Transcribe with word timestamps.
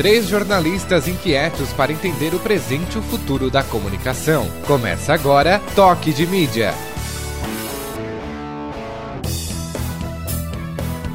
Três 0.00 0.28
jornalistas 0.28 1.06
inquietos 1.06 1.74
para 1.74 1.92
entender 1.92 2.34
o 2.34 2.38
presente 2.38 2.94
e 2.94 2.98
o 2.98 3.02
futuro 3.02 3.50
da 3.50 3.62
comunicação. 3.62 4.50
Começa 4.66 5.12
agora 5.12 5.60
Toque 5.76 6.10
de 6.10 6.26
Mídia. 6.26 6.72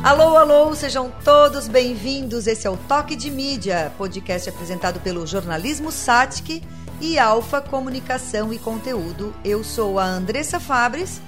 Alô, 0.04 0.38
alô, 0.38 0.76
sejam 0.76 1.12
todos 1.24 1.68
bem-vindos. 1.68 2.46
Esse 2.46 2.68
é 2.68 2.70
o 2.70 2.78
Toque 2.78 3.16
de 3.16 3.32
Mídia, 3.32 3.92
podcast 3.98 4.50
apresentado 4.50 5.00
pelo 5.00 5.26
Jornalismo 5.26 5.92
Satic 5.92 6.62
e 7.02 7.18
Alfa 7.18 7.62
Comunicação 7.62 8.54
e 8.54 8.60
Conteúdo. 8.60 9.34
Eu 9.44 9.64
sou 9.64 9.98
a 9.98 10.06
Andressa 10.06 10.60
Fabres 10.60 11.20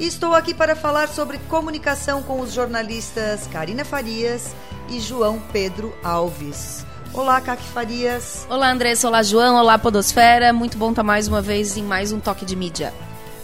e 0.00 0.06
estou 0.06 0.34
aqui 0.34 0.54
para 0.54 0.74
falar 0.74 1.08
sobre 1.08 1.36
comunicação 1.50 2.22
com 2.22 2.40
os 2.40 2.54
jornalistas 2.54 3.46
Karina 3.48 3.84
Farias 3.84 4.54
e 4.88 4.98
João 4.98 5.38
Pedro 5.52 5.94
Alves. 6.02 6.90
Olá, 7.14 7.42
Kaki 7.42 7.64
Farias. 7.64 8.46
Olá, 8.48 8.72
Andressa. 8.72 9.06
Olá, 9.06 9.22
João. 9.22 9.56
Olá, 9.56 9.78
Podosfera. 9.78 10.50
Muito 10.50 10.78
bom 10.78 10.90
estar 10.90 11.02
mais 11.02 11.28
uma 11.28 11.42
vez 11.42 11.76
em 11.76 11.82
mais 11.82 12.10
um 12.10 12.18
Toque 12.18 12.46
de 12.46 12.56
Mídia. 12.56 12.92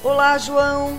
Olá, 0.03 0.39
João. 0.39 0.99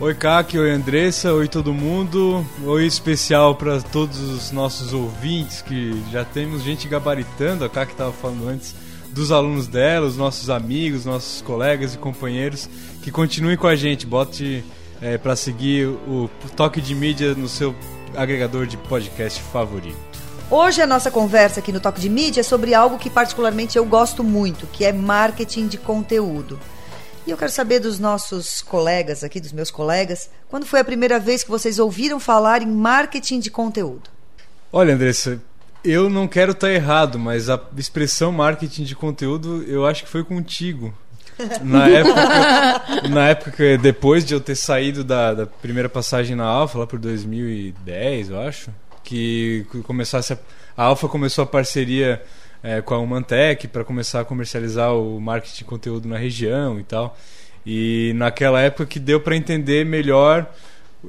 Oi, 0.00 0.12
Kaki. 0.12 0.58
Oi, 0.58 0.72
Andressa. 0.72 1.32
Oi, 1.32 1.46
todo 1.46 1.72
mundo. 1.72 2.44
Oi 2.64 2.84
especial 2.86 3.54
para 3.54 3.80
todos 3.80 4.18
os 4.18 4.50
nossos 4.50 4.92
ouvintes, 4.92 5.62
que 5.62 6.02
já 6.10 6.24
temos 6.24 6.64
gente 6.64 6.88
gabaritando. 6.88 7.64
A 7.64 7.68
Kaki 7.68 7.92
estava 7.92 8.12
falando 8.12 8.48
antes 8.48 8.74
dos 9.10 9.30
alunos 9.30 9.68
dela, 9.68 10.04
os 10.04 10.16
nossos 10.16 10.50
amigos, 10.50 11.06
nossos 11.06 11.40
colegas 11.40 11.94
e 11.94 11.98
companheiros. 11.98 12.68
Que 13.00 13.12
continuem 13.12 13.56
com 13.56 13.68
a 13.68 13.76
gente. 13.76 14.06
Bote 14.06 14.64
é, 15.00 15.16
para 15.18 15.36
seguir 15.36 15.86
o 15.86 16.28
Toque 16.56 16.80
de 16.80 16.96
Mídia 16.96 17.32
no 17.36 17.48
seu 17.48 17.72
agregador 18.16 18.66
de 18.66 18.76
podcast 18.76 19.40
favorito. 19.40 20.11
Hoje 20.54 20.82
a 20.82 20.86
nossa 20.86 21.10
conversa 21.10 21.60
aqui 21.60 21.72
no 21.72 21.80
Toque 21.80 21.98
de 21.98 22.10
Mídia 22.10 22.40
é 22.40 22.42
sobre 22.42 22.74
algo 22.74 22.98
que 22.98 23.08
particularmente 23.08 23.78
eu 23.78 23.86
gosto 23.86 24.22
muito, 24.22 24.66
que 24.66 24.84
é 24.84 24.92
marketing 24.92 25.66
de 25.66 25.78
conteúdo. 25.78 26.60
E 27.26 27.30
eu 27.30 27.38
quero 27.38 27.50
saber 27.50 27.80
dos 27.80 27.98
nossos 27.98 28.60
colegas 28.60 29.24
aqui, 29.24 29.40
dos 29.40 29.50
meus 29.50 29.70
colegas, 29.70 30.28
quando 30.50 30.66
foi 30.66 30.80
a 30.80 30.84
primeira 30.84 31.18
vez 31.18 31.42
que 31.42 31.48
vocês 31.48 31.78
ouviram 31.78 32.20
falar 32.20 32.60
em 32.60 32.66
marketing 32.66 33.40
de 33.40 33.50
conteúdo? 33.50 34.10
Olha, 34.70 34.92
Andressa, 34.92 35.40
eu 35.82 36.10
não 36.10 36.28
quero 36.28 36.52
estar 36.52 36.70
errado, 36.70 37.18
mas 37.18 37.48
a 37.48 37.58
expressão 37.74 38.30
marketing 38.30 38.84
de 38.84 38.94
conteúdo 38.94 39.62
eu 39.62 39.86
acho 39.86 40.04
que 40.04 40.10
foi 40.10 40.22
contigo. 40.22 40.92
Na 41.62 41.88
época, 41.88 43.08
na 43.08 43.28
época 43.30 43.78
depois 43.78 44.22
de 44.22 44.34
eu 44.34 44.40
ter 44.40 44.56
saído 44.56 45.02
da, 45.02 45.32
da 45.32 45.46
primeira 45.46 45.88
passagem 45.88 46.36
na 46.36 46.44
Alfa, 46.44 46.78
lá 46.78 46.86
por 46.86 46.98
2010, 46.98 48.28
eu 48.28 48.38
acho, 48.38 48.70
que 49.02 49.66
começasse 49.84 50.32
a, 50.32 50.38
a 50.76 50.84
Alfa 50.84 51.08
começou 51.08 51.44
a 51.44 51.46
parceria 51.46 52.22
é, 52.62 52.80
com 52.80 52.94
a 52.94 52.98
Humantec 52.98 53.68
para 53.68 53.84
começar 53.84 54.20
a 54.20 54.24
comercializar 54.24 54.94
o 54.94 55.20
marketing 55.20 55.58
de 55.58 55.64
conteúdo 55.64 56.08
na 56.08 56.16
região 56.16 56.78
e 56.78 56.84
tal. 56.84 57.16
E 57.64 58.12
naquela 58.16 58.60
época 58.60 58.86
que 58.86 58.98
deu 58.98 59.20
para 59.20 59.36
entender 59.36 59.84
melhor 59.84 60.52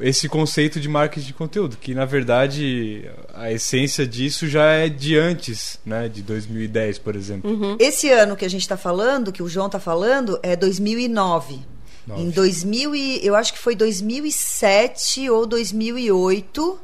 esse 0.02 0.28
conceito 0.28 0.80
de 0.80 0.90
marketing 0.90 1.28
de 1.28 1.34
conteúdo, 1.34 1.78
que 1.78 1.94
na 1.94 2.06
verdade 2.06 3.10
a 3.34 3.52
essência 3.52 4.08
disso 4.08 4.48
já 4.48 4.66
é 4.66 4.90
de 4.90 5.16
antes, 5.18 5.80
né, 5.86 6.10
de 6.10 6.24
2010, 6.24 6.98
por 7.00 7.16
exemplo. 7.16 7.50
Uhum. 7.50 7.78
Esse 7.80 8.10
ano 8.10 8.36
que 8.36 8.46
a 8.46 8.50
gente 8.50 8.62
está 8.62 8.78
falando, 8.78 9.32
que 9.32 9.44
o 9.44 9.48
João 9.48 9.68
está 9.68 9.80
falando, 9.80 10.40
é 10.42 10.56
2009. 10.56 11.60
Nove. 12.06 12.22
Em 12.22 12.30
2000 12.32 12.96
e, 12.96 13.26
eu 13.26 13.36
acho 13.36 13.54
que 13.54 13.60
foi 13.60 13.76
2007 13.76 15.30
ou 15.30 15.46
2008 15.46 16.80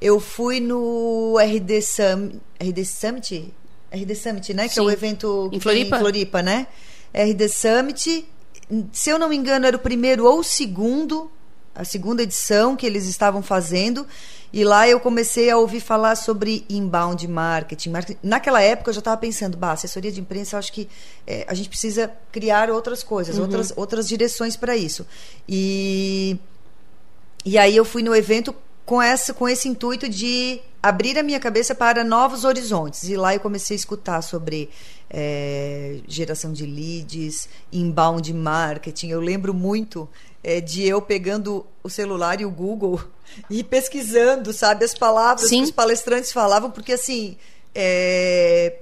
eu 0.00 0.20
fui 0.20 0.60
no 0.60 1.36
RD, 1.38 1.82
Sum, 1.82 2.40
RD 2.60 2.84
Summit, 2.84 3.54
RD 3.92 4.14
Summit, 4.14 4.54
né? 4.54 4.68
Que 4.68 4.74
Sim. 4.74 4.80
é 4.80 4.82
o 4.84 4.90
evento 4.90 5.50
em 5.52 5.60
Floripa? 5.60 5.96
em 5.96 5.98
Floripa, 5.98 6.42
né? 6.42 6.66
RD 7.12 7.48
Summit, 7.48 8.28
se 8.92 9.10
eu 9.10 9.18
não 9.18 9.28
me 9.28 9.36
engano, 9.36 9.66
era 9.66 9.76
o 9.76 9.80
primeiro 9.80 10.24
ou 10.24 10.40
o 10.40 10.44
segundo, 10.44 11.30
a 11.74 11.84
segunda 11.84 12.22
edição 12.22 12.76
que 12.76 12.86
eles 12.86 13.06
estavam 13.06 13.42
fazendo. 13.42 14.06
E 14.50 14.64
lá 14.64 14.88
eu 14.88 14.98
comecei 14.98 15.50
a 15.50 15.58
ouvir 15.58 15.80
falar 15.80 16.16
sobre 16.16 16.64
inbound 16.70 17.26
marketing. 17.28 17.92
Naquela 18.22 18.62
época 18.62 18.90
eu 18.90 18.94
já 18.94 19.00
estava 19.00 19.16
pensando, 19.16 19.58
bah, 19.58 19.72
assessoria 19.72 20.10
de 20.10 20.20
imprensa, 20.20 20.56
eu 20.56 20.58
acho 20.58 20.72
que 20.72 20.88
é, 21.26 21.44
a 21.46 21.52
gente 21.52 21.68
precisa 21.68 22.10
criar 22.32 22.70
outras 22.70 23.02
coisas, 23.02 23.36
uhum. 23.36 23.42
outras, 23.42 23.72
outras 23.76 24.08
direções 24.08 24.56
para 24.56 24.74
isso. 24.74 25.06
E, 25.46 26.38
e 27.44 27.58
aí 27.58 27.76
eu 27.76 27.84
fui 27.84 28.02
no 28.02 28.14
evento 28.16 28.54
com, 28.88 29.02
essa, 29.02 29.34
com 29.34 29.46
esse 29.46 29.68
intuito 29.68 30.08
de 30.08 30.62
abrir 30.82 31.18
a 31.18 31.22
minha 31.22 31.38
cabeça 31.38 31.74
para 31.74 32.02
novos 32.02 32.44
horizontes. 32.44 33.06
E 33.06 33.16
lá 33.16 33.34
eu 33.34 33.40
comecei 33.40 33.74
a 33.74 33.76
escutar 33.76 34.22
sobre 34.22 34.70
é, 35.10 35.98
geração 36.08 36.54
de 36.54 36.64
leads, 36.64 37.50
inbound 37.70 38.32
marketing. 38.32 39.08
Eu 39.08 39.20
lembro 39.20 39.52
muito 39.52 40.08
é, 40.42 40.58
de 40.58 40.88
eu 40.88 41.02
pegando 41.02 41.66
o 41.82 41.90
celular 41.90 42.40
e 42.40 42.46
o 42.46 42.50
Google 42.50 42.98
e 43.50 43.62
pesquisando, 43.62 44.54
sabe, 44.54 44.86
as 44.86 44.94
palavras 44.94 45.50
Sim. 45.50 45.58
que 45.58 45.64
os 45.64 45.70
palestrantes 45.70 46.32
falavam, 46.32 46.70
porque 46.70 46.94
assim. 46.94 47.36
É, 47.74 48.78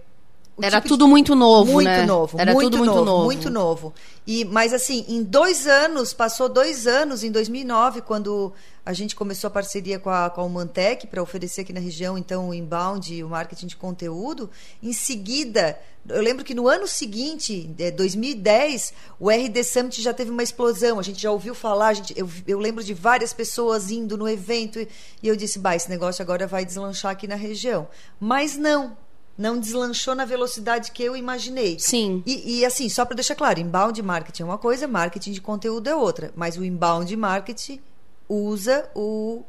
era 0.60 0.76
tipo 0.76 0.88
tudo 0.88 1.04
de... 1.04 1.10
muito 1.10 1.34
novo, 1.34 1.72
muito 1.72 1.88
né? 1.88 2.06
Novo, 2.06 2.40
Era 2.40 2.52
muito 2.52 2.70
tudo 2.70 2.78
muito 2.78 2.94
novo, 2.94 3.04
novo. 3.04 3.24
Muito 3.24 3.50
novo. 3.50 3.94
E, 4.26 4.44
mas 4.44 4.72
assim, 4.72 5.04
em 5.06 5.22
dois 5.22 5.66
anos, 5.66 6.14
passou 6.14 6.48
dois 6.48 6.86
anos, 6.86 7.22
em 7.22 7.30
2009, 7.30 8.00
quando 8.00 8.52
a 8.84 8.92
gente 8.92 9.14
começou 9.14 9.48
a 9.48 9.50
parceria 9.50 9.98
com 9.98 10.08
a, 10.08 10.30
com 10.30 10.40
a 10.40 10.44
Humantec 10.44 11.06
para 11.08 11.22
oferecer 11.22 11.60
aqui 11.60 11.72
na 11.72 11.80
região, 11.80 12.16
então, 12.16 12.48
o 12.48 12.54
inbound, 12.54 13.22
o 13.22 13.28
marketing 13.28 13.66
de 13.66 13.76
conteúdo. 13.76 14.48
Em 14.82 14.92
seguida, 14.92 15.78
eu 16.08 16.22
lembro 16.22 16.44
que 16.44 16.54
no 16.54 16.68
ano 16.68 16.86
seguinte, 16.86 17.68
2010, 17.94 18.90
é, 18.90 18.94
o 19.18 19.28
RD 19.28 19.64
Summit 19.64 20.00
já 20.00 20.14
teve 20.14 20.30
uma 20.30 20.42
explosão. 20.42 20.98
A 20.98 21.02
gente 21.02 21.20
já 21.20 21.30
ouviu 21.30 21.54
falar, 21.54 21.94
gente, 21.94 22.14
eu, 22.16 22.28
eu 22.46 22.58
lembro 22.58 22.82
de 22.82 22.94
várias 22.94 23.32
pessoas 23.32 23.90
indo 23.90 24.16
no 24.16 24.28
evento 24.28 24.80
e, 24.80 24.88
e 25.22 25.28
eu 25.28 25.36
disse, 25.36 25.58
bah, 25.58 25.76
esse 25.76 25.90
negócio 25.90 26.22
agora 26.22 26.46
vai 26.46 26.64
deslanchar 26.64 27.12
aqui 27.12 27.26
na 27.26 27.36
região. 27.36 27.88
Mas 28.20 28.56
não, 28.56 28.96
não 29.36 29.58
deslanchou 29.58 30.14
na 30.14 30.24
velocidade 30.24 30.90
que 30.92 31.02
eu 31.02 31.16
imaginei. 31.16 31.78
Sim. 31.78 32.22
E, 32.24 32.58
e 32.58 32.64
assim, 32.64 32.88
só 32.88 33.04
para 33.04 33.16
deixar 33.16 33.34
claro, 33.34 33.60
inbound 33.60 34.00
marketing 34.02 34.42
é 34.42 34.46
uma 34.46 34.58
coisa, 34.58 34.88
marketing 34.88 35.32
de 35.32 35.40
conteúdo 35.40 35.88
é 35.88 35.94
outra. 35.94 36.32
Mas 36.34 36.56
o 36.56 36.64
inbound 36.64 37.14
marketing 37.16 37.80
usa 38.28 38.88
o 38.94 39.42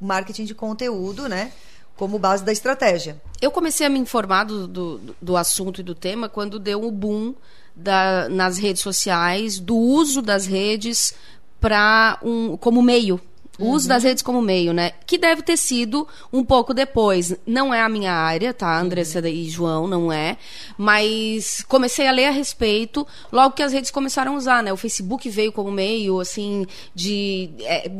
marketing 0.00 0.44
de 0.44 0.54
conteúdo, 0.54 1.28
né? 1.28 1.52
Como 1.96 2.18
base 2.18 2.44
da 2.44 2.52
estratégia. 2.52 3.20
Eu 3.40 3.50
comecei 3.50 3.86
a 3.86 3.90
me 3.90 3.98
informar 3.98 4.44
do, 4.44 4.66
do, 4.66 5.00
do 5.20 5.36
assunto 5.36 5.80
e 5.80 5.84
do 5.84 5.94
tema 5.94 6.28
quando 6.28 6.58
deu 6.58 6.82
um 6.82 6.90
boom 6.90 7.34
da, 7.74 8.28
nas 8.28 8.58
redes 8.58 8.82
sociais, 8.82 9.58
do 9.58 9.76
uso 9.76 10.22
das 10.22 10.46
redes 10.46 11.14
para 11.60 12.18
um, 12.22 12.56
como 12.56 12.82
meio 12.82 13.20
o 13.58 13.70
uso 13.70 13.88
das 13.88 14.02
redes 14.02 14.22
como 14.22 14.42
meio, 14.42 14.72
né? 14.72 14.92
Que 15.06 15.16
deve 15.18 15.42
ter 15.42 15.56
sido 15.56 16.06
um 16.32 16.44
pouco 16.44 16.74
depois. 16.74 17.34
Não 17.46 17.72
é 17.72 17.80
a 17.80 17.88
minha 17.88 18.12
área, 18.12 18.52
tá? 18.52 18.78
Andressa 18.78 19.20
uhum. 19.20 19.26
e 19.26 19.48
João, 19.48 19.86
não 19.86 20.12
é. 20.12 20.36
Mas 20.76 21.64
comecei 21.66 22.06
a 22.06 22.12
ler 22.12 22.26
a 22.26 22.30
respeito 22.30 23.06
logo 23.32 23.54
que 23.54 23.62
as 23.62 23.72
redes 23.72 23.90
começaram 23.90 24.34
a 24.34 24.36
usar, 24.36 24.62
né? 24.62 24.72
O 24.72 24.76
Facebook 24.76 25.28
veio 25.28 25.52
como 25.52 25.70
meio, 25.70 26.20
assim, 26.20 26.66
de. 26.94 27.50
É, 27.60 27.90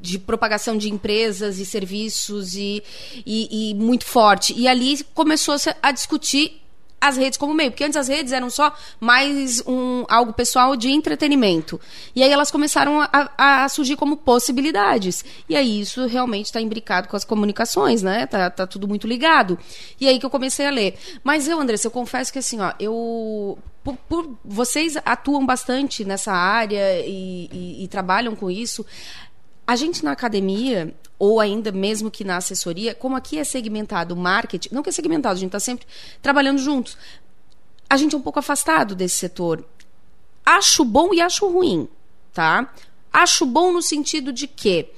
de 0.00 0.16
propagação 0.16 0.78
de 0.78 0.88
empresas 0.88 1.58
e 1.58 1.66
serviços 1.66 2.54
e, 2.54 2.82
e, 3.26 3.70
e 3.70 3.74
muito 3.74 4.04
forte. 4.04 4.54
E 4.56 4.68
ali 4.68 5.02
começou 5.12 5.56
a 5.82 5.90
discutir 5.90 6.62
as 7.00 7.16
redes 7.16 7.38
como 7.38 7.54
meio, 7.54 7.70
porque 7.70 7.84
antes 7.84 7.96
as 7.96 8.08
redes 8.08 8.32
eram 8.32 8.50
só 8.50 8.74
mais 9.00 9.62
um 9.66 10.04
algo 10.08 10.32
pessoal 10.32 10.76
de 10.76 10.90
entretenimento. 10.90 11.80
E 12.14 12.22
aí 12.22 12.30
elas 12.30 12.50
começaram 12.50 13.00
a, 13.00 13.62
a 13.64 13.68
surgir 13.68 13.96
como 13.96 14.16
possibilidades. 14.16 15.24
E 15.48 15.56
aí 15.56 15.80
isso 15.80 16.06
realmente 16.06 16.46
está 16.46 16.60
imbricado 16.60 17.08
com 17.08 17.16
as 17.16 17.24
comunicações, 17.24 18.02
né? 18.02 18.26
Tá, 18.26 18.50
tá 18.50 18.66
tudo 18.66 18.88
muito 18.88 19.06
ligado. 19.06 19.58
E 20.00 20.08
aí 20.08 20.18
que 20.18 20.26
eu 20.26 20.30
comecei 20.30 20.66
a 20.66 20.70
ler. 20.70 20.98
Mas 21.22 21.46
eu, 21.46 21.60
Andressa, 21.60 21.86
eu 21.86 21.92
confesso 21.92 22.32
que 22.32 22.38
assim, 22.38 22.60
ó, 22.60 22.72
eu 22.80 23.58
por, 23.84 23.96
por, 24.08 24.38
vocês 24.44 24.96
atuam 25.04 25.46
bastante 25.46 26.04
nessa 26.04 26.32
área 26.32 27.00
e, 27.06 27.48
e, 27.52 27.84
e 27.84 27.88
trabalham 27.88 28.34
com 28.34 28.50
isso. 28.50 28.84
A 29.66 29.76
gente 29.76 30.04
na 30.04 30.12
academia, 30.12 30.94
ou 31.18 31.40
ainda 31.40 31.72
mesmo 31.72 32.10
que 32.10 32.22
na 32.22 32.36
assessoria, 32.36 32.94
como 32.94 33.16
aqui 33.16 33.38
é 33.38 33.44
segmentado 33.44 34.14
o 34.14 34.16
marketing, 34.16 34.68
não 34.72 34.82
que 34.82 34.88
é 34.88 34.92
segmentado, 34.92 35.34
a 35.34 35.38
gente 35.38 35.48
está 35.48 35.60
sempre 35.60 35.86
trabalhando 36.22 36.58
juntos. 36.58 36.96
A 37.90 37.96
gente 37.96 38.14
é 38.14 38.18
um 38.18 38.22
pouco 38.22 38.38
afastado 38.38 38.94
desse 38.94 39.16
setor. 39.16 39.64
Acho 40.44 40.84
bom 40.84 41.12
e 41.12 41.20
acho 41.20 41.48
ruim, 41.48 41.88
tá? 42.32 42.72
Acho 43.12 43.44
bom 43.44 43.72
no 43.72 43.82
sentido 43.82 44.32
de 44.32 44.46
que 44.46 44.90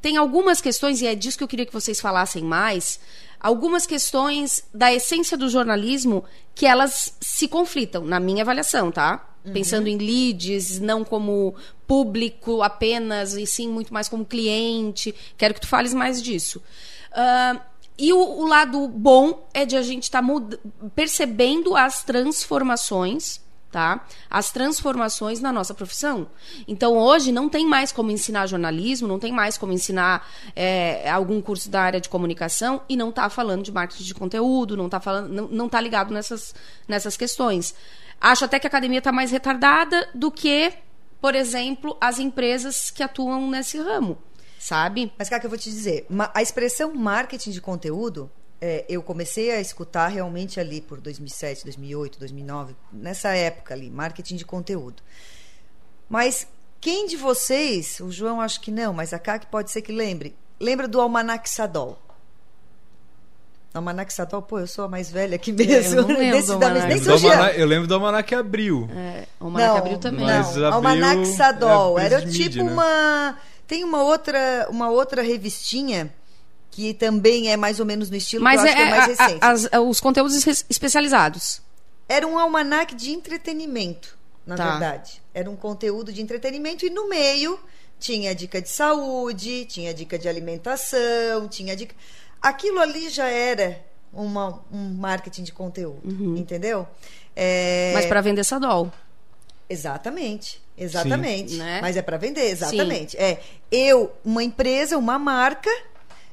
tem 0.00 0.16
algumas 0.16 0.60
questões, 0.60 1.00
e 1.00 1.06
é 1.06 1.14
disso 1.14 1.38
que 1.38 1.44
eu 1.44 1.48
queria 1.48 1.64
que 1.64 1.72
vocês 1.72 2.00
falassem 2.00 2.42
mais, 2.42 3.00
algumas 3.42 3.86
questões 3.86 4.64
da 4.72 4.92
essência 4.92 5.36
do 5.36 5.48
jornalismo 5.48 6.24
que 6.54 6.64
elas 6.64 7.16
se 7.20 7.48
conflitam, 7.48 8.04
na 8.04 8.20
minha 8.20 8.42
avaliação, 8.42 8.92
tá? 8.92 9.28
Uhum. 9.44 9.52
Pensando 9.52 9.88
em 9.88 9.98
leads, 9.98 10.78
não 10.78 11.02
como 11.02 11.54
público 11.86 12.62
apenas, 12.62 13.34
e 13.34 13.44
sim 13.46 13.68
muito 13.68 13.92
mais 13.92 14.08
como 14.08 14.24
cliente. 14.24 15.14
Quero 15.36 15.54
que 15.54 15.60
tu 15.60 15.66
fales 15.66 15.92
mais 15.92 16.22
disso. 16.22 16.62
Uh, 17.10 17.60
E 17.98 18.10
o, 18.10 18.18
o 18.18 18.46
lado 18.46 18.88
bom 18.88 19.46
é 19.52 19.66
de 19.66 19.76
a 19.76 19.82
gente 19.82 20.04
estar 20.04 20.22
tá 20.22 20.58
percebendo 20.94 21.76
as 21.76 22.02
transformações 22.02 23.41
tá? 23.72 24.06
As 24.30 24.52
transformações 24.52 25.40
na 25.40 25.50
nossa 25.50 25.72
profissão. 25.72 26.28
Então, 26.68 26.96
hoje 26.96 27.32
não 27.32 27.48
tem 27.48 27.66
mais 27.66 27.90
como 27.90 28.10
ensinar 28.10 28.46
jornalismo, 28.46 29.08
não 29.08 29.18
tem 29.18 29.32
mais 29.32 29.56
como 29.56 29.72
ensinar 29.72 30.28
é, 30.54 31.10
algum 31.10 31.40
curso 31.40 31.70
da 31.70 31.80
área 31.80 32.00
de 32.00 32.08
comunicação 32.08 32.82
e 32.88 32.96
não 32.96 33.08
está 33.08 33.30
falando 33.30 33.62
de 33.62 33.72
marketing 33.72 34.04
de 34.04 34.14
conteúdo, 34.14 34.76
não 34.76 34.86
está 34.86 35.00
falando, 35.00 35.48
não, 35.50 35.68
tá 35.68 35.80
ligado 35.80 36.12
nessas, 36.12 36.54
nessas 36.86 37.16
questões. 37.16 37.74
Acho 38.20 38.44
até 38.44 38.60
que 38.60 38.66
a 38.66 38.68
academia 38.68 38.98
está 38.98 39.10
mais 39.10 39.30
retardada 39.30 40.06
do 40.14 40.30
que, 40.30 40.74
por 41.18 41.34
exemplo, 41.34 41.96
as 41.98 42.18
empresas 42.18 42.90
que 42.90 43.02
atuam 43.02 43.50
nesse 43.50 43.78
ramo, 43.78 44.18
sabe? 44.58 45.10
Mas, 45.18 45.30
cara, 45.30 45.40
que 45.40 45.46
eu 45.46 45.50
vou 45.50 45.58
te 45.58 45.70
dizer, 45.70 46.06
a 46.34 46.42
expressão 46.42 46.94
marketing 46.94 47.50
de 47.50 47.60
conteúdo 47.60 48.30
é, 48.64 48.84
eu 48.88 49.02
comecei 49.02 49.50
a 49.50 49.60
escutar 49.60 50.06
realmente 50.06 50.60
ali 50.60 50.80
por 50.80 51.00
2007, 51.00 51.64
2008, 51.64 52.20
2009, 52.20 52.76
nessa 52.92 53.30
época 53.30 53.74
ali, 53.74 53.90
marketing 53.90 54.36
de 54.36 54.44
conteúdo. 54.44 55.02
Mas 56.08 56.46
quem 56.80 57.08
de 57.08 57.16
vocês, 57.16 57.98
o 57.98 58.12
João 58.12 58.40
acho 58.40 58.60
que 58.60 58.70
não, 58.70 58.92
mas 58.92 59.12
a 59.12 59.18
Kaki 59.18 59.46
pode 59.46 59.72
ser 59.72 59.82
que 59.82 59.90
lembre, 59.90 60.36
lembra 60.60 60.86
do 60.86 61.00
Almanac 61.00 61.50
Sadol? 61.50 61.98
Almanac 63.74 64.12
Sadol, 64.12 64.42
pô, 64.42 64.60
eu 64.60 64.66
sou 64.68 64.84
a 64.84 64.88
mais 64.88 65.10
velha 65.10 65.34
aqui 65.34 65.50
mesmo. 65.50 66.00
Eu, 66.00 66.06
Desse, 66.30 66.56
da, 66.56 66.70
nem 66.70 66.82
eu, 66.82 67.16
lembro 67.16 67.46
eu 67.56 67.66
lembro 67.66 67.88
do 67.88 67.94
Almanac 67.94 68.32
Abril. 68.32 68.88
É, 68.94 69.26
o 69.40 69.46
Almanac 69.46 69.78
Abril 69.78 69.98
também. 69.98 70.24
Não. 70.24 70.72
Almanac 70.72 71.26
Sadol. 71.26 71.98
É 71.98 72.04
era 72.04 72.20
tipo 72.20 72.30
mídia, 72.30 72.62
né? 72.62 72.72
uma... 72.72 73.38
Tem 73.66 73.82
uma 73.82 74.02
outra, 74.02 74.68
uma 74.70 74.90
outra 74.90 75.22
revistinha 75.22 76.12
que 76.72 76.94
também 76.94 77.52
é 77.52 77.56
mais 77.56 77.78
ou 77.78 77.86
menos 77.86 78.08
no 78.10 78.16
estilo 78.16 78.42
Mas 78.42 78.60
que 78.60 78.68
é, 78.68 78.74
que 78.74 78.80
é 78.80 78.90
mais 78.90 79.06
recente. 79.06 79.38
A, 79.42 79.50
as, 79.50 79.68
os 79.86 80.00
conteúdos 80.00 80.34
especializados. 80.68 81.60
Era 82.08 82.26
um 82.26 82.38
almanac 82.38 82.94
de 82.94 83.12
entretenimento, 83.12 84.18
na 84.44 84.56
tá. 84.56 84.70
verdade. 84.70 85.22
Era 85.34 85.50
um 85.50 85.54
conteúdo 85.54 86.10
de 86.10 86.22
entretenimento 86.22 86.84
e 86.86 86.90
no 86.90 87.08
meio 87.08 87.60
tinha 88.00 88.34
dica 88.34 88.60
de 88.60 88.70
saúde, 88.70 89.66
tinha 89.66 89.92
dica 89.92 90.18
de 90.18 90.28
alimentação, 90.28 91.46
tinha 91.48 91.76
dica. 91.76 91.94
Aquilo 92.40 92.80
ali 92.80 93.10
já 93.10 93.26
era 93.26 93.78
uma, 94.10 94.64
um 94.72 94.94
marketing 94.94 95.42
de 95.42 95.52
conteúdo, 95.52 96.00
uhum. 96.02 96.36
entendeu? 96.36 96.88
É... 97.36 97.92
Mas 97.94 98.06
para 98.06 98.22
vender 98.22 98.44
Sadol. 98.44 98.90
Exatamente, 99.68 100.60
exatamente. 100.76 101.56
Né? 101.56 101.80
Mas 101.82 101.98
é 101.98 102.02
para 102.02 102.16
vender, 102.16 102.46
exatamente. 102.46 103.12
Sim. 103.12 103.18
É 103.18 103.40
eu, 103.70 104.10
uma 104.24 104.42
empresa, 104.42 104.98
uma 104.98 105.18
marca 105.18 105.70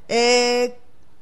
é, 0.10 0.74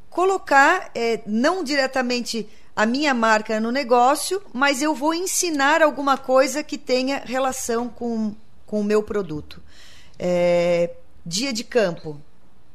colocar, 0.10 0.90
é, 0.96 1.20
não 1.28 1.64
diretamente 1.64 2.50
a 2.74 2.86
minha 2.86 3.14
marca 3.14 3.60
no 3.60 3.72
negócio, 3.72 4.42
mas 4.54 4.82
eu 4.82 4.96
vou 4.96 5.14
ensinar 5.14 5.82
alguma 5.82 6.18
coisa 6.18 6.64
que 6.64 6.78
tenha 6.78 7.22
relação 7.26 7.90
com, 7.90 8.34
com 8.66 8.80
o 8.80 8.84
meu 8.84 9.04
produto. 9.04 9.62
É, 10.18 10.92
dia 11.26 11.52
de 11.52 11.64
campo. 11.64 12.20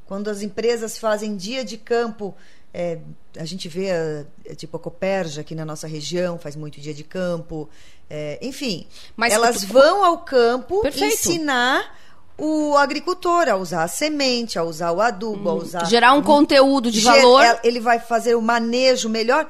Quando 0.05 0.29
as 0.29 0.43
empresas 0.43 0.99
fazem 0.99 1.37
dia 1.37 1.64
de 1.64 1.79
campo, 1.79 2.35
é, 2.75 2.99
a 3.38 3.44
gente 3.44 3.69
vê, 3.69 3.91
a, 3.91 4.25
é, 4.44 4.55
tipo, 4.55 4.76
a 4.76 4.81
Coperja 4.81 5.41
aqui 5.41 5.55
na 5.55 5.64
nossa 5.64 5.87
região 5.87 6.38
faz 6.38 6.56
muito 6.56 6.81
dia 6.81 6.93
de 6.93 7.05
campo. 7.05 7.69
É, 8.11 8.38
enfim, 8.43 8.87
Mas 9.17 9.32
elas 9.32 9.64
vão 9.64 10.05
ao 10.05 10.19
campo 10.19 10.82
Perfeito. 10.82 11.14
ensinar 11.14 11.97
o 12.44 12.76
agricultor 12.76 13.48
a 13.48 13.54
usar 13.54 13.84
a 13.84 13.88
semente, 13.88 14.58
a 14.58 14.64
usar 14.64 14.90
o 14.90 15.00
adubo, 15.00 15.48
hum, 15.48 15.52
a 15.52 15.54
usar. 15.54 15.84
Gerar 15.84 16.12
um, 16.14 16.22
conteúdo 16.22 16.90
de 16.90 17.00
valor. 17.00 17.40
É, 17.40 17.60
ele 17.62 17.78
vai 17.78 18.00
fazer 18.00 18.34
o 18.34 18.42
manejo 18.42 19.08
melhor. 19.08 19.48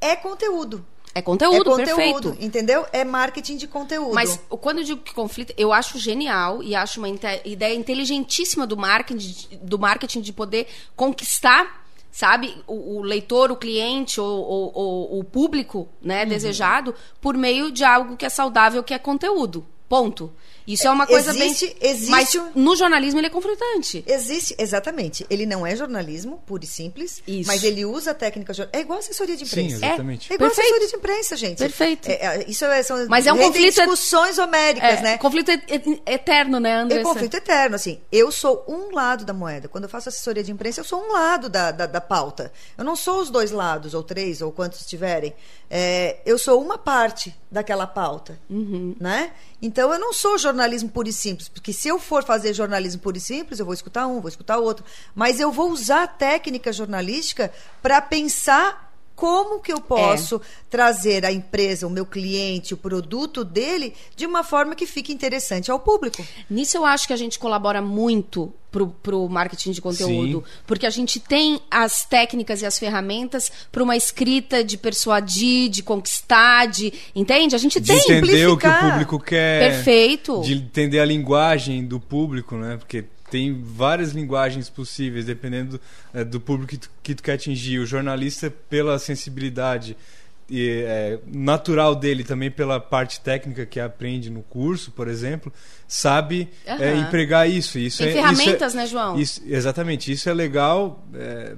É 0.00 0.16
conteúdo. 0.16 0.82
É 1.14 1.20
conteúdo, 1.20 1.56
é 1.56 1.64
conteúdo, 1.64 1.84
perfeito. 1.84 2.36
Entendeu? 2.40 2.86
É 2.90 3.04
marketing 3.04 3.58
de 3.58 3.66
conteúdo. 3.66 4.14
Mas 4.14 4.40
quando 4.48 4.78
eu 4.78 4.84
digo 4.84 5.02
que 5.02 5.12
conflito, 5.12 5.52
eu 5.58 5.74
acho 5.74 5.98
genial 5.98 6.62
e 6.62 6.74
acho 6.74 7.00
uma 7.00 7.08
ideia 7.08 7.74
inteligentíssima 7.74 8.66
do 8.66 8.78
marketing, 8.78 9.58
do 9.60 9.78
marketing 9.78 10.22
de 10.22 10.32
poder 10.32 10.68
conquistar 10.94 11.84
sabe, 12.10 12.56
o, 12.66 12.96
o, 12.96 13.02
leitor, 13.02 13.52
o 13.52 13.56
cliente, 13.56 14.18
o, 14.18 14.24
o, 14.24 15.18
o 15.18 15.24
público 15.24 15.86
né, 16.00 16.22
uhum. 16.22 16.28
desejado, 16.30 16.94
por 17.20 17.36
meio 17.36 17.70
de 17.70 17.84
algo 17.84 18.16
que 18.16 18.24
é 18.24 18.30
saudável, 18.30 18.82
que 18.82 18.94
é 18.94 18.98
conteúdo. 18.98 19.66
Ponto. 19.86 20.32
Isso 20.66 20.86
é 20.86 20.90
uma 20.90 21.06
coisa 21.06 21.30
existe, 21.30 21.66
bem. 21.66 21.90
Existe, 21.90 22.10
mas 22.10 22.34
no 22.54 22.74
jornalismo 22.74 23.20
ele 23.20 23.28
é 23.28 23.30
conflitante. 23.30 24.02
Existe, 24.06 24.54
exatamente. 24.58 25.24
Ele 25.30 25.46
não 25.46 25.66
é 25.66 25.76
jornalismo, 25.76 26.42
puro 26.44 26.64
e 26.64 26.66
simples. 26.66 27.22
Isso. 27.26 27.46
Mas 27.46 27.62
ele 27.62 27.84
usa 27.84 28.10
a 28.10 28.14
técnica. 28.14 28.52
É 28.72 28.80
igual 28.80 28.98
assessoria 28.98 29.36
de 29.36 29.44
imprensa. 29.44 29.76
Sim, 29.78 29.84
exatamente. 29.84 30.30
É, 30.30 30.32
é 30.32 30.36
igual 30.36 30.50
Perfeito. 30.50 30.66
assessoria 30.66 30.88
de 30.88 30.96
imprensa, 30.96 31.36
gente. 31.36 31.58
Perfeito. 31.58 32.08
É, 32.08 32.14
é, 32.14 32.44
isso 32.48 32.64
é, 32.64 32.82
são 32.82 33.06
mas 33.08 33.26
é 33.26 33.32
um 33.32 33.38
conflito. 33.38 33.74
discussões 33.74 34.38
homéricas, 34.38 34.98
é, 34.98 35.02
né? 35.02 35.18
Conflito 35.18 35.50
eterno, 36.06 36.58
né, 36.58 36.74
André? 36.74 37.00
É 37.00 37.02
conflito 37.02 37.36
eterno, 37.36 37.76
assim. 37.76 38.00
Eu 38.10 38.32
sou 38.32 38.64
um 38.66 38.92
lado 38.92 39.24
da 39.24 39.32
moeda. 39.32 39.68
Quando 39.68 39.84
eu 39.84 39.90
faço 39.90 40.08
assessoria 40.08 40.42
de 40.42 40.50
imprensa, 40.50 40.80
eu 40.80 40.84
sou 40.84 41.00
um 41.00 41.12
lado 41.12 41.48
da, 41.48 41.70
da, 41.70 41.86
da 41.86 42.00
pauta. 42.00 42.52
Eu 42.76 42.84
não 42.84 42.96
sou 42.96 43.20
os 43.20 43.30
dois 43.30 43.50
lados, 43.52 43.94
ou 43.94 44.02
três, 44.02 44.42
ou 44.42 44.50
quantos 44.50 44.84
tiverem. 44.84 45.34
É, 45.70 46.18
eu 46.24 46.38
sou 46.38 46.60
uma 46.62 46.78
parte 46.78 47.34
daquela 47.50 47.86
pauta, 47.86 48.38
uhum. 48.48 48.94
né? 49.00 49.32
Então 49.60 49.92
eu 49.92 49.98
não 49.98 50.12
sou 50.12 50.36
jornalismo 50.36 50.88
puro 50.90 51.08
e 51.08 51.12
simples, 51.12 51.48
porque 51.48 51.72
se 51.72 51.88
eu 51.88 51.98
for 51.98 52.22
fazer 52.22 52.52
jornalismo 52.52 53.00
puro 53.00 53.16
e 53.16 53.20
simples, 53.20 53.58
eu 53.58 53.64
vou 53.64 53.74
escutar 53.74 54.06
um, 54.06 54.20
vou 54.20 54.28
escutar 54.28 54.58
outro, 54.58 54.84
mas 55.14 55.40
eu 55.40 55.50
vou 55.50 55.70
usar 55.70 56.02
a 56.02 56.06
técnica 56.06 56.72
jornalística 56.72 57.50
para 57.80 58.00
pensar 58.00 58.85
como 59.16 59.60
que 59.60 59.72
eu 59.72 59.80
posso 59.80 60.36
é. 60.36 60.40
trazer 60.68 61.24
a 61.24 61.32
empresa, 61.32 61.86
o 61.86 61.90
meu 61.90 62.04
cliente, 62.04 62.74
o 62.74 62.76
produto 62.76 63.42
dele 63.42 63.94
de 64.14 64.26
uma 64.26 64.44
forma 64.44 64.74
que 64.74 64.86
fique 64.86 65.10
interessante 65.12 65.70
ao 65.70 65.80
público. 65.80 66.24
Nisso 66.50 66.76
eu 66.76 66.84
acho 66.84 67.06
que 67.06 67.14
a 67.14 67.16
gente 67.16 67.38
colabora 67.38 67.80
muito 67.80 68.52
para 69.02 69.16
o 69.16 69.26
marketing 69.26 69.70
de 69.70 69.80
conteúdo, 69.80 70.44
Sim. 70.46 70.52
porque 70.66 70.84
a 70.84 70.90
gente 70.90 71.18
tem 71.18 71.58
as 71.70 72.04
técnicas 72.04 72.60
e 72.60 72.66
as 72.66 72.78
ferramentas 72.78 73.50
para 73.72 73.82
uma 73.82 73.96
escrita 73.96 74.62
de 74.62 74.76
persuadir, 74.76 75.70
de 75.70 75.82
conquistar, 75.82 76.66
de 76.66 76.92
entende? 77.14 77.54
A 77.54 77.58
gente 77.58 77.80
de 77.80 77.86
tem 77.86 77.96
entender 77.96 78.46
o 78.48 78.58
que 78.58 78.66
o 78.66 78.80
público 78.80 79.18
quer, 79.18 79.70
perfeito, 79.70 80.42
de 80.42 80.52
entender 80.52 81.00
a 81.00 81.06
linguagem 81.06 81.86
do 81.86 81.98
público, 81.98 82.54
né? 82.56 82.76
Porque 82.76 83.06
tem 83.30 83.62
várias 83.62 84.12
linguagens 84.12 84.68
possíveis, 84.68 85.24
dependendo 85.24 85.80
é, 86.12 86.24
do 86.24 86.40
público 86.40 86.70
que 86.70 86.78
tu, 86.78 86.90
que 87.02 87.14
tu, 87.14 87.22
quer 87.22 87.34
atingir. 87.34 87.78
O 87.78 87.86
jornalista, 87.86 88.50
pela 88.50 88.98
sensibilidade 88.98 89.96
e, 90.48 90.84
é, 90.86 91.18
natural 91.26 91.94
dele, 91.94 92.22
também 92.22 92.50
pela 92.50 92.78
parte 92.78 93.20
técnica 93.20 93.66
que 93.66 93.80
aprende 93.80 94.30
no 94.30 94.42
curso, 94.42 94.92
por 94.92 95.08
exemplo, 95.08 95.52
sabe 95.88 96.48
uhum. 96.66 96.74
é, 96.74 96.96
empregar 96.96 97.50
isso. 97.50 97.78
isso 97.78 97.98
tem 97.98 98.08
é, 98.08 98.12
ferramentas, 98.12 98.68
isso 98.68 98.76
né, 98.76 98.86
João? 98.86 99.18
Isso, 99.18 99.42
exatamente. 99.46 100.12
Isso 100.12 100.28
é 100.28 100.34
legal 100.34 101.04
é, 101.14 101.54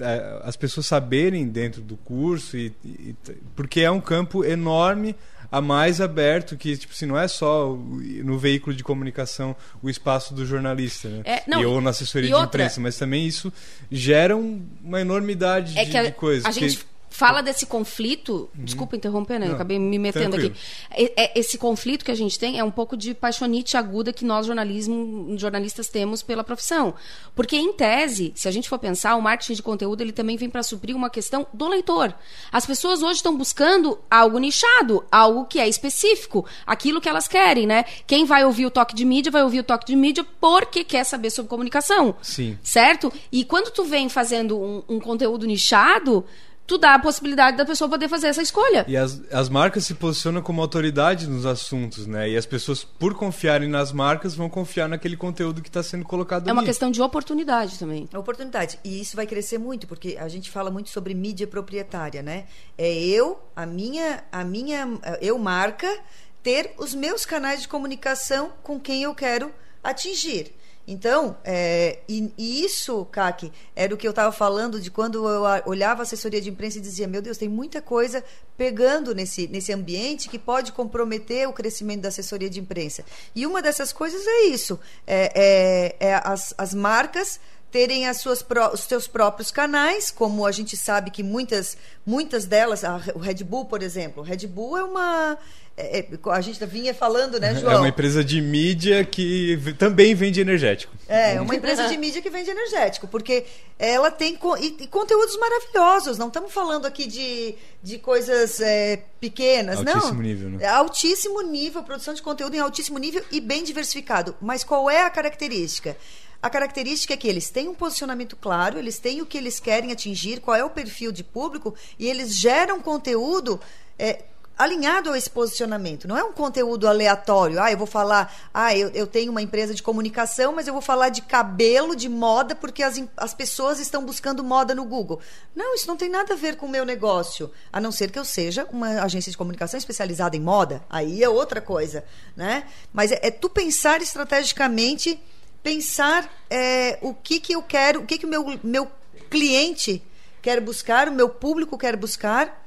é, 0.00 0.40
as 0.44 0.56
pessoas 0.56 0.86
saberem 0.86 1.48
dentro 1.48 1.82
do 1.82 1.96
curso, 1.96 2.56
e, 2.56 2.72
e, 2.84 3.14
porque 3.56 3.80
é 3.80 3.90
um 3.90 4.00
campo 4.00 4.44
enorme 4.44 5.16
a 5.50 5.60
mais 5.60 6.00
aberto, 6.00 6.56
que 6.56 6.76
tipo 6.76 6.92
assim, 6.92 7.06
não 7.06 7.18
é 7.18 7.26
só 7.26 7.76
no 8.24 8.38
veículo 8.38 8.74
de 8.74 8.84
comunicação 8.84 9.56
o 9.82 9.90
espaço 9.90 10.32
do 10.32 10.46
jornalista, 10.46 11.08
né? 11.08 11.22
É, 11.24 11.42
não, 11.46 11.60
e, 11.60 11.66
ou 11.66 11.80
na 11.80 11.90
assessoria 11.90 12.28
de 12.28 12.34
outra, 12.34 12.62
imprensa, 12.62 12.80
mas 12.80 12.96
também 12.96 13.26
isso 13.26 13.52
gera 13.90 14.36
um, 14.36 14.64
uma 14.82 15.00
enormidade 15.00 15.76
é 15.78 15.84
de, 15.84 16.02
de 16.02 16.12
coisas. 16.12 16.46
A 16.46 16.50
gente 16.52 16.86
fala 17.20 17.42
desse 17.42 17.66
conflito. 17.66 18.48
Uhum. 18.56 18.64
Desculpa 18.64 18.96
interromper, 18.96 19.38
né? 19.38 19.44
Não, 19.44 19.52
eu 19.52 19.54
acabei 19.54 19.78
me 19.78 19.98
metendo 19.98 20.38
tranquilo. 20.38 20.54
aqui. 20.90 21.12
É, 21.14 21.38
esse 21.38 21.58
conflito 21.58 22.02
que 22.02 22.10
a 22.10 22.14
gente 22.14 22.38
tem 22.38 22.58
é 22.58 22.64
um 22.64 22.70
pouco 22.70 22.96
de 22.96 23.12
paixonite 23.12 23.76
aguda 23.76 24.10
que 24.10 24.24
nós, 24.24 24.46
jornalismo, 24.46 25.36
jornalistas, 25.36 25.88
temos 25.88 26.22
pela 26.22 26.42
profissão. 26.42 26.94
Porque, 27.34 27.58
em 27.58 27.74
tese, 27.74 28.32
se 28.34 28.48
a 28.48 28.50
gente 28.50 28.70
for 28.70 28.78
pensar, 28.78 29.16
o 29.16 29.20
marketing 29.20 29.52
de 29.52 29.62
conteúdo 29.62 30.00
ele 30.00 30.12
também 30.12 30.38
vem 30.38 30.48
para 30.48 30.62
suprir 30.62 30.96
uma 30.96 31.10
questão 31.10 31.46
do 31.52 31.68
leitor. 31.68 32.14
As 32.50 32.64
pessoas 32.64 33.02
hoje 33.02 33.16
estão 33.16 33.36
buscando 33.36 33.98
algo 34.10 34.38
nichado, 34.38 35.04
algo 35.12 35.44
que 35.44 35.60
é 35.60 35.68
específico, 35.68 36.46
aquilo 36.66 37.02
que 37.02 37.08
elas 37.08 37.28
querem, 37.28 37.66
né? 37.66 37.84
Quem 38.06 38.24
vai 38.24 38.46
ouvir 38.46 38.64
o 38.64 38.70
toque 38.70 38.94
de 38.94 39.04
mídia 39.04 39.30
vai 39.30 39.42
ouvir 39.42 39.60
o 39.60 39.64
toque 39.64 39.84
de 39.84 39.94
mídia 39.94 40.24
porque 40.40 40.84
quer 40.84 41.04
saber 41.04 41.28
sobre 41.28 41.50
comunicação. 41.50 42.14
Sim. 42.22 42.58
Certo? 42.62 43.12
E 43.30 43.44
quando 43.44 43.70
tu 43.70 43.84
vem 43.84 44.08
fazendo 44.08 44.58
um, 44.58 44.82
um 44.88 44.98
conteúdo 44.98 45.46
nichado 45.46 46.24
tu 46.70 46.78
dá 46.78 46.94
a 46.94 46.98
possibilidade 47.00 47.56
da 47.56 47.64
pessoa 47.64 47.90
poder 47.90 48.08
fazer 48.08 48.28
essa 48.28 48.40
escolha. 48.40 48.84
E 48.86 48.96
as, 48.96 49.20
as 49.32 49.48
marcas 49.48 49.84
se 49.84 49.92
posicionam 49.92 50.40
como 50.40 50.62
autoridade 50.62 51.26
nos 51.26 51.44
assuntos, 51.44 52.06
né? 52.06 52.30
E 52.30 52.36
as 52.36 52.46
pessoas, 52.46 52.84
por 52.84 53.12
confiarem 53.12 53.68
nas 53.68 53.90
marcas, 53.90 54.36
vão 54.36 54.48
confiar 54.48 54.88
naquele 54.88 55.16
conteúdo 55.16 55.62
que 55.62 55.68
está 55.68 55.82
sendo 55.82 56.04
colocado 56.04 56.46
É 56.46 56.50
ali. 56.50 56.56
uma 56.60 56.64
questão 56.64 56.88
de 56.88 57.02
oportunidade 57.02 57.76
também. 57.76 58.08
É 58.12 58.16
oportunidade. 58.16 58.78
E 58.84 59.00
isso 59.00 59.16
vai 59.16 59.26
crescer 59.26 59.58
muito, 59.58 59.88
porque 59.88 60.16
a 60.16 60.28
gente 60.28 60.48
fala 60.48 60.70
muito 60.70 60.90
sobre 60.90 61.12
mídia 61.12 61.44
proprietária, 61.44 62.22
né? 62.22 62.44
É 62.78 62.88
eu, 62.94 63.40
a 63.56 63.66
minha, 63.66 64.22
a 64.30 64.44
minha, 64.44 64.86
eu 65.20 65.36
marca, 65.40 65.92
ter 66.40 66.72
os 66.78 66.94
meus 66.94 67.26
canais 67.26 67.62
de 67.62 67.66
comunicação 67.66 68.52
com 68.62 68.78
quem 68.78 69.02
eu 69.02 69.12
quero 69.12 69.52
atingir. 69.82 70.54
Então, 70.90 71.36
é, 71.44 72.00
e, 72.08 72.32
e, 72.36 72.64
isso, 72.64 73.04
Kaki, 73.12 73.52
era 73.76 73.94
o 73.94 73.96
que 73.96 74.04
eu 74.04 74.10
estava 74.10 74.32
falando 74.32 74.80
de 74.80 74.90
quando 74.90 75.24
eu 75.28 75.42
olhava 75.64 76.02
a 76.02 76.02
assessoria 76.02 76.40
de 76.40 76.50
imprensa 76.50 76.78
e 76.78 76.80
dizia: 76.80 77.06
meu 77.06 77.22
Deus, 77.22 77.38
tem 77.38 77.48
muita 77.48 77.80
coisa 77.80 78.24
pegando 78.58 79.14
nesse, 79.14 79.46
nesse 79.46 79.72
ambiente 79.72 80.28
que 80.28 80.36
pode 80.36 80.72
comprometer 80.72 81.48
o 81.48 81.52
crescimento 81.52 82.00
da 82.00 82.08
assessoria 82.08 82.50
de 82.50 82.58
imprensa. 82.58 83.04
E 83.36 83.46
uma 83.46 83.62
dessas 83.62 83.92
coisas 83.92 84.26
é 84.26 84.46
isso: 84.46 84.80
é, 85.06 85.94
é, 86.00 86.08
é 86.08 86.14
as, 86.24 86.52
as 86.58 86.74
marcas 86.74 87.38
terem 87.70 88.08
as 88.08 88.16
suas 88.16 88.44
os 88.72 88.80
seus 88.80 89.06
próprios 89.06 89.52
canais, 89.52 90.10
como 90.10 90.44
a 90.44 90.50
gente 90.50 90.76
sabe 90.76 91.08
que 91.12 91.22
muitas 91.22 91.76
muitas 92.04 92.46
delas, 92.46 92.82
a, 92.82 93.00
o 93.14 93.20
Red 93.20 93.44
Bull, 93.44 93.66
por 93.66 93.80
exemplo, 93.80 94.24
o 94.24 94.26
Red 94.26 94.44
Bull 94.48 94.76
é 94.76 94.82
uma 94.82 95.38
é, 95.76 96.00
é 96.00 96.06
a 96.30 96.40
gente 96.40 96.64
vinha 96.66 96.92
falando, 96.92 97.40
né, 97.40 97.54
João? 97.54 97.72
É 97.72 97.76
uma 97.78 97.88
empresa 97.88 98.22
de 98.22 98.40
mídia 98.40 99.04
que 99.04 99.58
também 99.78 100.14
vende 100.14 100.40
energético. 100.40 100.94
É, 101.08 101.40
uma 101.40 101.54
empresa 101.54 101.88
de 101.88 101.96
mídia 101.96 102.20
que 102.20 102.30
vende 102.30 102.50
energético, 102.50 103.08
porque 103.08 103.44
ela 103.78 104.10
tem 104.10 104.38
e, 104.60 104.82
e 104.82 104.86
conteúdos 104.86 105.36
maravilhosos. 105.38 106.18
Não 106.18 106.28
estamos 106.28 106.52
falando 106.52 106.86
aqui 106.86 107.06
de, 107.06 107.54
de 107.82 107.98
coisas 107.98 108.60
é, 108.60 109.02
pequenas, 109.18 109.78
altíssimo 109.78 109.94
não. 109.94 110.02
Altíssimo 110.02 110.22
nível, 110.22 110.50
né? 110.50 110.66
Altíssimo 110.66 111.42
nível, 111.42 111.82
produção 111.82 112.14
de 112.14 112.22
conteúdo 112.22 112.54
em 112.54 112.60
altíssimo 112.60 112.98
nível 112.98 113.24
e 113.30 113.40
bem 113.40 113.64
diversificado. 113.64 114.34
Mas 114.40 114.62
qual 114.62 114.90
é 114.90 115.02
a 115.02 115.10
característica? 115.10 115.96
A 116.42 116.48
característica 116.48 117.12
é 117.12 117.16
que 117.16 117.28
eles 117.28 117.50
têm 117.50 117.68
um 117.68 117.74
posicionamento 117.74 118.34
claro, 118.34 118.78
eles 118.78 118.98
têm 118.98 119.20
o 119.20 119.26
que 119.26 119.36
eles 119.36 119.60
querem 119.60 119.92
atingir, 119.92 120.40
qual 120.40 120.56
é 120.56 120.64
o 120.64 120.70
perfil 120.70 121.12
de 121.12 121.22
público, 121.22 121.74
e 121.98 122.08
eles 122.08 122.34
geram 122.34 122.80
conteúdo 122.80 123.60
é, 123.98 124.24
alinhado 124.60 125.10
a 125.10 125.16
esse 125.16 125.30
posicionamento. 125.30 126.06
Não 126.06 126.18
é 126.18 126.22
um 126.22 126.32
conteúdo 126.32 126.86
aleatório. 126.86 127.58
Ah, 127.62 127.72
eu 127.72 127.78
vou 127.78 127.86
falar, 127.86 128.50
ah, 128.52 128.76
eu, 128.76 128.90
eu 128.90 129.06
tenho 129.06 129.30
uma 129.30 129.40
empresa 129.40 129.72
de 129.72 129.82
comunicação, 129.82 130.52
mas 130.52 130.66
eu 130.66 130.74
vou 130.74 130.82
falar 130.82 131.08
de 131.08 131.22
cabelo, 131.22 131.96
de 131.96 132.10
moda, 132.10 132.54
porque 132.54 132.82
as, 132.82 133.02
as 133.16 133.32
pessoas 133.32 133.80
estão 133.80 134.04
buscando 134.04 134.44
moda 134.44 134.74
no 134.74 134.84
Google. 134.84 135.18
Não, 135.56 135.74
isso 135.74 135.88
não 135.88 135.96
tem 135.96 136.10
nada 136.10 136.34
a 136.34 136.36
ver 136.36 136.56
com 136.56 136.66
o 136.66 136.68
meu 136.68 136.84
negócio. 136.84 137.50
A 137.72 137.80
não 137.80 137.90
ser 137.90 138.10
que 138.10 138.18
eu 138.18 138.24
seja 138.24 138.66
uma 138.70 139.02
agência 139.02 139.32
de 139.32 139.38
comunicação 139.38 139.78
especializada 139.78 140.36
em 140.36 140.40
moda. 140.40 140.82
Aí 140.90 141.24
é 141.24 141.28
outra 141.28 141.62
coisa. 141.62 142.04
Né? 142.36 142.64
Mas 142.92 143.12
é, 143.12 143.18
é 143.22 143.30
tu 143.30 143.48
pensar 143.48 144.02
estrategicamente 144.02 145.18
pensar 145.62 146.30
é, 146.50 146.98
o 147.00 147.14
que, 147.14 147.40
que 147.40 147.54
eu 147.54 147.62
quero, 147.62 148.00
o 148.00 148.06
que, 148.06 148.18
que 148.18 148.26
o 148.26 148.28
meu, 148.28 148.58
meu 148.62 148.90
cliente 149.30 150.02
quer 150.40 150.60
buscar, 150.60 151.08
o 151.08 151.12
meu 151.12 151.28
público 151.28 151.76
quer 151.76 151.96
buscar, 151.96 152.59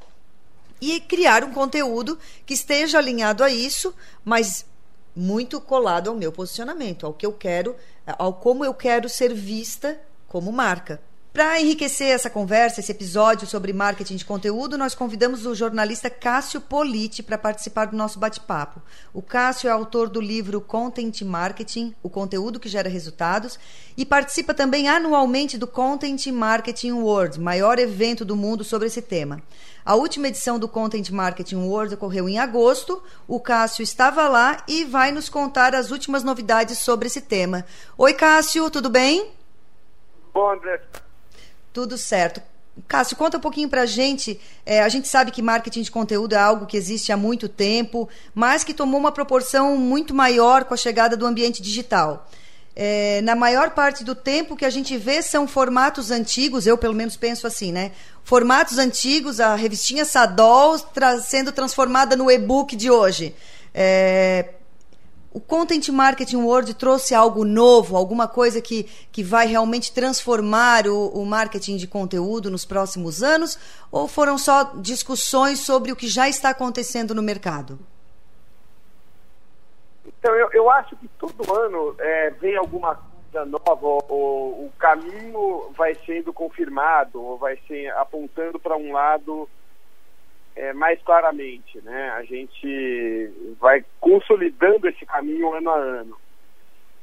e 0.91 0.99
criar 0.99 1.43
um 1.43 1.51
conteúdo 1.51 2.19
que 2.45 2.53
esteja 2.53 2.97
alinhado 2.97 3.43
a 3.43 3.49
isso, 3.49 3.93
mas 4.25 4.65
muito 5.15 5.61
colado 5.61 6.09
ao 6.09 6.15
meu 6.15 6.31
posicionamento, 6.31 7.05
ao 7.05 7.13
que 7.13 7.25
eu 7.25 7.31
quero, 7.31 7.75
ao 8.05 8.33
como 8.33 8.65
eu 8.65 8.73
quero 8.73 9.07
ser 9.07 9.33
vista 9.33 9.99
como 10.27 10.51
marca. 10.51 10.99
Para 11.33 11.59
enriquecer 11.59 12.09
essa 12.09 12.29
conversa, 12.29 12.79
esse 12.79 12.91
episódio 12.91 13.47
sobre 13.47 13.73
marketing 13.73 14.17
de 14.17 14.23
conteúdo, 14.23 14.77
nós 14.77 14.93
convidamos 14.93 15.47
o 15.47 15.55
jornalista 15.55 16.07
Cássio 16.07 16.61
Politi 16.61 17.23
para 17.23 17.39
participar 17.39 17.85
do 17.85 17.97
nosso 17.97 18.19
bate-papo. 18.19 18.79
O 19.11 19.19
Cássio 19.19 19.67
é 19.67 19.71
autor 19.71 20.09
do 20.09 20.21
livro 20.21 20.61
Content 20.61 21.23
Marketing, 21.23 21.95
o 22.03 22.09
conteúdo 22.09 22.59
que 22.59 22.69
gera 22.69 22.87
resultados, 22.87 23.57
e 23.97 24.05
participa 24.05 24.53
também 24.53 24.87
anualmente 24.87 25.57
do 25.57 25.65
Content 25.65 26.27
Marketing 26.27 26.91
World, 26.91 27.39
maior 27.39 27.79
evento 27.79 28.23
do 28.23 28.35
mundo 28.35 28.63
sobre 28.63 28.85
esse 28.85 29.01
tema. 29.01 29.41
A 29.85 29.95
última 29.95 30.29
edição 30.29 30.57
do 30.57 30.67
Content 30.67 31.09
Marketing 31.09 31.57
World 31.57 31.95
ocorreu 31.95 32.29
em 32.29 32.39
agosto. 32.39 33.03
O 33.27 33.39
Cássio 33.39 33.83
estava 33.83 34.29
lá 34.29 34.63
e 34.67 34.85
vai 34.85 35.11
nos 35.11 35.27
contar 35.27 35.75
as 35.75 35.91
últimas 35.91 36.23
novidades 36.23 36.77
sobre 36.77 37.07
esse 37.07 37.19
tema. 37.19 37.65
Oi, 37.97 38.13
Cássio, 38.13 38.69
tudo 38.69 38.89
bem? 38.89 39.31
Bom, 40.33 40.51
André. 40.51 40.81
Tudo 41.73 41.97
certo. 41.97 42.41
Cássio, 42.87 43.17
conta 43.17 43.37
um 43.37 43.41
pouquinho 43.41 43.69
para 43.69 43.81
a 43.81 43.85
gente. 43.85 44.39
É, 44.65 44.81
a 44.81 44.89
gente 44.89 45.07
sabe 45.07 45.31
que 45.31 45.41
marketing 45.41 45.81
de 45.81 45.91
conteúdo 45.91 46.33
é 46.33 46.37
algo 46.37 46.65
que 46.65 46.77
existe 46.77 47.11
há 47.11 47.17
muito 47.17 47.49
tempo, 47.49 48.07
mas 48.33 48.63
que 48.63 48.73
tomou 48.73 48.99
uma 48.99 49.11
proporção 49.11 49.77
muito 49.77 50.13
maior 50.13 50.63
com 50.63 50.73
a 50.73 50.77
chegada 50.77 51.17
do 51.17 51.25
ambiente 51.25 51.61
digital. 51.61 52.27
É, 52.75 53.21
na 53.21 53.35
maior 53.35 53.69
parte 53.71 54.03
do 54.03 54.15
tempo 54.15 54.55
que 54.55 54.65
a 54.65 54.69
gente 54.69 54.97
vê 54.97 55.21
são 55.21 55.47
formatos 55.47 56.09
antigos, 56.09 56.65
eu 56.65 56.75
pelo 56.75 56.95
menos 56.95 57.15
penso 57.15 57.45
assim, 57.45 57.71
né? 57.71 57.91
Formatos 58.23 58.77
antigos, 58.77 59.39
a 59.39 59.53
revistinha 59.55 60.05
Sadol 60.05 60.79
tra 60.79 61.19
sendo 61.19 61.51
transformada 61.51 62.15
no 62.15 62.31
e-book 62.31 62.75
de 62.75 62.89
hoje. 62.89 63.35
É, 63.73 64.53
o 65.33 65.41
Content 65.41 65.89
Marketing 65.89 66.37
World 66.37 66.73
trouxe 66.75 67.15
algo 67.15 67.43
novo, 67.43 67.97
alguma 67.97 68.27
coisa 68.27 68.61
que, 68.61 68.83
que 69.11 69.23
vai 69.23 69.47
realmente 69.47 69.91
transformar 69.91 70.87
o, 70.87 71.07
o 71.07 71.25
marketing 71.25 71.75
de 71.75 71.87
conteúdo 71.87 72.51
nos 72.51 72.63
próximos 72.63 73.23
anos? 73.23 73.57
Ou 73.91 74.07
foram 74.07 74.37
só 74.37 74.71
discussões 74.75 75.59
sobre 75.59 75.91
o 75.91 75.95
que 75.95 76.07
já 76.07 76.29
está 76.29 76.51
acontecendo 76.51 77.15
no 77.15 77.21
mercado? 77.21 77.79
Então, 80.05 80.33
eu, 80.35 80.49
eu 80.53 80.69
acho 80.69 80.95
que 80.95 81.07
todo 81.19 81.53
ano 81.53 81.95
é, 81.99 82.29
vem 82.39 82.55
alguma 82.55 82.97
coisa 83.33 83.45
nova, 83.45 83.85
ou, 83.87 84.05
ou, 84.07 84.65
o 84.65 84.71
caminho 84.77 85.71
vai 85.75 85.95
sendo 86.05 86.31
confirmado, 86.31 87.21
ou 87.21 87.37
vai 87.37 87.57
ser 87.67 87.91
apontando 87.93 88.59
para 88.59 88.77
um 88.77 88.93
lado 88.93 89.49
é, 90.55 90.71
mais 90.73 91.01
claramente. 91.01 91.81
Né? 91.81 92.11
A 92.11 92.23
gente 92.23 93.55
vai 93.59 93.83
consolidando 93.99 94.87
esse 94.87 95.05
caminho 95.05 95.53
ano 95.53 95.69
a 95.71 95.77
ano. 95.77 96.17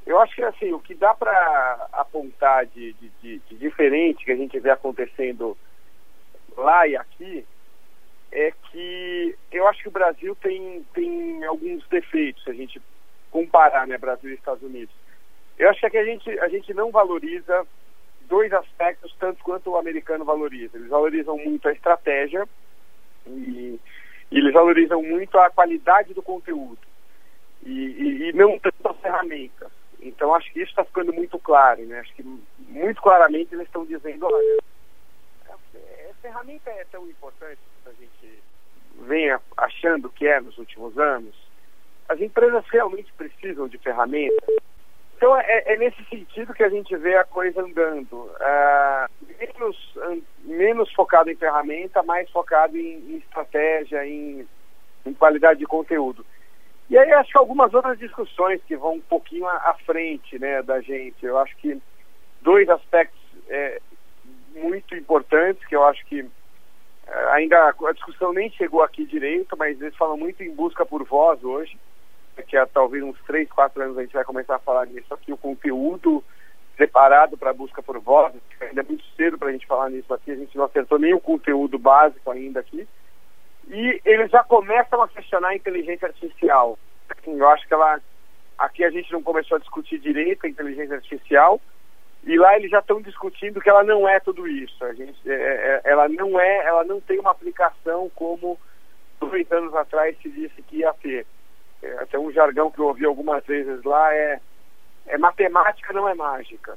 Eu 0.06 0.18
acho 0.20 0.34
que 0.34 0.42
assim, 0.42 0.72
o 0.72 0.78
que 0.78 0.94
dá 0.94 1.12
para 1.12 1.88
apontar 1.92 2.64
de, 2.66 2.94
de, 2.94 3.10
de, 3.20 3.56
diferente 3.56 4.25
que 4.25 4.32
a 4.32 4.37
gente 4.37 4.58
vê 4.58 4.70
acontecendo 4.70 5.56
lá 6.56 6.87
e 6.87 6.96
aqui 6.96 7.44
é 8.32 8.52
que 8.70 9.37
eu 9.52 9.66
acho 9.68 9.82
que 9.82 9.88
o 9.88 9.92
Brasil 9.92 10.34
tem, 10.37 10.84
tem 10.94 11.44
alguns 11.44 11.87
defeitos, 11.88 12.42
se 12.44 12.50
a 12.50 12.54
gente 12.54 12.80
comparar 13.30 13.87
né, 13.87 13.99
Brasil 13.99 14.30
e 14.30 14.34
Estados 14.34 14.62
Unidos. 14.62 14.94
Eu 15.61 15.69
acho 15.69 15.90
que 15.90 15.99
a 15.99 16.05
gente, 16.05 16.31
a 16.40 16.49
gente 16.49 16.73
não 16.73 16.90
valoriza 16.90 17.67
dois 18.26 18.50
aspectos 18.50 19.14
tanto 19.21 19.45
quanto 19.45 19.69
o 19.69 19.76
americano 19.76 20.25
valoriza. 20.25 20.79
Eles 20.79 20.88
valorizam 20.88 21.37
muito 21.37 21.69
a 21.69 21.73
estratégia 21.73 22.49
e, 23.26 23.79
e 24.31 24.38
eles 24.38 24.55
valorizam 24.55 25.02
muito 25.02 25.38
a 25.38 25.50
qualidade 25.50 26.14
do 26.14 26.23
conteúdo 26.23 26.79
e, 27.62 27.71
e, 27.71 28.31
e 28.31 28.33
não 28.33 28.59
tanto 28.59 28.88
as 28.88 28.97
ferramentas. 29.00 29.71
Então 30.00 30.35
acho 30.35 30.50
que 30.50 30.62
isso 30.62 30.71
está 30.71 30.83
ficando 30.83 31.12
muito 31.12 31.38
claro, 31.38 31.85
né? 31.85 32.00
Acho 32.00 32.14
que 32.14 32.23
muito 32.61 33.02
claramente 33.02 33.55
eles 33.55 33.67
estão 33.67 33.85
dizendo, 33.85 34.25
olha, 34.25 34.59
a, 35.50 35.52
a 35.52 36.14
ferramenta 36.23 36.71
é 36.71 36.87
tão 36.90 37.07
importante 37.07 37.59
que 37.85 37.90
a 37.90 37.93
gente 37.93 38.43
vem 39.02 39.29
achando 39.59 40.09
que 40.09 40.26
é 40.26 40.40
nos 40.40 40.57
últimos 40.57 40.99
anos. 40.99 41.37
As 42.09 42.19
empresas 42.19 42.64
realmente 42.71 43.12
precisam 43.12 43.69
de 43.69 43.76
ferramentas 43.76 44.69
então 45.20 45.38
é, 45.38 45.64
é, 45.66 45.76
nesse 45.76 46.02
sentido 46.04 46.54
que 46.54 46.64
a 46.64 46.70
gente 46.70 46.96
vê 46.96 47.14
a 47.14 47.24
coisa 47.24 47.60
andando. 47.60 48.14
Uh, 48.14 49.06
menos, 49.38 49.94
menos 50.44 50.90
focado 50.94 51.30
em 51.30 51.36
ferramenta, 51.36 52.02
mais 52.02 52.30
focado 52.30 52.74
em, 52.74 52.96
em 52.96 53.16
estratégia, 53.18 54.06
em, 54.06 54.48
em, 55.04 55.12
qualidade 55.12 55.60
de 55.60 55.66
conteúdo. 55.66 56.24
E 56.88 56.96
aí 56.96 57.12
acho 57.12 57.32
que 57.32 57.36
algumas 57.36 57.74
outras 57.74 57.98
discussões 57.98 58.62
que 58.66 58.74
vão 58.78 58.94
um 58.94 59.00
pouquinho 59.02 59.46
à, 59.46 59.76
frente 59.84 60.38
né, 60.38 60.62
da 60.62 60.80
gente. 60.80 61.22
Eu 61.22 61.36
acho 61.36 61.54
que 61.58 61.78
dois 62.40 62.66
aspectos 62.70 63.20
é, 63.50 63.78
muito 64.54 64.96
importantes 64.96 65.62
que 65.66 65.76
eu 65.76 65.84
acho 65.84 66.02
que 66.06 66.26
é, 67.06 67.24
ainda 67.32 67.68
a 67.68 67.92
discussão 67.92 68.32
nem 68.32 68.50
chegou 68.52 68.82
aqui 68.82 69.04
direito, 69.04 69.54
mas 69.58 69.78
eles 69.82 69.96
falam 69.96 70.16
muito 70.16 70.42
em 70.42 70.54
busca 70.54 70.86
por 70.86 71.04
voz 71.04 71.44
hoje 71.44 71.78
daqui 72.40 72.56
a 72.56 72.66
talvez 72.66 73.04
uns 73.04 73.20
3, 73.26 73.49
4 73.50 73.82
anos 73.82 73.99
a 73.99 74.02
gente 74.02 74.14
vai 74.14 74.25
começar 74.25 74.56
a 74.56 74.61
falar 74.61 74.87
nisso 74.87 75.12
aqui, 75.12 75.32
o 75.32 75.37
conteúdo 75.37 76.25
separado 76.76 77.37
para 77.37 77.52
busca 77.52 77.82
por 77.82 77.99
voz, 78.00 78.35
ainda 78.61 78.80
é 78.80 78.85
muito 78.85 79.04
cedo 79.14 79.37
para 79.37 79.49
a 79.49 79.52
gente 79.52 79.66
falar 79.66 79.90
nisso 79.90 80.12
aqui, 80.14 80.30
a 80.30 80.37
gente 80.37 80.56
não 80.56 80.64
acertou 80.64 80.99
nem 80.99 81.12
o 81.12 81.20
conteúdo 81.20 81.78
básico 81.78 82.30
ainda 82.30 82.61
aqui. 82.61 82.88
E 83.68 84.00
eles 84.04 84.30
já 84.30 84.42
começam 84.42 85.02
a 85.02 85.09
questionar 85.09 85.49
a 85.49 85.54
inteligência 85.54 86.09
artificial. 86.09 86.78
Assim, 87.09 87.38
eu 87.38 87.49
acho 87.49 87.68
que 87.68 87.75
ela. 87.75 88.00
Aqui 88.59 88.82
a 88.82 88.90
gente 88.90 89.12
não 89.12 89.23
começou 89.23 89.56
a 89.56 89.61
discutir 89.61 89.99
direito 89.99 90.44
a 90.44 90.49
inteligência 90.49 90.97
artificial, 90.97 91.61
e 92.25 92.37
lá 92.37 92.56
eles 92.56 92.70
já 92.70 92.80
estão 92.80 93.00
discutindo 93.00 93.61
que 93.61 93.68
ela 93.68 93.85
não 93.85 94.09
é 94.09 94.18
tudo 94.18 94.49
isso. 94.49 94.82
A 94.85 94.92
gente, 94.94 95.18
é, 95.30 95.35
é, 95.35 95.80
ela 95.85 96.09
não 96.09 96.40
é, 96.40 96.66
ela 96.66 96.85
não 96.85 97.00
tem 97.00 97.18
uma 97.18 97.30
aplicação 97.30 98.11
como 98.14 98.59
dois 99.20 99.50
anos 99.52 99.75
atrás 99.75 100.16
se 100.23 100.30
disse 100.30 100.62
que 100.62 100.78
ia 100.78 100.92
ter 100.94 101.20
é, 101.20 101.39
até 101.99 102.18
um 102.18 102.30
jargão 102.32 102.70
que 102.70 102.78
eu 102.78 102.87
ouvi 102.87 103.04
algumas 103.04 103.44
vezes 103.44 103.82
lá 103.84 104.14
é, 104.14 104.40
é 105.06 105.18
matemática, 105.18 105.92
não 105.92 106.08
é 106.08 106.14
mágica. 106.14 106.76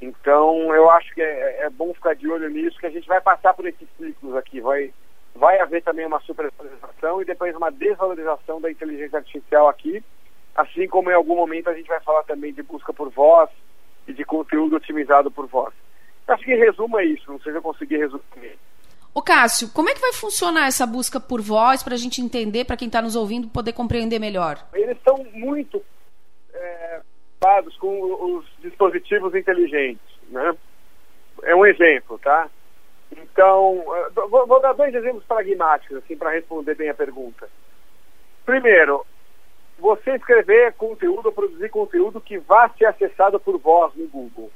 Então 0.00 0.74
eu 0.74 0.90
acho 0.90 1.14
que 1.14 1.22
é, 1.22 1.62
é, 1.62 1.70
bom 1.70 1.94
ficar 1.94 2.14
de 2.14 2.28
olho 2.28 2.48
nisso, 2.48 2.78
que 2.78 2.86
a 2.86 2.90
gente 2.90 3.06
vai 3.06 3.20
passar 3.20 3.54
por 3.54 3.66
esses 3.66 3.88
ciclos 3.96 4.34
aqui, 4.36 4.60
vai, 4.60 4.92
vai 5.34 5.60
haver 5.60 5.82
também 5.82 6.06
uma 6.06 6.20
supervalorização 6.20 7.22
e 7.22 7.24
depois 7.24 7.54
uma 7.54 7.70
desvalorização 7.70 8.60
da 8.60 8.70
inteligência 8.70 9.18
artificial 9.18 9.68
aqui, 9.68 10.02
assim 10.54 10.88
como 10.88 11.10
em 11.10 11.14
algum 11.14 11.36
momento 11.36 11.70
a 11.70 11.74
gente 11.74 11.88
vai 11.88 12.00
falar 12.00 12.24
também 12.24 12.52
de 12.52 12.62
busca 12.62 12.92
por 12.92 13.10
voz, 13.10 13.48
e 14.06 14.12
de 14.12 14.24
conteúdo 14.24 14.76
otimizado 14.76 15.30
por 15.30 15.46
voz. 15.46 15.74
Acho 16.26 16.44
que 16.44 16.54
resumo 16.54 16.98
é 16.98 17.04
isso, 17.04 17.30
não 17.30 17.40
sei 17.40 17.52
se 17.52 17.58
eu 17.58 17.62
consegui 17.62 17.96
resumir. 17.96 18.58
Ô 19.14 19.20
Cássio, 19.20 19.68
como 19.74 19.90
é 19.90 19.94
que 19.94 20.00
vai 20.00 20.12
funcionar 20.12 20.66
essa 20.66 20.86
busca 20.86 21.20
por 21.20 21.42
voz 21.42 21.82
para 21.82 21.94
a 21.94 21.98
gente 21.98 22.22
entender, 22.22 22.64
para 22.64 22.76
quem 22.76 22.86
está 22.86 23.02
nos 23.02 23.14
ouvindo, 23.14 23.46
poder 23.48 23.74
compreender 23.74 24.18
melhor? 24.18 24.58
Eles 24.72 24.96
estão 24.96 25.22
muito 25.32 25.82
é, 26.54 27.00
com 27.78 28.36
os 28.36 28.46
dispositivos 28.60 29.34
inteligentes, 29.34 30.00
né? 30.28 30.56
É 31.42 31.54
um 31.54 31.66
exemplo, 31.66 32.18
tá? 32.18 32.48
Então, 33.10 33.84
é, 33.96 34.10
vou, 34.28 34.46
vou 34.46 34.60
dar 34.60 34.72
dois 34.72 34.94
exemplos 34.94 35.24
pragmáticos, 35.24 35.98
assim, 35.98 36.16
para 36.16 36.30
responder 36.30 36.74
bem 36.74 36.88
a 36.88 36.94
pergunta. 36.94 37.48
Primeiro, 38.46 39.04
você 39.78 40.12
escrever 40.12 40.72
conteúdo, 40.74 41.32
produzir 41.32 41.68
conteúdo 41.68 42.20
que 42.20 42.38
vá 42.38 42.70
ser 42.70 42.86
acessado 42.86 43.38
por 43.38 43.58
voz 43.58 43.94
no 43.94 44.08
Google. 44.08 44.50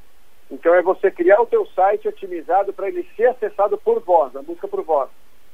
Então 0.50 0.74
é 0.74 0.82
você 0.82 1.10
criar 1.10 1.40
o 1.40 1.46
teu 1.46 1.66
site 1.66 2.08
otimizado 2.08 2.72
para 2.72 2.88
ele 2.88 3.08
ser 3.16 3.26
acessado 3.26 3.76
por 3.78 4.00
voz, 4.00 4.34
a 4.36 4.42
busca 4.42 4.68
por 4.68 4.82
voz. 4.82 5.10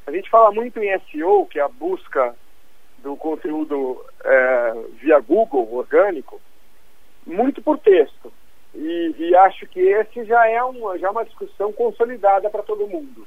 A 0.07 0.11
gente 0.11 0.29
fala 0.29 0.51
muito 0.53 0.79
em 0.81 0.99
SEO, 1.01 1.47
que 1.47 1.59
é 1.59 1.63
a 1.63 1.69
busca 1.69 2.35
do 2.99 3.17
conteúdo 3.17 4.05
é, 4.25 4.75
via 5.01 5.19
Google, 5.21 5.75
orgânico, 5.75 6.41
muito 7.27 7.63
por 7.63 7.79
texto. 7.79 8.33
E, 8.75 9.15
e, 9.19 9.37
acho 9.37 9.67
que 9.67 9.81
esse 9.81 10.25
já 10.25 10.49
é 10.49 10.63
uma, 10.63 10.99
já 10.99 11.09
é 11.09 11.11
uma 11.11 11.25
discussão 11.25 11.73
consolidada 11.73 12.49
para 12.49 12.63
todo 12.63 12.89
mundo. 12.89 13.27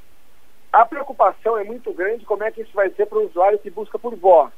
A 0.74 0.86
preocupação 0.86 1.58
é 1.58 1.64
muito 1.64 1.94
grande 1.94 2.26
como 2.26 2.44
é 2.44 2.52
que 2.52 2.62
isso 2.62 2.74
vai 2.74 2.90
ser 2.92 3.06
para 3.06 3.20
o 3.20 3.26
usuário 3.28 3.60
que 3.60 3.70
busca 3.70 4.00
por 4.00 4.16
voz. 4.16 4.52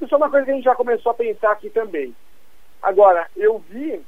Isso 0.00 0.12
é 0.12 0.16
uma 0.16 0.28
coisa 0.28 0.44
que 0.44 0.50
a 0.50 0.54
gente 0.54 0.64
já 0.64 0.74
começou 0.74 1.12
a 1.12 1.14
pensar 1.14 1.52
aqui 1.52 1.70
também. 1.70 2.14
Agora, 2.82 3.28
eu 3.36 3.58
vi 3.58 4.02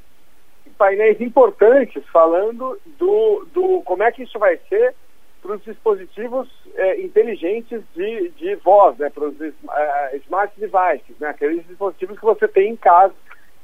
painéis 0.71 1.21
importantes 1.21 2.05
falando 2.13 2.79
do, 2.99 3.47
do 3.53 3.83
como 3.83 4.03
é 4.03 4.13
que 4.13 4.23
isso 4.23 4.39
vai 4.39 4.59
ser 4.69 4.95
para 5.41 5.57
os 5.57 5.65
dispositivos 5.65 6.49
é, 6.75 7.01
inteligentes 7.01 7.83
de, 7.95 8.31
de 8.31 8.55
voz, 8.57 8.97
né, 8.99 9.11
para 9.11 9.25
os 9.25 9.39
uh, 9.41 10.17
smart 10.25 10.55
devices, 10.59 11.19
né, 11.19 11.29
aqueles 11.29 11.67
dispositivos 11.67 12.19
que 12.19 12.25
você 12.25 12.47
tem 12.47 12.71
em 12.71 12.77
casa, 12.77 13.13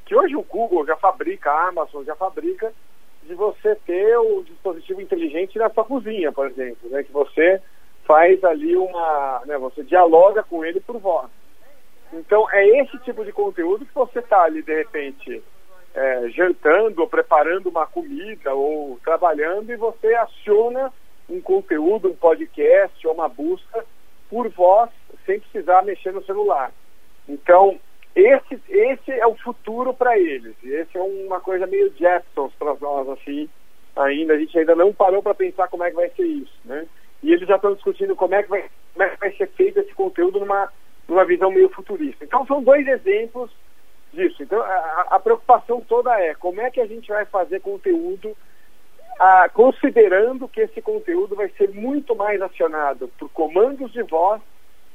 que 0.05 0.15
hoje 0.15 0.35
o 0.35 0.43
Google 0.43 0.85
já 0.85 0.97
fabrica, 0.97 1.51
a 1.51 1.69
Amazon 1.69 2.05
já 2.05 2.17
fabrica, 2.17 2.73
de 3.23 3.35
você 3.35 3.77
ter 3.87 4.19
o 4.19 4.43
dispositivo 4.43 5.01
inteligente 5.01 5.59
na 5.59 5.71
sua 5.71 5.85
cozinha, 5.85 6.33
por 6.33 6.47
exemplo, 6.47 6.89
né, 6.91 7.05
que 7.05 7.13
você 7.13 7.63
faz 8.05 8.43
ali 8.43 8.77
uma, 8.77 9.43
né, 9.47 9.57
você 9.59 9.85
dialoga 9.85 10.43
com 10.43 10.65
ele 10.65 10.81
por 10.81 10.99
voz. 10.99 11.29
Então 12.13 12.51
é 12.51 12.67
esse 12.81 12.99
tipo 13.01 13.25
de 13.25 13.33
conteúdo 13.33 13.85
que 13.85 13.95
você 13.95 14.19
está 14.19 14.43
ali 14.43 14.63
de 14.63 14.75
repente 14.75 15.43
é, 15.99 16.29
jantando 16.29 17.01
ou 17.01 17.09
preparando 17.09 17.69
uma 17.69 17.85
comida 17.85 18.55
ou 18.55 19.01
trabalhando 19.03 19.73
e 19.73 19.77
você 19.77 20.15
aciona 20.15 20.93
um 21.29 21.41
conteúdo, 21.41 22.09
um 22.09 22.15
podcast 22.15 23.05
ou 23.05 23.13
uma 23.13 23.29
busca 23.29 23.85
por 24.31 24.49
voz 24.49 24.91
sem 25.27 25.41
precisar 25.41 25.83
mexer 25.83 26.13
no 26.13 26.25
celular. 26.25 26.71
Então, 27.29 27.81
esse, 28.15 28.61
esse 28.69 29.11
é 29.11 29.27
o 29.27 29.35
futuro 29.35 29.93
para 29.93 30.17
eles. 30.17 30.55
Esse 30.63 30.97
é 30.97 31.03
uma 31.03 31.41
coisa 31.41 31.67
meio 31.67 31.93
Jetsons 31.99 32.53
para 32.57 32.75
nós, 32.81 33.09
assim, 33.09 33.49
ainda. 33.97 34.35
A 34.35 34.39
gente 34.39 34.57
ainda 34.57 34.77
não 34.77 34.93
parou 34.93 35.21
para 35.21 35.35
pensar 35.35 35.67
como 35.67 35.83
é 35.83 35.91
que 35.91 35.97
vai 35.97 36.11
ser 36.11 36.25
isso, 36.25 36.55
né? 36.65 36.87
E 37.25 37.33
eles 37.33 37.49
já 37.49 37.57
estão 37.57 37.75
discutindo 37.75 38.15
como 38.15 38.37
é 38.37 38.43
que 38.45 38.49
vai, 38.49 38.65
como 38.95 39.05
é 39.05 39.09
que 39.09 39.21
vai 39.21 39.33
ser 39.33 39.49
feito 39.49 39.81
esse 39.81 39.93
conteúdo 39.95 40.39
numa, 40.39 40.73
numa 41.09 41.25
visão 41.25 41.51
meio 41.51 41.69
futurista. 41.71 42.25
Então, 42.25 42.47
são 42.47 42.63
dois 42.63 42.87
exemplos 42.87 43.51
disso. 44.13 44.43
Então, 44.43 44.61
a, 44.61 45.07
a, 45.11 45.21
preocupação 45.21 45.81
toda 45.81 46.19
é 46.21 46.35
como 46.35 46.61
é 46.61 46.71
que 46.71 46.81
a 46.81 46.87
gente 46.87 47.09
vai 47.09 47.25
fazer 47.27 47.61
conteúdo, 47.61 48.37
a, 49.19 49.49
considerando 49.49 50.49
que 50.49 50.61
esse 50.61 50.81
conteúdo 50.81 51.37
vai 51.37 51.49
ser 51.51 51.71
muito 51.71 52.15
mais 52.15 52.41
acionado 52.41 53.09
por 53.19 53.29
comandos 53.31 53.93
de 53.93 54.03
voz 54.03 54.41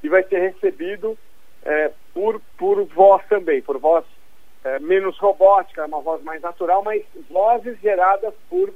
e 0.01 0.09
vai 0.09 0.23
ser 0.23 0.39
recebido 0.39 1.17
é, 1.63 1.91
por, 2.13 2.41
por 2.57 2.83
voz 2.85 3.25
também, 3.27 3.61
por 3.61 3.77
voz 3.77 4.05
é, 4.63 4.79
menos 4.79 5.17
robótica, 5.17 5.85
uma 5.85 6.01
voz 6.01 6.21
mais 6.23 6.41
natural, 6.41 6.83
mas 6.83 7.03
vozes 7.29 7.79
geradas 7.81 8.33
por 8.49 8.73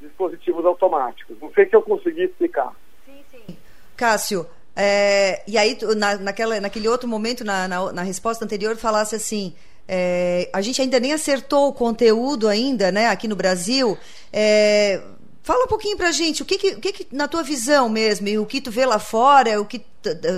dispositivos 0.00 0.64
automáticos. 0.64 1.36
Não 1.40 1.52
sei 1.52 1.68
se 1.68 1.76
eu 1.76 1.82
consegui 1.82 2.24
explicar. 2.24 2.72
Sim, 3.04 3.22
sim. 3.30 3.56
Cássio, 3.96 4.46
é, 4.74 5.42
e 5.46 5.58
aí 5.58 5.76
na, 5.96 6.16
naquela, 6.16 6.60
naquele 6.60 6.88
outro 6.88 7.08
momento, 7.08 7.44
na, 7.44 7.68
na, 7.68 7.92
na 7.92 8.02
resposta 8.02 8.44
anterior, 8.44 8.76
falasse 8.76 9.14
assim, 9.14 9.54
é, 9.92 10.48
a 10.52 10.60
gente 10.60 10.80
ainda 10.80 11.00
nem 11.00 11.12
acertou 11.12 11.66
o 11.66 11.72
conteúdo 11.72 12.46
ainda, 12.46 12.92
né, 12.92 13.08
aqui 13.08 13.26
no 13.26 13.34
Brasil. 13.34 13.98
É, 14.32 15.02
fala 15.42 15.64
um 15.64 15.66
pouquinho 15.66 15.96
pra 15.96 16.12
gente, 16.12 16.42
o 16.42 16.44
que, 16.44 16.56
que, 16.56 16.68
o 16.74 16.80
que, 16.80 16.92
que, 16.92 17.06
na 17.10 17.26
tua 17.26 17.42
visão 17.42 17.88
mesmo, 17.88 18.28
e 18.28 18.38
o 18.38 18.46
que 18.46 18.60
tu 18.60 18.70
vê 18.70 18.86
lá 18.86 19.00
fora, 19.00 19.60
o 19.60 19.66
que, 19.66 19.84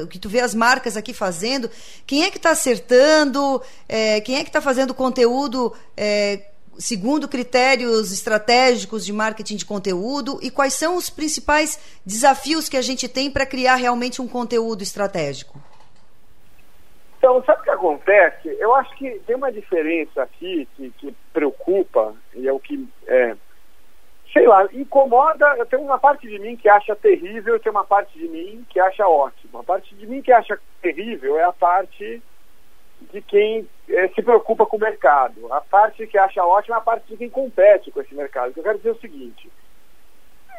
o 0.03 0.07
que 0.07 0.19
tu 0.19 0.31
vê 0.31 0.41
as 0.41 0.55
marcas 0.55 0.97
aqui 0.97 1.12
fazendo, 1.12 1.71
quem 2.07 2.25
é 2.25 2.31
que 2.31 2.38
está 2.38 2.53
acertando, 2.53 3.61
é, 3.87 4.23
quem 4.23 4.37
é 4.37 4.43
que 4.43 4.49
está 4.49 4.62
fazendo 4.62 4.95
conteúdo 4.95 5.75
é, 5.95 6.47
segundo 6.79 7.29
critérios 7.29 8.11
estratégicos 8.11 9.05
de 9.05 9.12
marketing 9.12 9.57
de 9.57 9.67
conteúdo 9.67 10.38
e 10.41 10.51
quais 10.51 10.73
são 10.73 10.97
os 10.97 11.11
principais 11.11 11.79
desafios 12.07 12.71
que 12.71 12.79
a 12.79 12.83
gente 12.83 13.07
tem 13.07 13.31
para 13.31 13.45
criar 13.45 13.75
realmente 13.75 14.23
um 14.23 14.27
conteúdo 14.27 14.83
estratégico? 14.83 15.61
Então, 17.19 17.41
sabe 17.45 17.62
acontece? 17.83 18.57
Eu 18.59 18.75
acho 18.75 18.95
que 18.97 19.11
tem 19.27 19.35
uma 19.35 19.51
diferença 19.51 20.23
aqui 20.23 20.68
que, 20.77 20.90
que 20.92 21.14
preocupa, 21.33 22.14
e 22.35 22.47
é 22.47 22.53
o 22.53 22.61
que, 22.61 22.88
é, 23.07 23.37
sei 24.33 24.47
lá, 24.47 24.66
incomoda. 24.73 25.66
Tenho 25.66 25.83
uma 25.83 25.99
parte 25.99 26.29
de 26.29 26.38
mim 26.38 26.57
que 26.57 26.68
acha 26.68 26.95
terrível, 26.95 27.57
e 27.57 27.59
tem 27.61 27.73
uma 27.73 27.85
parte 27.85 28.16
de 28.16 28.29
mim 28.29 28.64
que 28.71 28.79
acha 28.79 29.07
ótimo. 29.07 29.59
A 29.59 29.64
parte 29.64 29.95
de 29.95 30.07
mim 30.07 30.23
que 30.23 30.33
acha 30.33 30.59
terrível 30.81 31.38
é 31.38 31.45
a 31.45 31.53
parte 31.53 32.23
de 33.12 33.21
quem 33.21 33.68
é, 33.88 34.09
se 34.09 34.23
preocupa 34.23 34.64
com 34.64 34.77
o 34.77 34.81
mercado. 34.81 35.53
A 35.53 35.61
parte 35.61 36.07
que 36.07 36.16
acha 36.16 36.45
ótima 36.45 36.77
é 36.77 36.79
a 36.79 36.83
parte 36.83 37.09
de 37.09 37.16
quem 37.16 37.29
compete 37.29 37.90
com 37.90 38.01
esse 38.01 38.14
mercado. 38.14 38.53
Eu 38.57 38.62
quero 38.62 38.79
dizer 38.79 38.90
é 38.90 38.92
o 38.92 39.01
seguinte: 39.01 39.51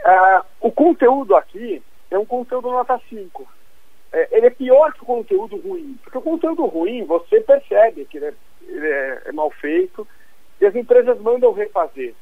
uh, 0.06 0.46
o 0.60 0.72
conteúdo 0.72 1.36
aqui 1.36 1.82
é 2.12 2.20
um 2.20 2.26
conteúdo 2.26 2.70
nota 2.70 3.00
5 3.10 3.48
é, 4.14 4.28
ele 4.32 4.46
é 4.46 4.52
pior 4.52 4.94
que 4.94 5.02
o 5.02 5.08
conteúdo 5.08 5.58
ruim. 5.58 5.98
Porque 6.04 6.18
o 6.20 6.22
conteúdo 6.22 6.66
ruim, 6.66 7.04
você 7.04 7.42
percebe 7.42 8.06
que 8.06 8.18
ele 8.18 8.28
é, 8.28 8.34
ele 8.62 8.88
é, 8.88 9.22
é 9.26 9.32
mal 9.32 9.50
feito 9.50 10.08
e 10.62 10.66
as 10.66 10.76
empresas 10.76 11.20
mandam 11.20 11.52
refazer. 11.52 12.14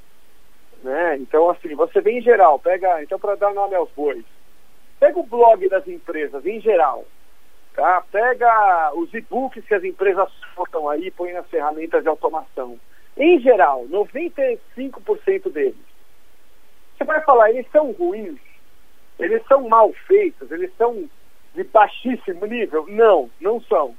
Né? 0.82 1.18
Então, 1.18 1.50
assim, 1.50 1.76
você 1.76 2.00
vê 2.00 2.14
em 2.14 2.22
geral, 2.22 2.58
pega, 2.58 3.04
então 3.04 3.20
para 3.20 3.36
dar 3.36 3.54
nome 3.54 3.76
aos 3.76 3.92
bois, 3.92 4.24
pega 5.00 5.20
o 5.20 5.24
blog 5.24 5.68
das 5.68 5.88
empresas 5.88 6.44
em 6.46 6.60
geral, 6.60 7.06
tá? 7.76 8.04
Pega 8.12 8.92
os 8.96 9.14
e-books 9.14 9.64
que 9.66 9.76
as 9.76 9.84
empresas 9.84 10.30
soltam 10.56 10.90
aí, 10.90 11.12
põem 11.12 11.34
nas 11.34 11.48
ferramentas 11.50 12.02
de 12.02 12.10
automação. 12.10 12.80
Em 13.16 13.40
geral, 13.40 13.86
95% 13.90 15.52
deles. 15.52 15.76
Você 16.98 17.04
vai 17.04 17.22
falar, 17.22 17.52
eles 17.52 17.70
são 17.72 17.92
ruins, 17.92 18.40
eles 19.20 19.46
são 19.48 19.68
mal 19.68 19.92
feitos, 20.08 20.50
eles 20.52 20.72
são 20.78 21.08
de 21.54 21.64
baixíssimo 21.64 22.46
nível? 22.46 22.86
Não, 22.88 23.30
não 23.40 23.62
são. 23.62 23.96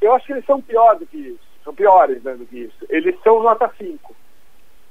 Eu 0.00 0.14
acho 0.14 0.26
que 0.26 0.32
eles 0.32 0.44
são 0.44 0.60
piores 0.60 1.00
do 1.00 1.06
que 1.06 1.16
isso. 1.16 1.48
São 1.64 1.74
piores 1.74 2.22
né, 2.22 2.34
do 2.34 2.46
que 2.46 2.60
isso. 2.60 2.86
Eles 2.88 3.16
são 3.22 3.42
nota 3.42 3.70
5. 3.76 4.14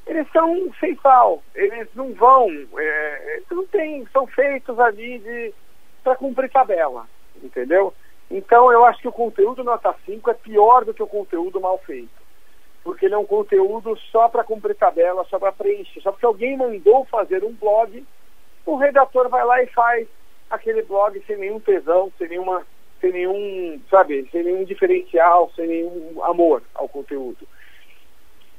Eles 0.06 0.28
são 0.32 0.72
sem 0.80 0.96
sal. 0.98 1.42
Eles 1.56 1.88
não 1.96 2.14
vão. 2.14 2.50
É, 2.78 3.42
não 3.50 3.66
tem, 3.68 4.06
são 4.12 4.28
feitos 4.28 4.80
ali 4.80 5.54
para 6.04 6.16
cumprir 6.16 6.50
tabela. 6.50 7.08
Entendeu? 7.42 7.94
Então 8.30 8.72
eu 8.72 8.84
acho 8.86 9.00
que 9.00 9.08
o 9.08 9.14
conteúdo 9.14 9.64
nota 9.64 9.96
5 10.06 10.30
é 10.30 10.34
pior 10.34 10.84
do 10.84 10.94
que 10.94 11.04
o 11.04 11.08
conteúdo 11.08 11.62
mal 11.62 11.78
feito. 11.80 12.28
Porque 12.84 13.06
ele 13.06 13.16
é 13.16 13.18
um 13.18 13.26
conteúdo 13.26 13.98
só 14.12 14.30
para 14.30 14.44
cumprir 14.44 14.76
tabela, 14.76 15.26
só 15.30 15.40
para 15.40 15.52
preencher. 15.52 16.02
Só 16.02 16.12
porque 16.12 16.26
alguém 16.26 16.58
mandou 16.58 17.06
fazer 17.06 17.44
um 17.44 17.54
blog, 17.54 18.06
o 18.66 18.76
redator 18.76 19.30
vai 19.30 19.46
lá 19.46 19.64
e 19.64 19.68
faz 19.68 20.08
aquele 20.50 20.82
blog 20.82 21.22
sem 21.26 21.38
nenhum 21.38 21.60
tesão, 21.60 22.12
sem 22.18 22.30
nenhuma, 22.30 22.66
sem 23.02 23.12
nenhum, 23.12 23.82
sabe, 23.90 24.28
sem 24.32 24.44
nenhum 24.44 24.64
diferencial, 24.64 25.52
sem 25.56 25.68
nenhum 25.68 26.24
amor 26.24 26.64
ao 26.74 26.88
conteúdo. 26.88 27.48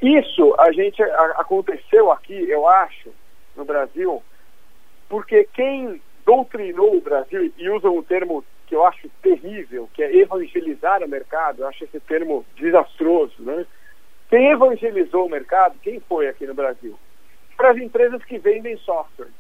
Isso 0.01 0.55
a 0.59 0.70
gente 0.72 1.03
a, 1.03 1.24
aconteceu 1.37 2.11
aqui, 2.11 2.48
eu 2.48 2.68
acho, 2.68 3.12
no 3.57 3.64
Brasil, 3.64 4.22
porque 5.09 5.48
quem 5.53 6.01
doutrinou 6.24 6.96
o 6.96 7.01
Brasil 7.01 7.53
e 7.57 7.70
usa 7.70 7.90
um 7.90 8.03
termo 8.03 8.44
que 8.66 8.77
eu 8.77 8.85
acho 8.85 9.09
terrível, 9.22 9.88
que 9.94 10.03
é 10.03 10.14
evangelizar 10.14 11.03
o 11.03 11.09
mercado, 11.09 11.62
eu 11.62 11.68
acho 11.68 11.85
esse 11.85 11.98
termo 12.01 12.44
desastroso, 12.55 13.35
né? 13.38 13.66
Quem 14.29 14.51
evangelizou 14.51 15.24
o 15.24 15.31
mercado, 15.31 15.79
quem 15.83 15.98
foi 16.01 16.29
aqui 16.29 16.46
no 16.46 16.53
Brasil? 16.53 16.98
Para 17.57 17.70
as 17.70 17.79
empresas 17.79 18.22
que 18.24 18.38
vendem 18.38 18.77
software 18.77 19.31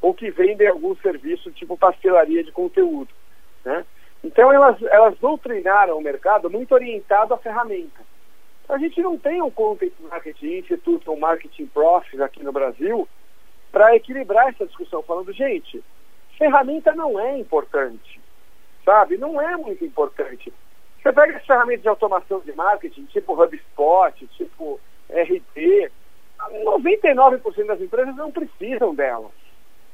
ou 0.00 0.14
que 0.14 0.30
vendem 0.30 0.68
algum 0.68 0.94
serviço 0.96 1.50
tipo 1.52 1.76
pastelaria 1.76 2.42
de 2.42 2.52
conteúdo. 2.52 3.10
Né? 3.64 3.84
Então 4.22 4.52
elas, 4.52 4.80
elas 4.82 5.18
doutrinaram 5.18 5.98
o 5.98 6.02
mercado 6.02 6.50
muito 6.50 6.72
orientado 6.72 7.34
à 7.34 7.38
ferramenta. 7.38 8.00
A 8.68 8.78
gente 8.78 9.00
não 9.02 9.18
tem 9.18 9.42
um 9.42 9.50
Content 9.50 9.92
Marketing 10.00 10.58
Institute 10.58 11.08
ou 11.10 11.18
Marketing 11.18 11.66
Profs 11.66 12.20
aqui 12.20 12.42
no 12.42 12.52
Brasil 12.52 13.08
para 13.72 13.96
equilibrar 13.96 14.48
essa 14.48 14.66
discussão, 14.66 15.02
falando, 15.02 15.32
gente, 15.32 15.82
ferramenta 16.38 16.92
não 16.94 17.18
é 17.18 17.38
importante, 17.38 18.20
sabe? 18.84 19.16
Não 19.16 19.40
é 19.40 19.56
muito 19.56 19.84
importante. 19.84 20.52
Você 21.02 21.12
pega 21.12 21.36
as 21.36 21.46
ferramentas 21.46 21.82
de 21.82 21.88
automação 21.88 22.40
de 22.40 22.52
marketing, 22.52 23.04
tipo 23.06 23.40
HubSpot, 23.40 24.26
tipo 24.36 24.80
RP, 25.08 25.90
99% 26.64 27.66
das 27.66 27.80
empresas 27.80 28.14
não 28.16 28.30
precisam 28.30 28.94
delas. 28.94 29.32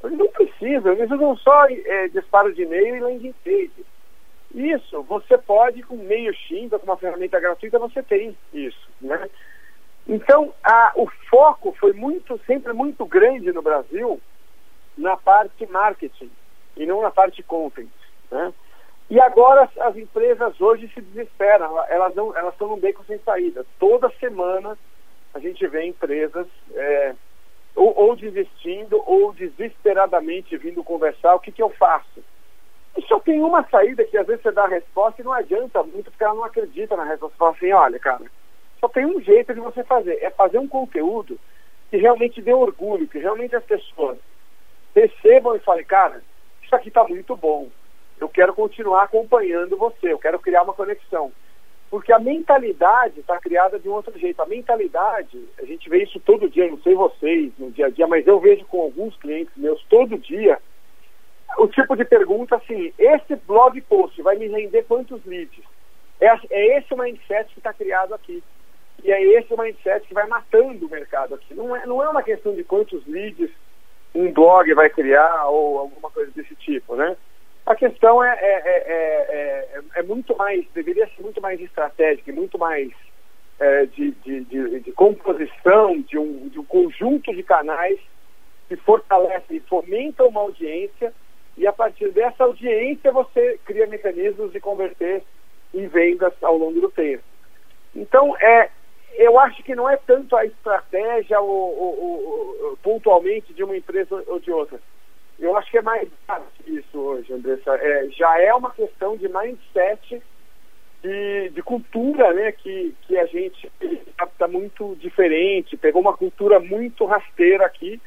Não 0.03 0.29
precisam, 0.29 0.93
eles 0.93 1.11
usam 1.11 1.37
só 1.37 1.67
é, 1.69 2.09
disparo 2.09 2.55
de 2.55 2.63
e-mail 2.63 2.97
e 2.97 3.01
landing 3.01 3.35
page. 3.45 3.85
Isso, 4.55 5.03
você 5.03 5.37
pode, 5.37 5.83
com 5.83 5.97
meio 5.97 6.33
X, 6.33 6.71
com 6.71 6.85
uma 6.85 6.97
ferramenta 6.97 7.41
gratuita, 7.41 7.79
você 7.79 8.03
tem 8.03 8.37
isso. 8.53 8.89
Né? 9.01 9.29
Então, 10.07 10.55
a, 10.63 10.93
o 10.95 11.07
foco 11.29 11.75
foi 11.79 11.93
muito, 11.93 12.41
sempre 12.47 12.73
muito 12.73 13.05
grande 13.05 13.53
no 13.53 13.63
Brasil 13.63 14.21
na 14.97 15.17
parte 15.17 15.67
marketing 15.67 16.31
e 16.77 16.87
não 16.87 17.03
na 17.03 17.11
parte 17.11 17.43
content. 17.43 17.91
Né? 18.31 18.53
E 19.11 19.21
agora 19.21 19.65
as, 19.65 19.79
as, 19.79 19.97
empresas 19.97 20.61
hoje 20.61 20.91
se 20.95 21.01
desesperam, 21.01 21.85
elas 21.89 22.15
não, 22.15 22.37
elas 22.37 22.53
estão 22.53 22.69
num 22.69 22.79
beco 22.79 23.05
sem 23.07 23.19
saída. 23.19 23.67
Toda 23.79 24.11
semana 24.19 24.77
a 25.35 25.39
gente 25.39 25.67
vê 25.67 25.85
empresas 25.85 26.47
é, 26.75 27.15
ou, 27.77 27.93
ou 27.95 28.17
desistindo 28.17 29.01
ou 29.07 29.33
desesperadamente 29.33 30.57
vindo 30.57 30.83
conversar, 30.83 31.35
o 31.35 31.41
que, 31.41 31.53
que 31.53 31.63
eu 31.63 31.71
faço? 31.71 32.25
E 32.97 33.03
só 33.03 33.21
tem 33.21 33.41
uma 33.41 33.63
saída 33.69 34.05
que 34.05 34.17
às 34.17 34.27
vezes 34.27 34.43
você 34.43 34.51
dá 34.51 34.65
a 34.65 34.69
resposta 34.69 35.21
e 35.21 35.25
não 35.25 35.33
adianta 35.33 35.83
muito 35.83 36.11
porque 36.11 36.25
ela 36.25 36.35
não 36.35 36.45
acredita 36.45 36.97
na 36.97 37.05
resposta. 37.05 37.35
Você 37.35 37.39
fala 37.39 37.51
assim, 37.51 37.73
olha, 37.73 37.99
cara, 37.99 38.25
só 38.81 38.89
tem 38.89 39.05
um 39.05 39.21
jeito 39.21 39.53
de 39.53 39.61
você 39.61 39.85
fazer, 39.85 40.19
é 40.23 40.31
fazer 40.31 40.59
um 40.59 40.67
conteúdo 40.67 41.39
que 41.91 41.99
realmente 41.99 42.41
dê 42.41 42.55
orgulho, 42.55 43.07
que 43.07 43.19
realmente 43.19 43.55
as 43.55 43.65
pessoas 43.65 44.19
percebam 44.95 45.55
e 45.55 45.61
falem, 45.61 45.85
cara, 45.85 46.23
isso 46.63 46.75
aqui 46.75 46.89
está 46.89 47.05
muito 47.05 47.37
bom. 47.37 47.69
Eu 48.19 48.31
quero 48.31 48.55
continuar 48.55 49.05
acompanhando 49.05 49.77
você, 49.77 50.11
eu 50.11 50.19
quero 50.19 50.39
criar 50.39 50.63
uma 50.63 50.73
conexão. 50.73 51.31
Porque 51.91 52.13
a 52.13 52.19
mentalidade 52.19 53.21
está 53.21 53.39
criada 53.39 53.79
de 53.79 53.89
um 53.89 53.93
outro 53.93 54.19
jeito. 54.19 54.41
A 54.43 54.47
mentalidade, 54.47 55.39
a 55.59 55.65
gente 55.65 55.89
vê 55.89 56.03
isso 56.03 56.19
todo 56.21 56.51
dia, 56.51 56.69
não 56.69 56.79
sei 56.79 56.95
vocês 56.95 57.53
no 57.59 57.71
dia 57.71 57.87
a 57.87 57.91
dia, 57.91 58.07
mas 58.07 58.27
eu 58.27 58.41
vejo 58.41 58.65
com 58.67 58.81
alguns 58.81 59.17
clientes 59.17 59.53
meus 59.57 59.83
todo 59.85 60.19
dia 60.19 60.59
o 61.59 61.67
tipo 61.69 61.97
de 61.97 62.05
pergunta 62.05 62.57
assim: 62.57 62.93
esse 62.99 63.37
blog 63.37 63.81
post 63.83 64.21
vai 64.23 64.37
me 64.37 64.49
render 64.49 64.83
quantos 64.85 65.25
leads? 65.25 65.65
É, 66.21 66.27
é 66.51 66.79
esse 66.79 66.93
o 66.93 66.99
mindset 66.99 67.53
que 67.53 67.61
está 67.61 67.73
criado 67.73 68.15
aqui. 68.15 68.43
E 69.05 69.13
é 69.13 69.23
esse 69.39 69.53
o 69.53 69.61
mindset 69.61 70.07
que 70.07 70.15
vai 70.15 70.27
matando 70.27 70.87
o 70.87 70.91
mercado 70.91 71.35
aqui. 71.35 71.55
Não 71.55 71.77
é, 71.77 71.87
não 71.87 72.03
é 72.03 72.09
uma 72.09 72.23
questão 72.23 72.55
de 72.55 72.65
quantos 72.65 73.07
leads 73.07 73.51
um 74.15 74.33
blog 74.33 74.73
vai 74.75 74.89
criar 74.89 75.47
ou 75.47 75.79
alguma 75.79 76.11
coisa 76.11 76.31
desse 76.33 76.55
tipo, 76.57 76.97
né? 76.97 77.17
A 77.67 77.75
questão 77.75 78.23
é, 78.23 78.39
é, 78.41 78.63
é, 78.67 79.81
é, 79.97 80.03
muito 80.03 80.37
mais, 80.37 80.65
deveria 80.73 81.07
ser 81.09 81.23
muito 81.23 81.41
mais 81.41 81.61
estratégica, 81.61 82.33
muito 82.33 82.59
mais 82.59 82.91
de, 83.95 84.11
de, 84.11 84.45
de, 84.45 84.81
de, 84.81 84.93
composição 84.93 85.99
de 86.03 86.19
um, 86.19 86.49
de 86.49 86.61
um 86.61 86.65
conjunto 86.65 87.35
de 87.35 87.43
canais 87.43 87.99
que 88.69 88.77
fortalecem 88.77 89.57
e 89.57 89.61
fomentam 89.61 90.29
uma 90.29 90.43
audiência 90.43 91.13
e 91.57 91.67
a 91.67 91.73
partir 91.73 92.11
dessa 92.11 92.45
audiência 92.45 93.11
você 93.11 93.59
cria 93.65 93.87
mecanismos 93.87 94.53
de 94.53 94.61
converter 94.61 95.23
em 95.73 95.87
vendas 95.89 96.33
ao 96.43 96.57
longo 96.57 96.81
do 96.81 96.91
tempo. 96.91 97.23
Então, 97.95 98.37
é, 98.37 98.69
eu 99.15 99.39
acho 99.39 99.63
que 99.63 99.75
não 99.75 99.89
é 99.89 99.97
tanto 99.97 100.37
a 100.37 100.45
estratégia 100.45 101.41
ou, 101.41 101.49
ou, 101.51 101.99
ou, 102.03 102.77
pontualmente 102.83 103.55
de 103.55 103.65
uma 103.65 103.77
empresa 103.77 104.23
ou 104.27 104.39
de 104.39 104.51
outra. 104.51 104.79
Eu 105.39 105.57
acho 105.57 105.71
que 105.71 105.79
é 105.79 105.83
mais 105.83 106.09
isso 106.67 106.99
hoje, 106.99 107.33
Andressa. 107.33 107.77
É, 107.77 108.09
já 108.11 108.41
é 108.41 108.55
uma 108.55 108.71
questão 108.71 109.17
de 109.17 109.29
mindset, 109.29 110.23
de, 111.03 111.51
de 111.51 111.63
cultura, 111.63 112.33
né? 112.33 112.53
Que, 112.53 112.95
que 113.03 113.19
a 113.19 113.27
gente 113.27 113.71
está 113.81 114.27
tá 114.27 114.49
muito 114.49 114.97
diferente, 114.97 115.77
pegou 115.77 116.01
uma 116.01 116.17
cultura 116.17 116.59
muito 116.59 117.05
rasteira 117.05 117.67
aqui. 117.67 118.01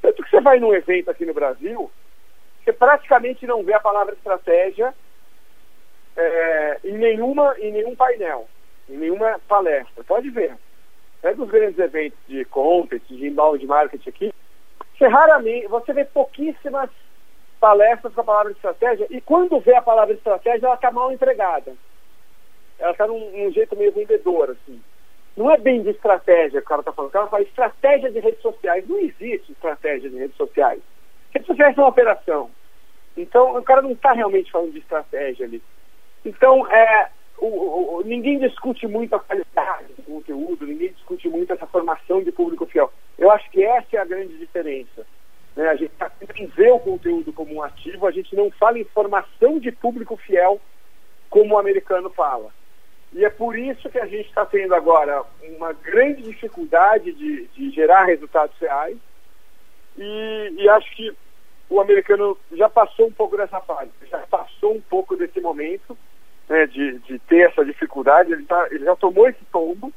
Tanto 0.00 0.22
que 0.22 0.30
você 0.30 0.40
vai 0.40 0.58
num 0.58 0.74
evento 0.74 1.10
aqui 1.10 1.24
no 1.24 1.32
Brasil, 1.32 1.90
você 2.62 2.72
praticamente 2.72 3.46
não 3.46 3.62
vê 3.62 3.74
a 3.74 3.80
palavra 3.80 4.14
estratégia 4.14 4.92
é, 6.16 6.80
em, 6.84 6.98
nenhuma, 6.98 7.54
em 7.58 7.72
nenhum 7.72 7.94
painel, 7.94 8.48
em 8.88 8.96
nenhuma 8.96 9.40
palestra. 9.46 10.02
Pode 10.04 10.28
ver. 10.30 10.56
É 11.22 11.32
dos 11.32 11.48
grandes 11.48 11.78
eventos 11.78 12.18
de 12.26 12.44
content, 12.46 13.02
de 13.08 13.28
inbound 13.28 13.64
marketing 13.64 14.08
aqui, 14.08 14.34
você 15.02 15.08
raramente, 15.08 15.66
você 15.66 15.92
vê 15.92 16.04
pouquíssimas 16.04 16.88
palestras 17.58 18.14
com 18.14 18.20
a 18.20 18.24
palavra 18.24 18.52
estratégia, 18.52 19.06
e 19.10 19.20
quando 19.20 19.58
vê 19.60 19.74
a 19.74 19.82
palavra 19.82 20.14
estratégia, 20.14 20.66
ela 20.66 20.76
está 20.76 20.90
mal 20.92 21.12
empregada. 21.12 21.74
Ela 22.78 22.92
está 22.92 23.06
num, 23.06 23.30
num, 23.30 23.50
jeito 23.52 23.76
meio 23.76 23.92
vendedor, 23.92 24.50
assim. 24.50 24.80
Não 25.36 25.50
é 25.50 25.56
bem 25.56 25.82
de 25.82 25.90
estratégia 25.90 26.60
que 26.60 26.66
o 26.66 26.68
cara 26.68 26.80
está 26.82 26.92
falando, 26.92 27.10
o 27.10 27.12
cara 27.12 27.26
fala 27.26 27.42
estratégia 27.42 28.10
de 28.10 28.20
redes 28.20 28.40
sociais. 28.42 28.88
Não 28.88 28.98
existe 28.98 29.52
estratégia 29.52 30.08
de 30.10 30.18
redes 30.18 30.36
sociais. 30.36 30.80
Redes 31.32 31.46
sociais 31.46 31.74
são 31.74 31.84
uma 31.84 31.90
operação. 31.90 32.50
Então, 33.16 33.56
o 33.56 33.62
cara 33.62 33.82
não 33.82 33.92
está 33.92 34.12
realmente 34.12 34.52
falando 34.52 34.72
de 34.72 34.78
estratégia 34.78 35.46
ali. 35.46 35.62
Então, 36.24 36.66
é, 36.70 37.10
o, 37.38 37.98
o, 37.98 38.02
ninguém 38.04 38.38
discute 38.38 38.86
muito 38.86 39.14
a 39.14 39.20
qualidade 39.20 39.92
do 39.96 40.02
conteúdo, 40.02 40.66
ninguém 40.66 40.92
discute 40.92 41.28
muito 41.28 41.52
essa 41.52 41.66
formação 41.66 42.22
de 42.22 42.30
público 42.30 42.66
fiel. 42.66 42.92
Eu 43.18 43.30
acho 43.30 43.50
que 43.50 43.64
essa 43.64 43.96
é 43.96 43.98
a 43.98 44.04
grande 44.04 44.36
diferença. 44.38 45.06
Né? 45.56 45.68
A 45.68 45.76
gente 45.76 45.90
tá 45.90 46.10
tem 46.10 46.46
vê 46.46 46.70
o 46.70 46.78
conteúdo 46.78 47.32
como 47.32 47.54
um 47.54 47.62
ativo, 47.62 48.06
a 48.06 48.10
gente 48.10 48.34
não 48.36 48.50
fala 48.52 48.78
em 48.78 48.84
formação 48.84 49.58
de 49.58 49.72
público 49.72 50.16
fiel 50.16 50.60
como 51.28 51.54
o 51.54 51.58
americano 51.58 52.10
fala. 52.10 52.50
E 53.12 53.24
é 53.24 53.30
por 53.30 53.58
isso 53.58 53.90
que 53.90 53.98
a 53.98 54.06
gente 54.06 54.28
está 54.28 54.46
tendo 54.46 54.74
agora 54.74 55.22
uma 55.56 55.72
grande 55.72 56.22
dificuldade 56.22 57.12
de, 57.12 57.46
de 57.48 57.70
gerar 57.70 58.04
resultados 58.04 58.56
reais. 58.58 58.96
E, 59.98 60.54
e 60.58 60.68
acho 60.68 60.94
que 60.96 61.14
o 61.68 61.80
americano 61.80 62.38
já 62.52 62.68
passou 62.68 63.06
um 63.06 63.12
pouco 63.12 63.36
dessa 63.36 63.60
fase, 63.60 63.90
já 64.10 64.18
passou 64.20 64.74
um 64.74 64.80
pouco 64.80 65.16
desse 65.16 65.40
momento 65.40 65.96
né, 66.52 66.66
de, 66.66 66.98
de 66.98 67.18
ter 67.20 67.48
essa 67.48 67.64
dificuldade, 67.64 68.30
ele, 68.30 68.44
tá, 68.44 68.68
ele 68.70 68.84
já 68.84 68.94
tomou 68.94 69.26
esse 69.26 69.42
tombo 69.50 69.90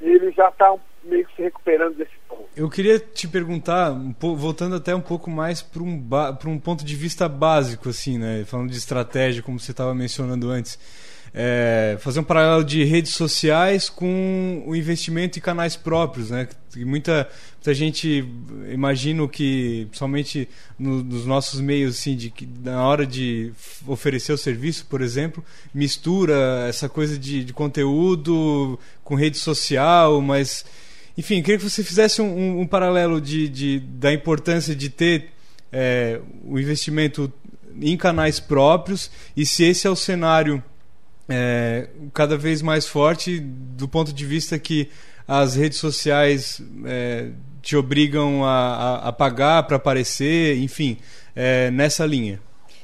e 0.00 0.08
ele 0.08 0.32
já 0.32 0.48
está 0.48 0.74
meio 1.04 1.24
que 1.26 1.36
se 1.36 1.42
recuperando 1.42 1.94
desse 1.94 2.10
tombo. 2.28 2.48
Eu 2.56 2.68
queria 2.68 2.98
te 2.98 3.28
perguntar, 3.28 3.92
voltando 4.18 4.74
até 4.74 4.92
um 4.92 5.00
pouco 5.00 5.30
mais 5.30 5.62
para 5.62 5.82
um, 5.82 6.02
um 6.46 6.58
ponto 6.58 6.84
de 6.84 6.96
vista 6.96 7.28
básico, 7.28 7.88
assim, 7.88 8.18
né, 8.18 8.44
falando 8.44 8.70
de 8.70 8.76
estratégia, 8.76 9.42
como 9.42 9.60
você 9.60 9.70
estava 9.70 9.94
mencionando 9.94 10.50
antes 10.50 10.78
é, 11.34 11.96
fazer 11.98 12.20
um 12.20 12.24
paralelo 12.24 12.62
de 12.62 12.84
redes 12.84 13.12
sociais 13.12 13.90
com 13.90 14.62
o 14.64 14.76
investimento 14.76 15.36
em 15.36 15.42
canais 15.42 15.74
próprios, 15.74 16.30
né? 16.30 16.48
Muita, 16.76 17.28
muita 17.64 17.72
gente 17.72 18.22
imagino 18.70 19.26
que 19.26 19.88
somente 19.90 20.46
no, 20.78 21.02
nos 21.02 21.24
nossos 21.24 21.62
meios, 21.62 21.96
assim, 21.98 22.14
de 22.14 22.30
na 22.62 22.86
hora 22.86 23.06
de 23.06 23.54
oferecer 23.86 24.34
o 24.34 24.36
serviço, 24.36 24.84
por 24.84 25.00
exemplo, 25.00 25.42
mistura 25.72 26.66
essa 26.68 26.90
coisa 26.90 27.18
de, 27.18 27.42
de 27.42 27.54
conteúdo 27.54 28.78
com 29.02 29.14
rede 29.14 29.38
social, 29.38 30.20
mas 30.20 30.62
enfim, 31.16 31.40
queria 31.40 31.56
que 31.56 31.64
você 31.64 31.82
fizesse 31.82 32.20
um, 32.20 32.26
um, 32.26 32.60
um 32.60 32.66
paralelo 32.66 33.18
de, 33.18 33.48
de, 33.48 33.80
da 33.80 34.12
importância 34.12 34.76
de 34.76 34.90
ter 34.90 35.30
é, 35.72 36.20
o 36.44 36.60
investimento 36.60 37.32
em 37.80 37.96
canais 37.96 38.38
próprios 38.38 39.10
e 39.34 39.46
se 39.46 39.64
esse 39.64 39.86
é 39.86 39.90
o 39.90 39.96
cenário 39.96 40.62
é, 41.26 41.88
cada 42.12 42.36
vez 42.36 42.60
mais 42.60 42.86
forte 42.86 43.40
do 43.40 43.88
ponto 43.88 44.12
de 44.12 44.26
vista 44.26 44.58
que 44.58 44.90
as 45.26 45.54
redes 45.54 45.78
sociais 45.78 46.60
é, 46.84 47.30
te 47.62 47.76
obrigam 47.76 48.44
a, 48.44 48.50
a, 48.50 49.08
a 49.08 49.12
pagar 49.12 49.62
para 49.62 49.76
aparecer, 49.76 50.58
enfim, 50.58 50.98
é, 51.34 51.70
nessa 51.70 52.04
linha. 52.04 52.40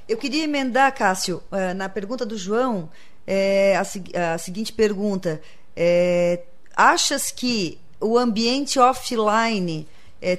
Eu 0.09 0.16
queria 0.16 0.44
emendar, 0.44 0.92
Cássio, 0.94 1.42
é, 1.53 1.74
na 1.74 1.88
pergunta 1.88 2.24
do 2.24 2.37
João, 2.37 2.90
é, 3.26 3.76
a, 3.76 4.35
a, 4.35 4.38
seguinte 4.38 4.72
pergunta: 4.72 5.40
é, 5.76 6.42
achas 6.74 7.31
que 7.31 7.79
o 8.00 8.18
ambiente 8.18 8.79
offline 8.79 9.87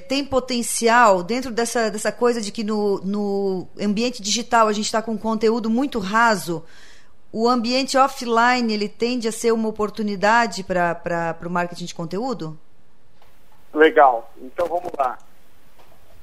tem 0.08 0.24
potencial 0.24 1.24
dentro 1.24 1.50
dessa, 1.50 1.90
dessa 1.90 2.12
coisa 2.12 2.40
de 2.40 2.52
que 2.52 2.62
no, 2.62 3.00
no 3.00 3.66
ambiente 3.80 4.22
digital 4.22 4.68
a 4.68 4.72
gente 4.72 4.84
está 4.84 5.02
com 5.02 5.18
conteúdo 5.18 5.68
muito 5.68 5.98
raso? 5.98 6.64
O 7.32 7.48
ambiente 7.48 7.96
offline 7.96 8.72
ele 8.72 8.88
tende 8.88 9.26
a 9.26 9.32
ser 9.32 9.52
uma 9.52 9.68
oportunidade 9.68 10.62
para 10.62 11.38
o 11.46 11.50
marketing 11.50 11.86
de 11.86 11.94
conteúdo? 11.94 12.58
Legal. 13.72 14.30
Então 14.36 14.66
vamos 14.66 14.92
lá. 14.98 15.18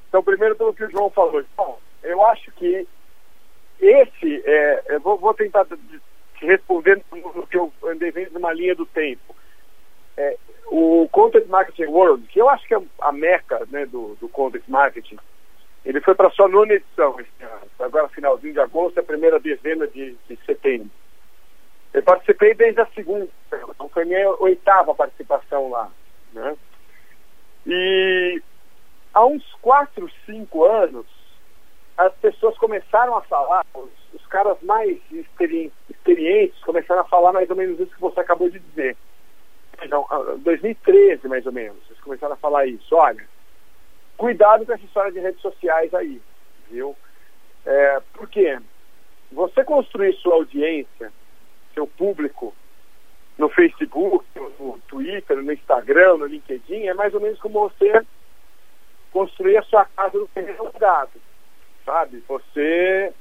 Então, 0.08 0.22
primeiro 0.22 0.56
pelo 0.56 0.72
que 0.72 0.84
o 0.84 0.90
João 0.90 1.10
falou. 1.10 1.44
Bom, 1.56 1.78
eu 2.02 2.24
acho 2.26 2.50
que 2.52 2.86
esse, 3.80 4.42
é, 4.44 4.84
eu 4.88 5.00
vou, 5.00 5.18
vou 5.18 5.34
tentar 5.34 5.64
te 5.64 6.46
responder 6.46 7.02
no 7.10 7.46
que 7.46 7.56
eu 7.56 7.72
andei 7.84 8.10
vendo 8.10 8.32
numa 8.32 8.52
linha 8.52 8.74
do 8.74 8.86
tempo. 8.86 9.34
é, 10.16 10.36
o 10.66 11.08
Content 11.10 11.46
Marketing 11.46 11.86
World, 11.86 12.26
que 12.28 12.40
eu 12.40 12.48
acho 12.48 12.66
que 12.66 12.74
é 12.74 12.80
a 13.00 13.12
meca 13.12 13.66
né, 13.70 13.86
do, 13.86 14.16
do 14.20 14.28
Content 14.28 14.62
Marketing, 14.68 15.18
ele 15.84 16.00
foi 16.00 16.14
para 16.14 16.30
sua 16.30 16.48
nona 16.48 16.74
edição 16.74 17.18
este 17.18 17.44
ano. 17.44 17.60
Agora, 17.78 18.08
finalzinho 18.08 18.52
de 18.52 18.60
agosto, 18.60 18.98
a 19.00 19.02
primeira 19.02 19.40
dezena 19.40 19.86
de, 19.86 20.16
de 20.28 20.38
setembro. 20.44 20.90
Eu 21.92 22.02
participei 22.02 22.54
desde 22.54 22.80
a 22.80 22.86
segunda, 22.94 23.28
então 23.52 23.88
foi 23.88 24.04
minha 24.04 24.30
oitava 24.40 24.94
participação 24.94 25.70
lá. 25.70 25.90
Né? 26.32 26.56
E 27.66 28.42
há 29.12 29.24
uns 29.24 29.44
quatro, 29.60 30.08
cinco 30.24 30.64
anos, 30.64 31.06
as 31.96 32.14
pessoas 32.14 32.56
começaram 32.58 33.16
a 33.16 33.22
falar, 33.22 33.66
os, 33.74 33.90
os 34.14 34.26
caras 34.26 34.56
mais 34.62 34.98
experi 35.10 35.72
experientes 35.88 36.62
começaram 36.64 37.00
a 37.00 37.08
falar 37.08 37.32
mais 37.32 37.50
ou 37.50 37.56
menos 37.56 37.78
isso 37.80 37.94
que 37.94 38.00
você 38.00 38.20
acabou 38.20 38.48
de 38.48 38.58
dizer. 38.58 38.96
Então, 39.82 40.06
2013, 40.38 41.26
mais 41.26 41.44
ou 41.46 41.52
menos, 41.52 41.78
eles 41.88 42.00
começaram 42.00 42.34
a 42.34 42.36
falar 42.36 42.66
isso. 42.66 42.94
Olha, 42.94 43.26
cuidado 44.20 44.66
com 44.66 44.74
essa 44.74 44.84
história 44.84 45.10
de 45.10 45.18
redes 45.18 45.40
sociais 45.40 45.94
aí, 45.94 46.20
viu? 46.70 46.94
É, 47.64 48.00
por 48.12 48.28
quê? 48.28 48.58
Você 49.32 49.64
construir 49.64 50.12
sua 50.16 50.34
audiência, 50.34 51.10
seu 51.72 51.86
público, 51.86 52.54
no 53.38 53.48
Facebook, 53.48 54.26
no 54.36 54.78
Twitter, 54.86 55.38
no 55.38 55.50
Instagram, 55.50 56.18
no 56.18 56.26
LinkedIn, 56.26 56.86
é 56.86 56.92
mais 56.92 57.14
ou 57.14 57.20
menos 57.20 57.40
como 57.40 57.60
você 57.60 58.04
construir 59.10 59.56
a 59.56 59.62
sua 59.62 59.86
casa 59.86 60.18
no 60.18 60.28
terreno 60.28 60.66
alugado, 60.66 61.18
sabe? 61.86 62.22
Você... 62.28 63.14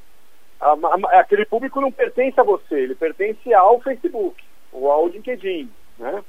A, 0.59 0.71
a, 0.73 1.19
aquele 1.21 1.45
público 1.45 1.79
não 1.79 1.93
pertence 1.93 2.37
a 2.37 2.43
você, 2.43 2.75
ele 2.75 2.95
pertence 2.95 3.53
ao 3.53 3.79
Facebook 3.79 4.43
ou 4.73 4.91
ao 4.91 5.07
LinkedIn, 5.07 5.71
né? 5.97 6.21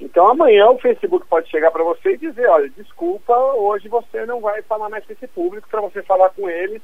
Então 0.00 0.28
amanhã 0.28 0.68
o 0.70 0.78
Facebook 0.78 1.26
pode 1.26 1.50
chegar 1.50 1.70
para 1.70 1.82
você 1.82 2.12
e 2.12 2.18
dizer, 2.18 2.48
olha, 2.48 2.68
desculpa, 2.70 3.36
hoje 3.54 3.88
você 3.88 4.24
não 4.26 4.40
vai 4.40 4.62
falar 4.62 4.88
mais 4.88 5.04
com 5.04 5.12
esse 5.12 5.26
público, 5.26 5.68
para 5.68 5.80
você 5.80 6.02
falar 6.02 6.30
com 6.30 6.48
eles, 6.48 6.80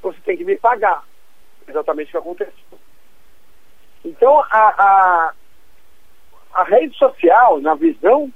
você 0.00 0.18
tem 0.24 0.36
que 0.36 0.44
me 0.44 0.56
pagar. 0.56 1.04
Exatamente 1.66 2.08
o 2.08 2.10
que 2.12 2.16
aconteceu. 2.18 2.78
Então 4.04 4.38
a, 4.38 4.44
a, 4.50 5.34
a 6.52 6.64
rede 6.64 6.96
social, 6.96 7.60
na 7.60 7.74
visão 7.74 8.32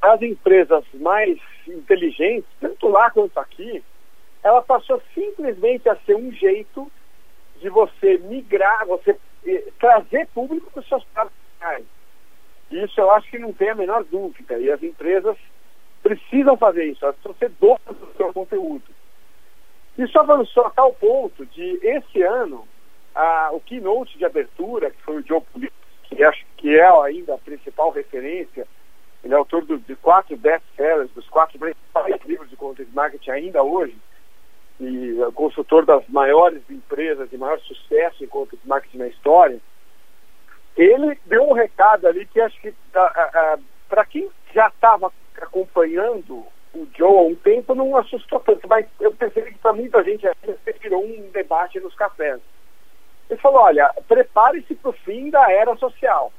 das 0.00 0.22
empresas 0.22 0.84
mais 0.94 1.38
inteligentes, 1.66 2.48
tanto 2.60 2.88
lá 2.88 3.10
quanto 3.10 3.38
aqui, 3.38 3.82
ela 4.42 4.62
passou 4.62 5.02
simplesmente 5.14 5.88
a 5.88 5.96
ser 5.96 6.16
um 6.16 6.30
jeito 6.32 6.90
de 7.60 7.68
você 7.68 8.18
migrar, 8.18 8.86
você 8.86 9.18
eh, 9.46 9.64
trazer 9.78 10.28
público 10.28 10.70
para 10.70 10.80
os 10.80 10.88
seus 10.88 11.04
canais. 11.14 11.86
Isso 12.70 13.00
eu 13.00 13.10
acho 13.10 13.30
que 13.30 13.38
não 13.38 13.52
tem 13.52 13.70
a 13.70 13.74
menor 13.74 14.04
dúvida. 14.04 14.58
E 14.58 14.70
as 14.70 14.82
empresas 14.82 15.36
precisam 16.02 16.56
fazer 16.56 16.84
isso, 16.84 17.04
elas 17.04 17.16
precisam 17.16 17.38
ser 17.38 17.50
donas 17.60 18.00
do 18.00 18.16
seu 18.16 18.32
conteúdo. 18.32 18.84
Isso 19.96 20.18
avançou 20.18 20.66
a 20.66 20.70
tal 20.70 20.92
ponto 20.92 21.46
de, 21.46 21.78
esse 21.82 22.20
ano, 22.22 22.66
a, 23.14 23.50
o 23.52 23.60
keynote 23.60 24.18
de 24.18 24.24
abertura, 24.24 24.90
que 24.90 25.00
foi 25.02 25.16
o 25.16 25.22
John 25.22 25.40
Pulis, 25.40 25.70
que 26.02 26.22
acho 26.22 26.44
que 26.56 26.76
é 26.76 26.86
ainda 27.02 27.34
a 27.34 27.38
principal 27.38 27.90
referência, 27.90 28.66
ele 29.24 29.32
é 29.32 29.36
autor 29.36 29.64
do, 29.64 29.78
de 29.78 29.96
quatro 29.96 30.36
best-sellers, 30.36 31.10
dos 31.12 31.28
quatro 31.28 31.58
principais 31.58 32.20
livros 32.26 32.50
de 32.50 32.56
content 32.56 32.88
marketing 32.92 33.30
ainda 33.30 33.62
hoje, 33.62 33.96
e 34.78 35.22
é 35.22 35.30
consultor 35.32 35.86
das 35.86 36.06
maiores 36.08 36.62
empresas 36.68 37.30
de 37.30 37.38
maior 37.38 37.58
sucesso 37.60 38.22
em 38.22 38.26
content 38.26 38.60
marketing 38.64 38.98
na 38.98 39.06
história, 39.06 39.58
ele 40.76 41.18
deu 41.26 41.48
um 41.48 41.52
recado 41.52 42.06
ali 42.06 42.26
que 42.26 42.40
acho 42.40 42.60
que 42.60 42.74
para 43.88 44.04
quem 44.06 44.30
já 44.52 44.68
estava 44.68 45.12
acompanhando 45.40 46.46
o 46.74 46.88
Joe 46.96 47.18
há 47.18 47.22
um 47.22 47.34
tempo 47.36 47.74
não 47.74 47.96
assustou 47.96 48.40
tanto, 48.40 48.66
mas 48.66 48.86
eu 49.00 49.12
percebi 49.12 49.52
que 49.52 49.58
para 49.58 49.72
muita 49.72 50.02
gente 50.02 50.26
virou 50.80 51.04
um 51.04 51.30
debate 51.30 51.78
nos 51.78 51.94
cafés. 51.94 52.40
Ele 53.30 53.40
falou, 53.40 53.60
olha, 53.60 53.90
prepare-se 54.08 54.74
para 54.74 54.90
o 54.90 54.92
fim 54.92 55.30
da 55.30 55.50
era 55.50 55.74
social. 55.76 56.32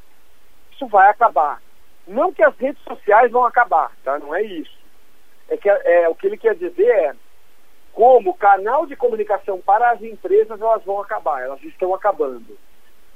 Isso 0.72 0.88
vai 0.88 1.10
acabar. 1.10 1.62
Não 2.06 2.34
que 2.34 2.44
as 2.44 2.56
redes 2.58 2.84
sociais 2.84 3.32
vão 3.32 3.46
acabar, 3.46 3.92
tá? 4.04 4.20
Não 4.20 4.36
é 4.36 4.44
isso. 4.44 4.78
É 5.50 5.58
que 5.58 5.70
é, 5.70 6.10
o 6.10 6.16
que 6.16 6.28
ele 6.28 6.38
quer 6.38 6.56
dizer 6.56 6.88
é 6.88 7.16
como 7.94 8.34
canal 8.36 8.86
de 8.86 8.96
comunicação 8.96 9.60
para 9.62 9.92
as 9.92 10.02
empresas 10.02 10.60
elas 10.60 10.84
vão 10.84 11.02
acabar, 11.02 11.42
elas 11.42 11.64
estão 11.64 11.96
acabando. 11.96 12.58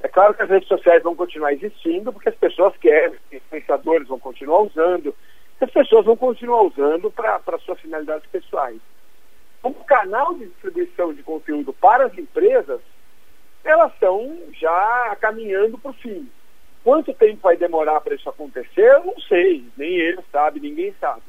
É 0.02 0.08
claro 0.08 0.34
que 0.34 0.42
as 0.42 0.50
redes 0.50 0.68
sociais 0.68 1.04
vão 1.04 1.16
continuar 1.16 1.54
existindo, 1.54 2.14
porque 2.14 2.30
as 2.30 2.36
pessoas 2.36 2.76
querem, 2.78 3.10
os 3.10 3.34
influenciadores 3.34 4.08
vão 4.08 4.20
continuar 4.20 4.62
usando, 4.62 5.14
as 5.60 5.70
pessoas 5.70 6.06
vão 6.06 6.16
continuar 6.16 6.62
usando 6.64 7.12
para 7.12 7.60
suas 7.66 7.80
finalidades 7.80 8.28
pessoais. 8.30 8.80
Como 9.62 9.84
canal 9.84 10.34
de 10.36 10.46
distribuição 10.46 11.14
de 11.14 11.22
conteúdo 11.22 11.74
para 11.74 12.06
as 12.06 12.18
empresas, 12.18 12.80
elas 13.64 13.92
estão 13.94 14.38
já 14.54 15.18
caminhando 15.20 15.78
para 15.78 15.92
o 15.92 15.96
fim. 15.96 16.30
Quanto 16.82 17.14
tempo 17.14 17.42
vai 17.42 17.58
demorar 17.58 18.00
para 18.00 18.16
isso 18.16 18.30
acontecer, 18.30 18.90
eu 18.90 19.04
não 19.04 19.20
sei, 19.20 19.66
nem 19.76 19.96
ele 19.96 20.22
sabe, 20.32 20.62
ninguém 20.62 20.96
sabe. 21.00 21.24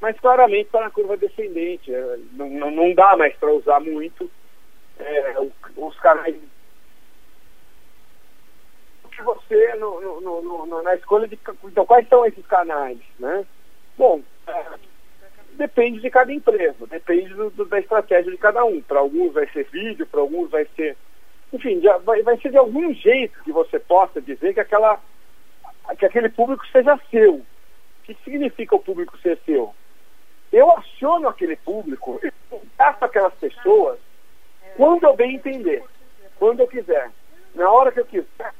Mas 0.00 0.18
claramente 0.20 0.66
está 0.66 0.80
na 0.80 0.90
curva 0.90 1.16
descendente, 1.16 1.92
é, 1.92 2.18
não, 2.32 2.48
não, 2.48 2.70
não 2.70 2.94
dá 2.94 3.16
mais 3.16 3.34
para 3.34 3.52
usar 3.52 3.80
muito 3.80 4.30
é, 5.00 5.34
os 5.76 5.98
canais 5.98 6.36
no, 9.76 10.20
no, 10.20 10.66
no, 10.66 10.82
na 10.82 10.94
escolha 10.94 11.28
de 11.28 11.38
então, 11.64 11.86
quais 11.86 12.08
são 12.08 12.24
esses 12.24 12.46
canais, 12.46 12.98
né? 13.18 13.44
Bom, 13.96 14.22
é, 14.46 14.64
depende 15.52 16.00
de 16.00 16.10
cada 16.10 16.32
empresa, 16.32 16.86
depende 16.86 17.34
do, 17.34 17.50
do, 17.50 17.64
da 17.64 17.78
estratégia 17.78 18.30
de 18.30 18.38
cada 18.38 18.64
um. 18.64 18.80
Para 18.80 19.00
alguns 19.00 19.32
vai 19.32 19.46
ser 19.48 19.64
vídeo, 19.70 20.06
para 20.06 20.20
alguns 20.20 20.50
vai 20.50 20.66
ser, 20.76 20.96
enfim, 21.52 21.80
já, 21.80 21.98
vai, 21.98 22.22
vai 22.22 22.38
ser 22.38 22.50
de 22.50 22.56
algum 22.56 22.92
jeito 22.94 23.42
que 23.44 23.52
você 23.52 23.78
possa 23.78 24.20
dizer 24.20 24.54
que 24.54 24.60
aquela 24.60 25.00
que 25.98 26.06
aquele 26.06 26.28
público 26.28 26.66
seja 26.68 26.98
seu. 27.10 27.34
O 27.34 27.44
que 28.04 28.14
significa 28.24 28.74
o 28.74 28.80
público 28.80 29.18
ser 29.18 29.38
seu? 29.44 29.74
Eu 30.52 30.70
aciono 30.76 31.28
aquele 31.28 31.56
público, 31.56 32.18
eu 32.22 32.32
contato 32.50 33.02
aquelas 33.04 33.34
pessoas 33.34 33.98
quando 34.76 35.04
eu 35.04 35.14
bem 35.14 35.36
entender, 35.36 35.82
quando 36.38 36.60
eu 36.60 36.68
quiser, 36.68 37.10
na 37.54 37.70
hora 37.70 37.92
que 37.92 38.00
eu 38.00 38.06
quiser 38.06 38.52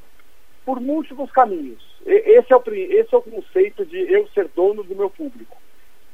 por 0.65 0.81
múltiplos 0.81 1.31
caminhos. 1.31 1.83
Esse 2.05 2.53
é 2.53 2.57
o, 2.57 2.63
esse 2.67 3.15
é 3.15 3.17
o 3.17 3.23
conceito 3.23 3.85
de 3.85 3.99
eu 4.13 4.27
ser 4.29 4.49
dono 4.49 4.83
do 4.83 4.95
meu 4.95 5.11
público. 5.11 5.57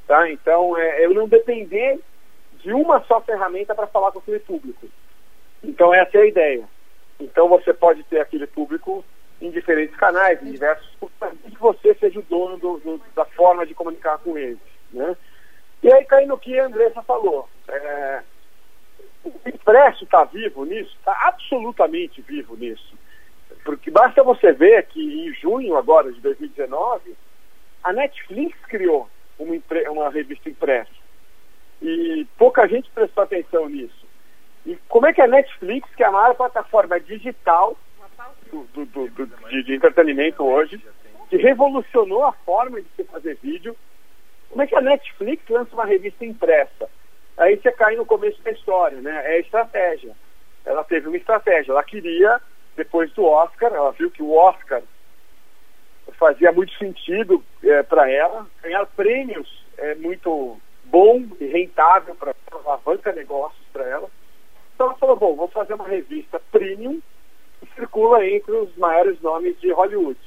Tá? 0.06 0.30
Então, 0.30 0.76
é, 0.76 1.04
eu 1.04 1.12
não 1.14 1.28
depender 1.28 2.00
de 2.62 2.72
uma 2.72 3.02
só 3.04 3.20
ferramenta 3.20 3.74
para 3.74 3.86
falar 3.86 4.10
com 4.12 4.18
aquele 4.18 4.40
público. 4.40 4.86
Então, 5.62 5.92
essa 5.92 6.18
é 6.18 6.22
a 6.22 6.26
ideia. 6.26 6.64
Então, 7.20 7.48
você 7.48 7.72
pode 7.72 8.02
ter 8.04 8.20
aquele 8.20 8.46
público 8.46 9.04
em 9.40 9.50
diferentes 9.50 9.96
canais, 9.96 10.42
em 10.42 10.52
diversos 10.52 10.88
que 11.44 11.58
você 11.58 11.94
seja 11.94 12.18
o 12.18 12.22
dono 12.22 12.56
do, 12.58 12.78
do, 12.78 13.02
da 13.14 13.24
forma 13.24 13.66
de 13.66 13.74
comunicar 13.74 14.18
com 14.18 14.36
eles. 14.36 14.58
Né? 14.92 15.16
E 15.82 15.92
aí 15.92 16.04
cai 16.04 16.26
no 16.26 16.38
que 16.38 16.58
a 16.58 16.66
Andressa 16.66 17.02
falou. 17.02 17.48
É, 17.68 18.22
o 19.24 19.32
impresso 19.46 20.04
está 20.04 20.24
vivo 20.24 20.64
nisso? 20.64 20.94
Está 20.98 21.16
absolutamente 21.28 22.20
vivo 22.22 22.56
nisso. 22.56 22.96
Porque 23.64 23.90
basta 23.90 24.22
você 24.22 24.52
ver 24.52 24.86
que 24.86 25.00
em 25.00 25.34
junho 25.34 25.76
agora 25.76 26.12
de 26.12 26.20
2019, 26.20 27.14
a 27.82 27.92
Netflix 27.92 28.58
criou 28.66 29.08
uma, 29.38 29.54
uma 29.90 30.10
revista 30.10 30.48
impressa. 30.48 30.90
E 31.80 32.26
pouca 32.36 32.66
gente 32.66 32.90
prestou 32.90 33.22
atenção 33.22 33.68
nisso. 33.68 34.06
E 34.66 34.76
como 34.88 35.06
é 35.06 35.12
que 35.12 35.22
a 35.22 35.26
Netflix, 35.26 35.88
que 35.94 36.02
é 36.02 36.06
a 36.06 36.12
maior 36.12 36.34
plataforma 36.34 36.98
digital 37.00 37.76
do, 38.50 38.64
do, 38.74 38.84
do, 38.86 39.26
de, 39.48 39.62
de, 39.62 39.74
entretenimento 39.74 40.44
hoje, 40.44 40.82
que 41.30 41.36
revolucionou 41.36 42.24
a 42.24 42.32
forma 42.32 42.80
de 42.80 42.88
se 42.96 43.04
fazer 43.04 43.38
vídeo, 43.42 43.76
como 44.50 44.62
é 44.62 44.66
que 44.66 44.74
a 44.74 44.80
Netflix 44.80 45.42
lança 45.48 45.74
uma 45.74 45.84
revista 45.84 46.24
impressa? 46.24 46.88
Aí 47.36 47.56
você 47.56 47.70
cai 47.70 47.94
no 47.94 48.04
começo 48.04 48.42
da 48.42 48.50
história, 48.50 49.00
né? 49.00 49.22
É 49.24 49.40
estratégia. 49.40 50.16
Ela 50.64 50.82
teve 50.82 51.06
uma 51.06 51.16
estratégia. 51.16 51.72
Ela 51.72 51.84
queria 51.84 52.40
depois 52.78 53.12
do 53.12 53.24
Oscar, 53.24 53.72
ela 53.74 53.90
viu 53.90 54.08
que 54.08 54.22
o 54.22 54.32
Oscar 54.32 54.82
fazia 56.12 56.52
muito 56.52 56.72
sentido 56.78 57.44
é, 57.62 57.82
para 57.82 58.08
ela, 58.10 58.46
ganhar 58.62 58.86
prêmios 58.86 59.66
é 59.76 59.96
muito 59.96 60.56
bom 60.84 61.24
e 61.40 61.46
rentável 61.46 62.14
para 62.14 62.34
alavanca 62.64 63.12
negócios 63.12 63.64
para 63.72 63.84
ela. 63.84 64.08
Então 64.74 64.86
ela 64.86 64.96
falou, 64.96 65.16
bom, 65.16 65.34
vou 65.34 65.48
fazer 65.48 65.74
uma 65.74 65.88
revista 65.88 66.40
premium 66.52 67.00
que 67.60 67.68
circula 67.74 68.24
entre 68.24 68.52
os 68.52 68.74
maiores 68.76 69.20
nomes 69.20 69.58
de 69.60 69.72
Hollywood. 69.72 70.18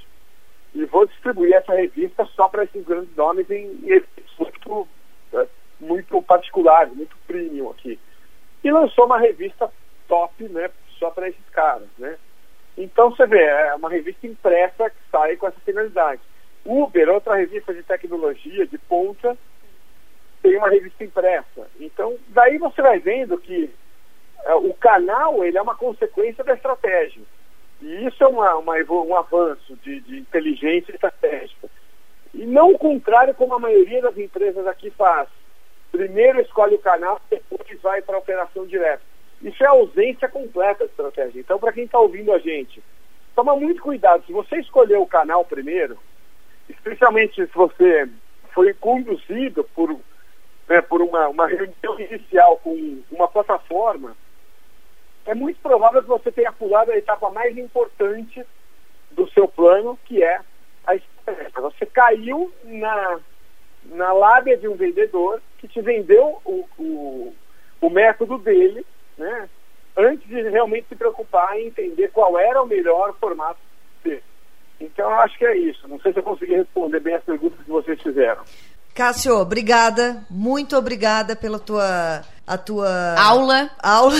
E 0.75 0.85
vou 0.85 1.05
distribuir 1.05 1.53
essa 1.53 1.73
revista 1.73 2.25
só 2.35 2.49
para 2.49 2.65
esses 2.65 2.85
grandes 2.85 3.15
nomes 3.15 3.49
em, 3.49 3.65
em 3.83 4.03
muito, 4.37 4.87
é, 5.33 5.47
muito 5.79 6.21
particulares, 6.21 6.93
muito 6.93 7.15
premium 7.25 7.69
aqui. 7.69 7.97
E 8.61 8.71
lançou 8.71 9.05
uma 9.05 9.19
revista 9.19 9.71
top, 10.07 10.43
né, 10.49 10.69
só 10.99 11.09
para 11.09 11.29
esses 11.29 11.49
caras, 11.51 11.87
né? 11.97 12.17
Então 12.77 13.11
você 13.11 13.25
vê, 13.25 13.43
é 13.43 13.75
uma 13.75 13.89
revista 13.89 14.25
impressa 14.25 14.89
que 14.89 14.97
sai 15.11 15.35
com 15.35 15.47
essa 15.47 15.59
finalidade. 15.61 16.21
Uber, 16.65 17.09
outra 17.09 17.35
revista 17.35 17.73
de 17.73 17.83
tecnologia 17.83 18.65
de 18.65 18.77
ponta, 18.77 19.37
tem 20.41 20.57
uma 20.57 20.69
revista 20.69 21.03
impressa. 21.03 21.67
Então, 21.79 22.17
daí 22.29 22.57
você 22.57 22.81
vai 22.81 22.99
vendo 22.99 23.37
que 23.37 23.69
é, 24.45 24.55
o 24.55 24.73
canal 24.73 25.43
ele 25.43 25.57
é 25.57 25.61
uma 25.61 25.75
consequência 25.75 26.43
da 26.43 26.53
estratégia. 26.53 27.21
E 27.81 28.07
isso 28.07 28.23
é 28.23 28.27
uma, 28.27 28.55
uma 28.55 28.75
um 28.75 29.15
avanço 29.15 29.75
de, 29.77 29.99
de 30.01 30.19
inteligência 30.19 30.91
estratégica. 30.91 31.67
E 32.33 32.45
não 32.45 32.71
o 32.71 32.77
contrário 32.77 33.33
como 33.33 33.55
a 33.55 33.59
maioria 33.59 34.01
das 34.01 34.17
empresas 34.17 34.65
aqui 34.67 34.89
faz. 34.91 35.27
Primeiro 35.91 36.39
escolhe 36.39 36.75
o 36.75 36.79
canal, 36.79 37.19
depois 37.29 37.81
vai 37.81 38.01
para 38.01 38.15
a 38.15 38.19
operação 38.19 38.65
direta. 38.65 39.10
Isso 39.43 39.63
é 39.63 39.67
ausência 39.67 40.27
completa 40.27 40.85
de 40.85 40.91
estratégia. 40.91 41.39
Então, 41.39 41.59
para 41.59 41.73
quem 41.73 41.85
está 41.85 41.99
ouvindo 41.99 42.31
a 42.31 42.37
gente, 42.37 42.81
toma 43.35 43.55
muito 43.55 43.81
cuidado. 43.81 44.23
Se 44.25 44.31
você 44.31 44.57
escolher 44.57 44.97
o 44.97 45.05
canal 45.05 45.43
primeiro, 45.43 45.97
especialmente 46.69 47.35
se 47.35 47.51
você 47.53 48.07
foi 48.53 48.73
conduzido 48.73 49.63
por, 49.75 49.97
né, 50.67 50.81
por 50.81 51.01
uma, 51.01 51.27
uma 51.29 51.47
reunião 51.47 51.99
inicial 51.99 52.57
com 52.57 53.01
uma 53.11 53.27
plataforma, 53.27 54.15
é 55.25 55.33
muito 55.33 55.59
provável 55.59 56.01
que 56.01 56.09
você 56.09 56.31
tenha 56.31 56.51
pulado 56.51 56.91
a 56.91 56.97
etapa 56.97 57.29
mais 57.29 57.57
importante 57.57 58.43
do 59.11 59.29
seu 59.31 59.47
plano, 59.47 59.97
que 60.05 60.23
é 60.23 60.39
a 60.85 60.95
estratégia. 60.95 61.61
Você 61.61 61.85
caiu 61.85 62.51
na, 62.63 63.19
na 63.85 64.13
lábia 64.13 64.57
de 64.57 64.67
um 64.67 64.75
vendedor 64.75 65.41
que 65.57 65.67
te 65.67 65.81
vendeu 65.81 66.41
o, 66.43 66.67
o, 66.77 67.35
o 67.79 67.89
método 67.89 68.37
dele, 68.37 68.85
né? 69.21 69.49
antes 69.97 70.27
de 70.27 70.41
realmente 70.49 70.87
se 70.87 70.95
preocupar 70.95 71.57
em 71.57 71.67
entender 71.67 72.09
qual 72.09 72.37
era 72.39 72.61
o 72.61 72.67
melhor 72.67 73.13
formato 73.19 73.59
dele. 74.03 74.23
Então, 74.79 75.09
eu 75.09 75.19
acho 75.19 75.37
que 75.37 75.45
é 75.45 75.57
isso. 75.57 75.87
Não 75.87 75.99
sei 75.99 76.11
se 76.13 76.19
eu 76.19 76.23
consegui 76.23 76.55
responder 76.55 76.99
bem 76.99 77.15
as 77.15 77.23
perguntas 77.23 77.59
que 77.63 77.69
vocês 77.69 78.01
fizeram. 78.01 78.43
Cássio, 78.93 79.37
obrigada, 79.37 80.25
muito 80.29 80.75
obrigada 80.75 81.35
pela 81.35 81.57
tua 81.57 82.23
a 82.45 82.57
tua 82.57 83.15
aula. 83.17 83.69
Aula. 83.81 84.15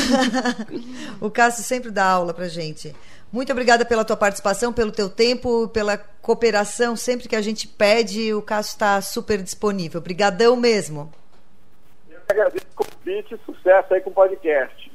o 1.20 1.30
Cássio 1.30 1.64
sempre 1.64 1.92
dá 1.92 2.06
aula 2.06 2.34
pra 2.34 2.48
gente. 2.48 2.96
Muito 3.34 3.52
obrigada 3.52 3.84
pela 3.86 4.06
tua 4.06 4.16
participação, 4.16 4.72
pelo 4.72 4.92
teu 4.92 5.10
tempo, 5.10 5.68
pela 5.70 5.98
cooperação. 5.98 6.96
Sempre 6.96 7.28
que 7.28 7.36
a 7.36 7.42
gente 7.42 7.68
pede, 7.68 8.34
o 8.34 8.42
Cássio 8.42 8.74
está 8.74 9.02
super 9.02 9.42
disponível. 9.42 10.00
Obrigadão 10.00 10.56
mesmo. 10.56 11.12
Eu 12.10 12.20
agradeço 12.30 12.66
o 12.72 12.86
convite 12.86 13.36
e 13.36 13.46
sucesso 13.46 13.94
aí 13.94 14.02
com 14.02 14.10
o 14.10 14.14
podcast. 14.14 14.91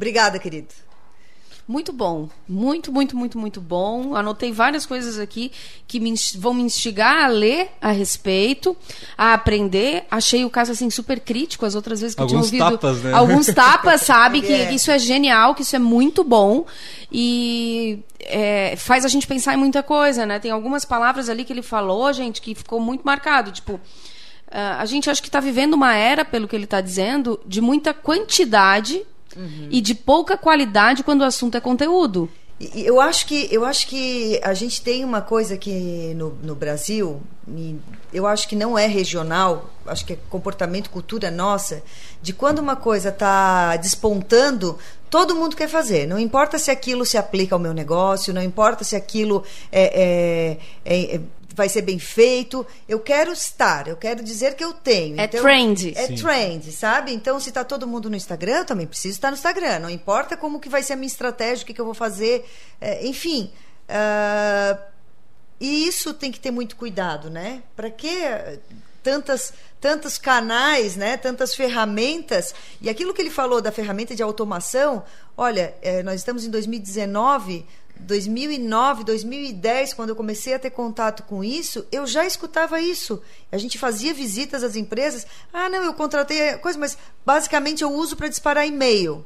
Obrigada, 0.00 0.38
querido. 0.38 0.68
Muito 1.68 1.92
bom. 1.92 2.26
Muito, 2.48 2.90
muito, 2.90 3.14
muito, 3.14 3.38
muito 3.38 3.60
bom. 3.60 4.16
Anotei 4.16 4.50
várias 4.50 4.86
coisas 4.86 5.18
aqui 5.18 5.52
que 5.86 6.00
me, 6.00 6.14
vão 6.38 6.54
me 6.54 6.62
instigar 6.62 7.22
a 7.22 7.26
ler 7.26 7.68
a 7.82 7.90
respeito, 7.90 8.74
a 9.16 9.34
aprender. 9.34 10.06
Achei 10.10 10.42
o 10.42 10.48
caso 10.48 10.72
assim 10.72 10.88
super 10.88 11.20
crítico 11.20 11.66
as 11.66 11.74
outras 11.74 12.00
vezes 12.00 12.14
que 12.14 12.22
alguns 12.22 12.46
eu 12.46 12.50
tinha 12.50 12.64
ouvido. 12.64 12.78
Tapas, 12.78 13.02
né? 13.02 13.12
Alguns 13.12 13.46
tapas, 13.48 14.00
sabe? 14.00 14.40
que 14.42 14.50
É. 14.50 14.72
isso 14.72 14.90
é 14.90 14.98
genial, 14.98 15.54
que 15.54 15.60
isso 15.60 15.76
é 15.76 15.78
muito 15.78 16.24
bom. 16.24 16.64
E 17.12 17.98
é, 18.20 18.74
faz 18.78 19.04
a 19.04 19.08
gente 19.08 19.26
pensar 19.26 19.52
em 19.52 19.58
muita 19.58 19.82
coisa, 19.82 20.24
né? 20.24 20.38
Tem 20.38 20.50
algumas 20.50 20.86
palavras 20.86 21.28
ali 21.28 21.44
que 21.44 21.52
ele 21.52 21.62
falou, 21.62 22.10
gente, 22.10 22.40
que 22.40 22.54
ficou 22.54 22.80
muito 22.80 23.02
marcado. 23.02 23.52
Tipo, 23.52 23.78
ah, 24.50 24.78
a 24.80 24.86
gente 24.86 25.10
acho 25.10 25.20
que 25.20 25.28
está 25.28 25.40
vivendo 25.40 25.74
uma 25.74 25.94
era, 25.94 26.24
pelo 26.24 26.48
que 26.48 26.56
ele 26.56 26.64
está 26.64 26.80
dizendo, 26.80 27.38
de 27.46 27.60
muita 27.60 27.92
quantidade 27.92 29.02
e 29.70 29.80
de 29.80 29.94
pouca 29.94 30.36
qualidade 30.36 31.02
quando 31.02 31.20
o 31.20 31.24
assunto 31.24 31.56
é 31.56 31.60
conteúdo. 31.60 32.28
Eu 32.74 33.00
acho 33.00 33.26
que 33.26 33.48
eu 33.50 33.64
acho 33.64 33.86
que 33.86 34.38
a 34.44 34.52
gente 34.52 34.82
tem 34.82 35.02
uma 35.02 35.22
coisa 35.22 35.54
aqui 35.54 36.12
no, 36.14 36.34
no 36.42 36.54
Brasil, 36.54 37.22
eu 38.12 38.26
acho 38.26 38.46
que 38.46 38.54
não 38.54 38.76
é 38.76 38.86
regional, 38.86 39.70
acho 39.86 40.04
que 40.04 40.12
é 40.12 40.18
comportamento, 40.28 40.90
cultura 40.90 41.30
nossa, 41.30 41.82
de 42.20 42.34
quando 42.34 42.58
uma 42.58 42.76
coisa 42.76 43.08
está 43.08 43.76
despontando, 43.78 44.78
todo 45.08 45.34
mundo 45.34 45.56
quer 45.56 45.68
fazer. 45.68 46.06
Não 46.06 46.18
importa 46.18 46.58
se 46.58 46.70
aquilo 46.70 47.06
se 47.06 47.16
aplica 47.16 47.54
ao 47.54 47.58
meu 47.58 47.72
negócio, 47.72 48.34
não 48.34 48.42
importa 48.42 48.84
se 48.84 48.94
aquilo 48.94 49.42
é- 49.72 50.58
é- 50.84 50.94
é- 50.94 51.14
é- 51.16 51.20
vai 51.60 51.68
ser 51.68 51.82
bem 51.82 51.98
feito. 51.98 52.66
Eu 52.88 53.00
quero 53.00 53.30
estar, 53.32 53.86
eu 53.86 53.96
quero 53.96 54.24
dizer 54.24 54.54
que 54.54 54.64
eu 54.64 54.72
tenho. 54.72 55.20
É 55.20 55.26
trend. 55.26 55.92
É 55.94 56.06
Sim. 56.06 56.14
trend, 56.14 56.72
sabe? 56.72 57.12
Então, 57.12 57.38
se 57.38 57.52
tá 57.52 57.62
todo 57.62 57.86
mundo 57.86 58.08
no 58.08 58.16
Instagram, 58.16 58.60
eu 58.60 58.64
também 58.64 58.86
preciso 58.86 59.16
estar 59.16 59.30
no 59.30 59.36
Instagram. 59.36 59.80
Não 59.80 59.90
importa 59.90 60.38
como 60.38 60.58
que 60.58 60.70
vai 60.70 60.82
ser 60.82 60.94
a 60.94 60.96
minha 60.96 61.06
estratégia, 61.06 61.62
o 61.62 61.66
que, 61.66 61.74
que 61.74 61.80
eu 61.80 61.84
vou 61.84 61.92
fazer. 61.92 62.48
é, 62.80 63.06
enfim. 63.06 63.50
ah, 63.88 64.78
e 65.60 65.86
isso 65.86 66.14
tem 66.14 66.32
que 66.32 66.40
ter 66.40 66.50
muito 66.50 66.74
cuidado, 66.76 67.28
né? 67.28 67.62
Para 67.76 67.90
que 67.90 68.08
tantas 69.02 69.52
tantos 69.78 70.16
canais, 70.16 70.96
né? 70.96 71.18
Tantas 71.18 71.54
ferramentas. 71.54 72.54
E 72.80 72.88
aquilo 72.88 73.12
que 73.12 73.20
ele 73.20 73.30
falou 73.30 73.60
da 73.60 73.70
ferramenta 73.70 74.14
de 74.14 74.22
automação, 74.22 75.04
olha, 75.36 75.74
eh, 75.82 76.02
nós 76.02 76.20
estamos 76.20 76.46
em 76.46 76.50
2019, 76.50 77.66
2009, 78.06 79.04
2010, 79.04 79.94
quando 79.94 80.10
eu 80.10 80.16
comecei 80.16 80.54
a 80.54 80.58
ter 80.58 80.70
contato 80.70 81.22
com 81.24 81.42
isso, 81.44 81.86
eu 81.92 82.06
já 82.06 82.26
escutava 82.26 82.80
isso. 82.80 83.22
A 83.52 83.58
gente 83.58 83.78
fazia 83.78 84.12
visitas 84.14 84.62
às 84.64 84.76
empresas. 84.76 85.26
Ah, 85.52 85.68
não, 85.68 85.82
eu 85.82 85.94
contratei 85.94 86.50
a 86.50 86.58
coisa, 86.58 86.78
mas 86.78 86.96
basicamente 87.24 87.82
eu 87.82 87.92
uso 87.92 88.16
para 88.16 88.28
disparar 88.28 88.66
e-mail. 88.66 89.24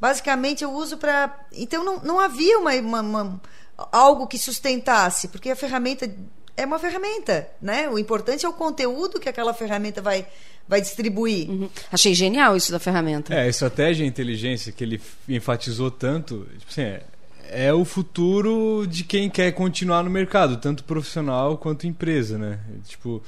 Basicamente 0.00 0.64
eu 0.64 0.72
uso 0.72 0.96
para. 0.96 1.38
Então 1.52 1.84
não, 1.84 2.00
não 2.02 2.18
havia 2.20 2.58
uma, 2.58 2.72
uma- 2.74 3.00
uma- 3.02 3.40
algo 3.92 4.26
que 4.26 4.38
sustentasse, 4.38 5.28
porque 5.28 5.50
a 5.50 5.56
ferramenta 5.56 6.10
é 6.56 6.64
uma 6.66 6.78
ferramenta, 6.78 7.48
né? 7.60 7.88
O 7.88 7.98
importante 7.98 8.44
é 8.44 8.48
o 8.48 8.52
conteúdo 8.52 9.18
que 9.20 9.28
aquela 9.28 9.52
ferramenta 9.54 10.00
vai, 10.02 10.26
vai 10.68 10.80
distribuir. 10.80 11.48
Uhum. 11.50 11.70
Achei 11.90 12.14
genial 12.14 12.56
isso 12.56 12.70
da 12.72 12.78
ferramenta. 12.78 13.34
É, 13.34 13.42
a 13.42 13.48
estratégia 13.48 14.02
e 14.04 14.06
a 14.06 14.08
inteligência 14.08 14.70
que 14.72 14.84
ele 14.84 15.00
enfatizou 15.28 15.90
tanto, 15.90 16.46
tipo 16.58 16.70
assim, 16.70 16.82
é, 16.82 17.02
é 17.52 17.72
o 17.74 17.84
futuro 17.84 18.86
de 18.86 19.02
quem 19.04 19.28
quer 19.28 19.50
continuar 19.52 20.02
no 20.04 20.10
mercado, 20.10 20.56
tanto 20.56 20.84
profissional 20.84 21.58
quanto 21.58 21.86
empresa, 21.86 22.38
né? 22.38 22.58
Tipo, 22.86 23.22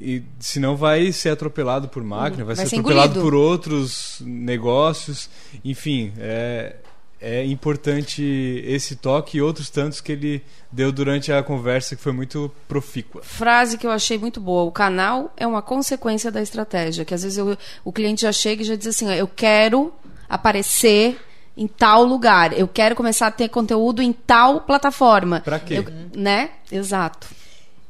e 0.00 0.22
senão 0.38 0.76
vai 0.76 1.10
ser 1.12 1.30
atropelado 1.30 1.88
por 1.88 2.02
máquina, 2.04 2.44
vai, 2.44 2.54
Vai 2.54 2.64
ser 2.64 2.70
ser 2.70 2.76
atropelado 2.80 3.12
engolido. 3.18 3.24
por 3.30 3.34
outros 3.34 4.20
negócios, 4.24 5.28
enfim, 5.64 6.12
é, 6.18 6.76
é 7.20 7.44
importante 7.46 8.22
esse 8.66 8.94
toque 8.96 9.38
e 9.38 9.42
outros 9.42 9.70
tantos 9.70 10.00
que 10.02 10.12
ele 10.12 10.42
deu 10.70 10.92
durante 10.92 11.32
a 11.32 11.42
conversa 11.42 11.96
que 11.96 12.02
foi 12.02 12.12
muito 12.12 12.52
profícua. 12.68 13.22
Frase 13.22 13.78
que 13.78 13.86
eu 13.86 13.90
achei 13.90 14.18
muito 14.18 14.38
boa. 14.40 14.64
O 14.64 14.70
canal 14.70 15.32
é 15.36 15.46
uma 15.46 15.62
consequência 15.62 16.30
da 16.30 16.42
estratégia. 16.42 17.04
Que 17.04 17.14
às 17.14 17.22
vezes 17.22 17.38
eu- 17.38 17.56
o 17.82 17.90
cliente 17.90 18.22
já 18.22 18.32
chega 18.32 18.62
e 18.62 18.66
já 18.66 18.76
diz 18.76 18.88
assim: 18.88 19.08
ó, 19.08 19.12
eu 19.12 19.26
quero 19.26 19.92
aparecer 20.28 21.18
em 21.56 21.66
tal 21.66 22.04
lugar. 22.04 22.52
Eu 22.58 22.68
quero 22.68 22.94
começar 22.94 23.28
a 23.28 23.30
ter 23.30 23.48
conteúdo 23.48 24.02
em 24.02 24.12
tal 24.12 24.60
plataforma. 24.60 25.40
Pra 25.40 25.58
quê? 25.58 25.74
Eu- 25.78 26.20
né? 26.20 26.50
Exato. 26.70 27.28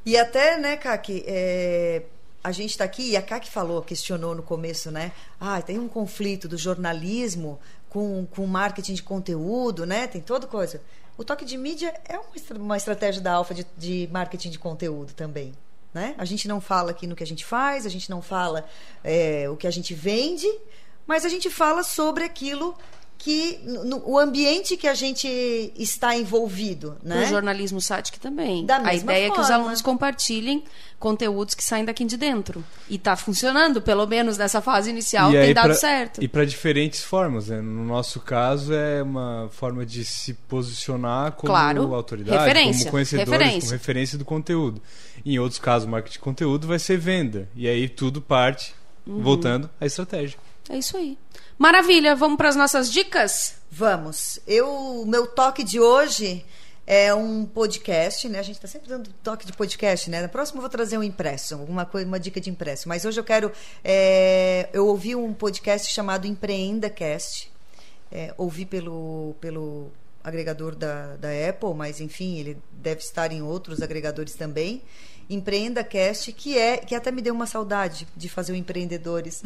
E 0.04 0.16
até, 0.16 0.56
né, 0.58 0.76
Kaki, 0.76 1.24
é, 1.26 2.02
a 2.44 2.52
gente 2.52 2.70
está 2.70 2.84
aqui, 2.84 3.10
e 3.10 3.16
a 3.16 3.22
Kaki 3.22 3.50
falou, 3.50 3.82
questionou 3.82 4.34
no 4.34 4.42
começo, 4.42 4.90
né? 4.90 5.10
Ah, 5.40 5.60
tem 5.60 5.78
um 5.80 5.88
conflito 5.88 6.46
do 6.46 6.56
jornalismo 6.56 7.58
com, 7.88 8.24
com 8.30 8.46
marketing 8.46 8.94
de 8.94 9.02
conteúdo, 9.02 9.84
né? 9.84 10.06
Tem 10.06 10.20
toda 10.20 10.46
coisa. 10.46 10.80
O 11.18 11.24
toque 11.24 11.44
de 11.44 11.56
mídia 11.56 11.92
é 12.08 12.18
uma, 12.18 12.28
uma 12.62 12.76
estratégia 12.76 13.20
da 13.20 13.32
Alfa 13.32 13.52
de, 13.54 13.66
de 13.76 14.08
marketing 14.12 14.50
de 14.50 14.58
conteúdo 14.58 15.12
também. 15.12 15.52
Né? 15.92 16.14
A 16.18 16.24
gente 16.26 16.46
não 16.46 16.60
fala 16.60 16.90
aqui 16.90 17.06
no 17.06 17.16
que 17.16 17.22
a 17.22 17.26
gente 17.26 17.44
faz, 17.44 17.86
a 17.86 17.88
gente 17.88 18.10
não 18.10 18.20
fala 18.20 18.68
é, 19.02 19.48
o 19.48 19.56
que 19.56 19.66
a 19.66 19.70
gente 19.70 19.94
vende, 19.94 20.46
mas 21.06 21.24
a 21.24 21.28
gente 21.28 21.48
fala 21.48 21.82
sobre 21.82 22.22
aquilo 22.22 22.76
que 23.18 23.58
no, 23.64 24.02
o 24.08 24.18
ambiente 24.18 24.76
que 24.76 24.86
a 24.86 24.94
gente 24.94 25.26
está 25.76 26.16
envolvido, 26.16 26.96
né? 27.02 27.24
O 27.24 27.28
jornalismo 27.28 27.80
Satic 27.80 28.18
também. 28.18 28.64
Da 28.66 28.78
a 28.78 28.94
ideia 28.94 29.26
é 29.26 29.30
que 29.30 29.40
os 29.40 29.46
forma. 29.46 29.62
alunos 29.62 29.82
compartilhem 29.82 30.62
conteúdos 30.98 31.54
que 31.54 31.62
saem 31.64 31.84
daqui 31.84 32.04
de 32.04 32.16
dentro. 32.16 32.64
E 32.88 32.94
está 32.96 33.16
funcionando, 33.16 33.82
pelo 33.82 34.06
menos 34.06 34.38
nessa 34.38 34.60
fase 34.60 34.90
inicial, 34.90 35.30
tem 35.32 35.52
dado 35.52 35.66
pra- 35.66 35.74
certo. 35.74 36.22
E 36.22 36.28
para 36.28 36.44
diferentes 36.46 37.02
formas. 37.02 37.48
Né? 37.48 37.60
No 37.60 37.84
nosso 37.84 38.20
caso, 38.20 38.72
é 38.72 39.02
uma 39.02 39.48
forma 39.50 39.84
de 39.84 40.04
se 40.04 40.34
posicionar 40.34 41.32
como 41.32 41.50
Claro. 41.52 41.94
autoridade, 41.94 42.38
Referência. 42.38 42.80
como 42.84 42.90
conhecedores, 42.92 43.30
Referência. 43.30 43.60
como 43.60 43.72
referência 43.72 44.18
do 44.18 44.24
conteúdo. 44.24 44.80
Em 45.24 45.38
outros 45.38 45.58
casos, 45.58 45.88
marketing 45.88 46.12
de 46.14 46.18
conteúdo 46.20 46.66
vai 46.66 46.78
ser 46.78 46.96
venda. 46.98 47.48
E 47.56 47.66
aí 47.68 47.88
tudo 47.88 48.20
parte, 48.20 48.74
Uhum. 49.06 49.22
voltando 49.22 49.68
à 49.80 49.86
estratégia. 49.86 50.38
É 50.68 50.78
isso 50.78 50.96
aí. 50.96 51.16
Maravilha, 51.58 52.14
vamos 52.14 52.36
para 52.36 52.50
as 52.50 52.56
nossas 52.56 52.92
dicas? 52.92 53.54
Vamos. 53.70 54.38
Eu, 54.46 54.68
o 54.68 55.06
meu 55.06 55.26
toque 55.26 55.64
de 55.64 55.80
hoje 55.80 56.44
é 56.86 57.14
um 57.14 57.46
podcast, 57.46 58.28
né? 58.28 58.38
A 58.38 58.42
gente 58.42 58.56
está 58.56 58.68
sempre 58.68 58.90
dando 58.90 59.08
toque 59.24 59.46
de 59.46 59.54
podcast, 59.54 60.10
né? 60.10 60.20
Na 60.20 60.28
próxima 60.28 60.58
eu 60.58 60.60
vou 60.60 60.68
trazer 60.68 60.98
um 60.98 61.02
impresso, 61.02 61.54
alguma 61.54 61.86
coisa, 61.86 62.06
uma 62.06 62.20
dica 62.20 62.42
de 62.42 62.50
impresso. 62.50 62.86
Mas 62.90 63.06
hoje 63.06 63.18
eu 63.18 63.24
quero. 63.24 63.50
é, 63.82 64.68
eu 64.70 64.86
ouvi 64.86 65.16
um 65.16 65.32
podcast 65.32 65.90
chamado 65.90 66.26
Empreenda 66.26 66.90
Cast. 66.90 67.50
É, 68.12 68.34
ouvi 68.36 68.66
pelo, 68.66 69.34
pelo 69.40 69.90
agregador 70.22 70.76
da, 70.76 71.16
da 71.16 71.28
Apple, 71.48 71.72
mas 71.74 72.02
enfim, 72.02 72.38
ele 72.38 72.58
deve 72.70 73.00
estar 73.00 73.32
em 73.32 73.40
outros 73.40 73.80
agregadores 73.80 74.34
também. 74.34 74.82
Empreenda 75.28 75.82
Cast, 75.82 76.32
que 76.32 76.56
é 76.56 76.76
que 76.76 76.94
até 76.94 77.10
me 77.10 77.20
deu 77.20 77.34
uma 77.34 77.46
saudade 77.46 78.06
de 78.16 78.28
fazer 78.28 78.52
o 78.52 78.56
Empreendedores. 78.56 79.42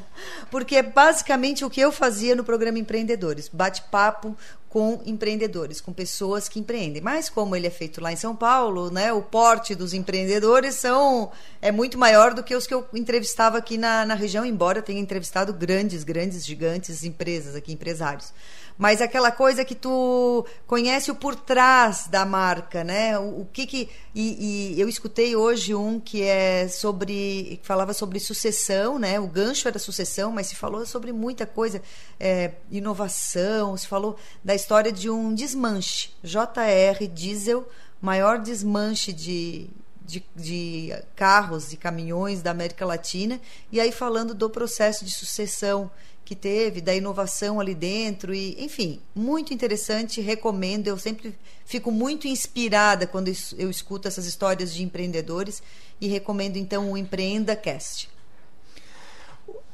Porque 0.50 0.76
é 0.76 0.82
basicamente 0.82 1.64
o 1.64 1.70
que 1.70 1.80
eu 1.80 1.90
fazia 1.90 2.34
no 2.34 2.44
programa 2.44 2.78
Empreendedores, 2.78 3.48
bate-papo 3.48 4.36
com 4.72 5.02
empreendedores, 5.04 5.82
com 5.82 5.92
pessoas 5.92 6.48
que 6.48 6.58
empreendem. 6.58 7.02
Mas 7.02 7.28
como 7.28 7.54
ele 7.54 7.66
é 7.66 7.70
feito 7.70 8.00
lá 8.00 8.10
em 8.10 8.16
São 8.16 8.34
Paulo, 8.34 8.90
né, 8.90 9.12
o 9.12 9.20
porte 9.20 9.74
dos 9.74 9.92
empreendedores 9.92 10.76
são 10.76 11.30
é 11.60 11.70
muito 11.70 11.98
maior 11.98 12.32
do 12.32 12.42
que 12.42 12.56
os 12.56 12.66
que 12.66 12.72
eu 12.72 12.88
entrevistava 12.94 13.58
aqui 13.58 13.76
na, 13.76 14.06
na 14.06 14.14
região, 14.14 14.46
embora 14.46 14.80
tenha 14.80 14.98
entrevistado 14.98 15.52
grandes, 15.52 16.04
grandes, 16.04 16.42
gigantes 16.42 17.04
empresas 17.04 17.54
aqui, 17.54 17.70
empresários 17.70 18.32
mas 18.82 19.00
aquela 19.00 19.30
coisa 19.30 19.64
que 19.64 19.76
tu 19.76 20.44
conhece 20.66 21.08
o 21.08 21.14
por 21.14 21.36
trás 21.36 22.08
da 22.08 22.26
marca, 22.26 22.82
né? 22.82 23.16
O, 23.16 23.42
o 23.42 23.48
que 23.52 23.64
que 23.64 23.88
e, 24.12 24.74
e, 24.74 24.80
eu 24.80 24.88
escutei 24.88 25.36
hoje 25.36 25.72
um 25.72 26.00
que 26.00 26.20
é 26.24 26.66
sobre 26.66 27.60
que 27.62 27.64
falava 27.64 27.94
sobre 27.94 28.18
sucessão, 28.18 28.98
né? 28.98 29.20
O 29.20 29.28
gancho 29.28 29.68
era 29.68 29.78
sucessão, 29.78 30.32
mas 30.32 30.48
se 30.48 30.56
falou 30.56 30.84
sobre 30.84 31.12
muita 31.12 31.46
coisa, 31.46 31.80
é, 32.18 32.54
inovação, 32.72 33.76
se 33.76 33.86
falou 33.86 34.16
da 34.42 34.52
história 34.52 34.90
de 34.90 35.08
um 35.08 35.32
desmanche, 35.32 36.10
JR 36.20 37.06
Diesel, 37.06 37.64
maior 38.00 38.40
desmanche 38.40 39.12
de 39.12 39.70
de, 40.04 40.24
de, 40.34 40.92
carros 41.14 41.72
e 41.72 41.76
caminhões 41.76 42.42
da 42.42 42.50
América 42.50 42.84
Latina, 42.84 43.40
e 43.70 43.80
aí 43.80 43.92
falando 43.92 44.34
do 44.34 44.50
processo 44.50 45.04
de 45.04 45.12
sucessão 45.12 45.88
que 46.24 46.34
teve, 46.34 46.80
da 46.80 46.94
inovação 46.94 47.60
ali 47.60 47.74
dentro 47.74 48.34
e, 48.34 48.56
enfim, 48.62 49.00
muito 49.14 49.52
interessante, 49.52 50.20
recomendo. 50.20 50.88
Eu 50.88 50.98
sempre 50.98 51.34
fico 51.64 51.90
muito 51.90 52.26
inspirada 52.26 53.06
quando 53.06 53.32
eu 53.58 53.70
escuto 53.70 54.08
essas 54.08 54.26
histórias 54.26 54.74
de 54.74 54.82
empreendedores 54.82 55.62
e 56.00 56.08
recomendo 56.08 56.56
então 56.56 56.90
o 56.90 56.96
Empreenda 56.96 57.54
Cast. 57.56 58.10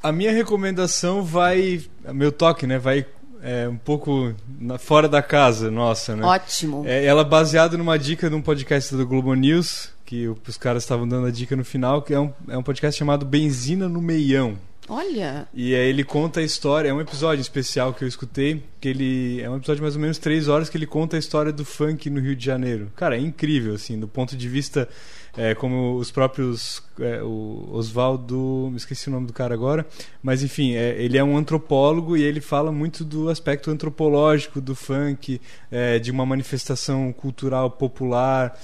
A 0.02 0.12
minha 0.12 0.32
recomendação 0.32 1.24
vai, 1.24 1.84
meu 2.12 2.30
toque, 2.30 2.66
né, 2.66 2.78
vai 2.78 3.04
é, 3.42 3.68
um 3.68 3.76
pouco 3.76 4.34
na, 4.58 4.78
fora 4.78 5.08
da 5.08 5.22
casa, 5.22 5.70
nossa, 5.70 6.16
né? 6.16 6.24
Ótimo. 6.24 6.84
É, 6.86 7.04
ela 7.04 7.22
é 7.22 7.24
baseada 7.24 7.76
numa 7.76 7.98
dica 7.98 8.28
de 8.28 8.34
um 8.34 8.42
podcast 8.42 8.94
do 8.94 9.06
Globo 9.06 9.34
News, 9.34 9.90
que 10.04 10.28
os 10.28 10.56
caras 10.56 10.82
estavam 10.82 11.06
dando 11.06 11.26
a 11.26 11.30
dica 11.30 11.54
no 11.54 11.64
final, 11.64 12.02
que 12.02 12.14
é 12.14 12.20
um, 12.20 12.32
é 12.48 12.56
um 12.56 12.62
podcast 12.62 12.98
chamado 12.98 13.26
Benzina 13.26 13.88
no 13.88 14.00
Meião. 14.00 14.58
Olha! 14.88 15.46
E 15.52 15.74
aí 15.74 15.88
ele 15.88 16.02
conta 16.02 16.40
a 16.40 16.42
história, 16.42 16.88
é 16.88 16.94
um 16.94 17.00
episódio 17.00 17.42
especial 17.42 17.92
que 17.92 18.02
eu 18.02 18.08
escutei, 18.08 18.62
que 18.80 18.88
ele 18.88 19.40
é 19.42 19.50
um 19.50 19.56
episódio 19.56 19.76
de 19.76 19.82
mais 19.82 19.94
ou 19.94 20.00
menos 20.00 20.18
três 20.18 20.48
horas 20.48 20.70
que 20.70 20.78
ele 20.78 20.86
conta 20.86 21.16
a 21.16 21.18
história 21.18 21.52
do 21.52 21.64
funk 21.64 22.08
no 22.08 22.20
Rio 22.20 22.34
de 22.34 22.44
Janeiro. 22.44 22.90
Cara, 22.96 23.16
é 23.16 23.20
incrível, 23.20 23.74
assim, 23.74 24.00
do 24.00 24.08
ponto 24.08 24.34
de 24.34 24.48
vista 24.48 24.88
é, 25.36 25.54
como 25.54 25.96
os 25.96 26.10
próprios 26.10 26.82
é, 26.98 27.22
o 27.22 27.68
Oswaldo, 27.72 28.72
esqueci 28.74 29.08
o 29.08 29.12
nome 29.12 29.26
do 29.26 29.32
cara 29.32 29.54
agora, 29.54 29.86
mas 30.22 30.42
enfim, 30.42 30.74
é, 30.74 31.00
ele 31.00 31.18
é 31.18 31.22
um 31.22 31.36
antropólogo 31.36 32.16
e 32.16 32.22
ele 32.22 32.40
fala 32.40 32.72
muito 32.72 33.04
do 33.04 33.28
aspecto 33.28 33.70
antropológico 33.70 34.60
do 34.60 34.74
funk, 34.74 35.40
é, 35.70 35.98
de 35.98 36.10
uma 36.10 36.24
manifestação 36.24 37.12
cultural 37.12 37.70
popular. 37.70 38.58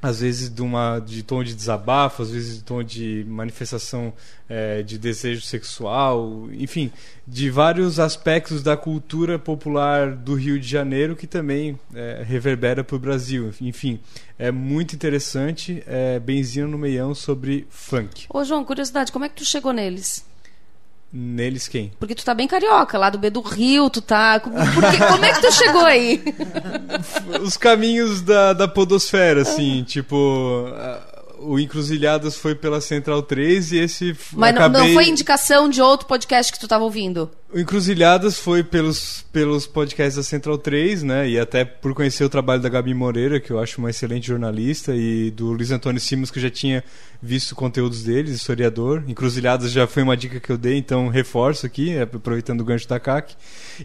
Às 0.00 0.20
vezes 0.20 0.48
de, 0.48 0.62
uma, 0.62 1.00
de 1.00 1.22
tom 1.22 1.42
de 1.42 1.54
desabafo, 1.54 2.22
às 2.22 2.30
vezes 2.30 2.58
de 2.58 2.62
tom 2.62 2.82
de 2.84 3.24
manifestação 3.28 4.12
é, 4.48 4.82
de 4.82 4.96
desejo 4.96 5.42
sexual, 5.42 6.48
enfim, 6.52 6.92
de 7.26 7.50
vários 7.50 7.98
aspectos 7.98 8.62
da 8.62 8.76
cultura 8.76 9.38
popular 9.38 10.14
do 10.14 10.34
Rio 10.34 10.58
de 10.58 10.68
Janeiro 10.68 11.16
que 11.16 11.26
também 11.26 11.78
é, 11.94 12.22
reverbera 12.24 12.84
para 12.84 12.96
o 12.96 12.98
Brasil. 12.98 13.52
Enfim, 13.60 13.98
é 14.38 14.52
muito 14.52 14.94
interessante. 14.94 15.82
É, 15.86 16.18
Benzina 16.20 16.68
no 16.68 16.78
Meião 16.78 17.14
sobre 17.14 17.66
funk. 17.68 18.26
Ô 18.30 18.44
João, 18.44 18.64
curiosidade, 18.64 19.10
como 19.10 19.24
é 19.24 19.28
que 19.28 19.36
tu 19.36 19.44
chegou 19.44 19.72
neles? 19.72 20.24
Neles 21.10 21.66
quem? 21.66 21.92
Porque 21.98 22.14
tu 22.14 22.24
tá 22.24 22.34
bem 22.34 22.46
carioca, 22.46 22.98
lá 22.98 23.08
do 23.08 23.18
B 23.18 23.30
do 23.30 23.40
Rio, 23.40 23.88
tu 23.88 24.02
tá. 24.02 24.38
Porque, 24.40 24.98
como 25.08 25.24
é 25.24 25.32
que 25.32 25.40
tu 25.40 25.52
chegou 25.52 25.84
aí? 25.84 26.22
Os 27.40 27.56
caminhos 27.56 28.20
da, 28.20 28.52
da 28.52 28.68
podosfera, 28.68 29.40
assim, 29.40 29.82
tipo 29.84 30.70
o 31.38 31.58
Encruzilhadas 31.58 32.36
foi 32.36 32.54
pela 32.54 32.80
Central 32.80 33.22
3 33.22 33.72
e 33.72 33.78
esse. 33.78 34.16
Mas 34.32 34.54
acabei... 34.54 34.88
não, 34.88 34.94
foi 34.94 35.08
indicação 35.08 35.68
de 35.68 35.80
outro 35.80 36.06
podcast 36.06 36.52
que 36.52 36.58
tu 36.58 36.66
estava 36.66 36.84
ouvindo? 36.84 37.30
O 37.50 37.58
Encruzilhadas 37.58 38.38
foi 38.38 38.62
pelos, 38.62 39.24
pelos 39.32 39.66
podcasts 39.66 40.16
da 40.16 40.22
Central 40.22 40.58
3, 40.58 41.02
né? 41.02 41.30
E 41.30 41.38
até 41.38 41.64
por 41.64 41.94
conhecer 41.94 42.22
o 42.22 42.28
trabalho 42.28 42.60
da 42.60 42.68
Gabi 42.68 42.92
Moreira, 42.92 43.40
que 43.40 43.50
eu 43.50 43.58
acho 43.58 43.78
uma 43.78 43.88
excelente 43.88 44.26
jornalista, 44.26 44.94
e 44.94 45.30
do 45.30 45.52
Luiz 45.52 45.70
Antônio 45.70 45.98
Simos, 45.98 46.30
que 46.30 46.38
eu 46.38 46.42
já 46.42 46.50
tinha 46.50 46.84
visto 47.22 47.56
conteúdos 47.56 48.02
deles, 48.02 48.32
historiador. 48.32 49.02
Encruzilhadas 49.08 49.72
já 49.72 49.86
foi 49.86 50.02
uma 50.02 50.14
dica 50.14 50.38
que 50.38 50.52
eu 50.52 50.58
dei, 50.58 50.76
então 50.76 51.08
reforço 51.08 51.64
aqui, 51.64 51.92
é, 51.92 52.02
aproveitando 52.02 52.60
o 52.60 52.64
gancho 52.66 52.86
da 52.86 53.00
CAC. 53.00 53.34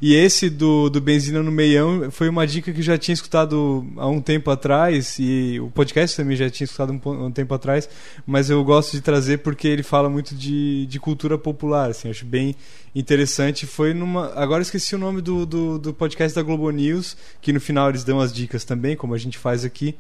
E 0.02 0.14
esse 0.14 0.50
do, 0.50 0.90
do 0.90 1.00
Benzina 1.00 1.42
no 1.42 1.50
Meião 1.50 2.12
foi 2.12 2.28
uma 2.28 2.46
dica 2.46 2.70
que 2.74 2.80
eu 2.80 2.84
já 2.84 2.98
tinha 2.98 3.14
escutado 3.14 3.88
há 3.96 4.10
um 4.10 4.20
tempo 4.20 4.52
atrás, 4.52 5.16
e 5.20 5.58
o 5.62 5.72
podcast 5.72 6.18
também 6.18 6.36
já 6.36 6.50
tinha 6.50 6.66
escutado 6.66 6.92
um, 6.92 7.26
um 7.28 7.32
tempo 7.32 7.54
atrás, 7.54 7.88
mas 8.28 8.50
eu 8.50 8.62
gosto 8.66 8.92
de 8.92 9.00
trazer 9.00 9.38
porque 9.38 9.70
ele 9.70 9.84
fala 9.84 10.10
muito 10.10 10.36
de, 10.36 10.86
de 10.86 11.00
cultura 11.00 11.38
popular, 11.38 11.92
assim, 11.92 12.10
acho 12.10 12.26
bem 12.26 12.54
interessante. 12.96 13.66
Foi 13.66 13.94
numa. 13.94 14.34
Agora 14.36 14.62
esqueci 14.62 14.96
o 14.96 14.98
nome 14.98 15.22
do, 15.22 15.46
do, 15.46 15.80
do, 15.80 15.94
podcast 15.94 16.36
da 16.36 16.42
Globo 16.42 16.70
News, 16.70 17.18
que 17.42 17.52
no 17.52 17.60
final 17.60 17.90
eles 17.90 18.04
dão 18.04 18.20
as 18.20 18.32
dicas 18.32 18.64
também, 18.64 18.96
como 18.96 19.14
a 19.14 19.18
gente 19.18 19.38
faz 19.38 19.66
aqui. 19.66 19.96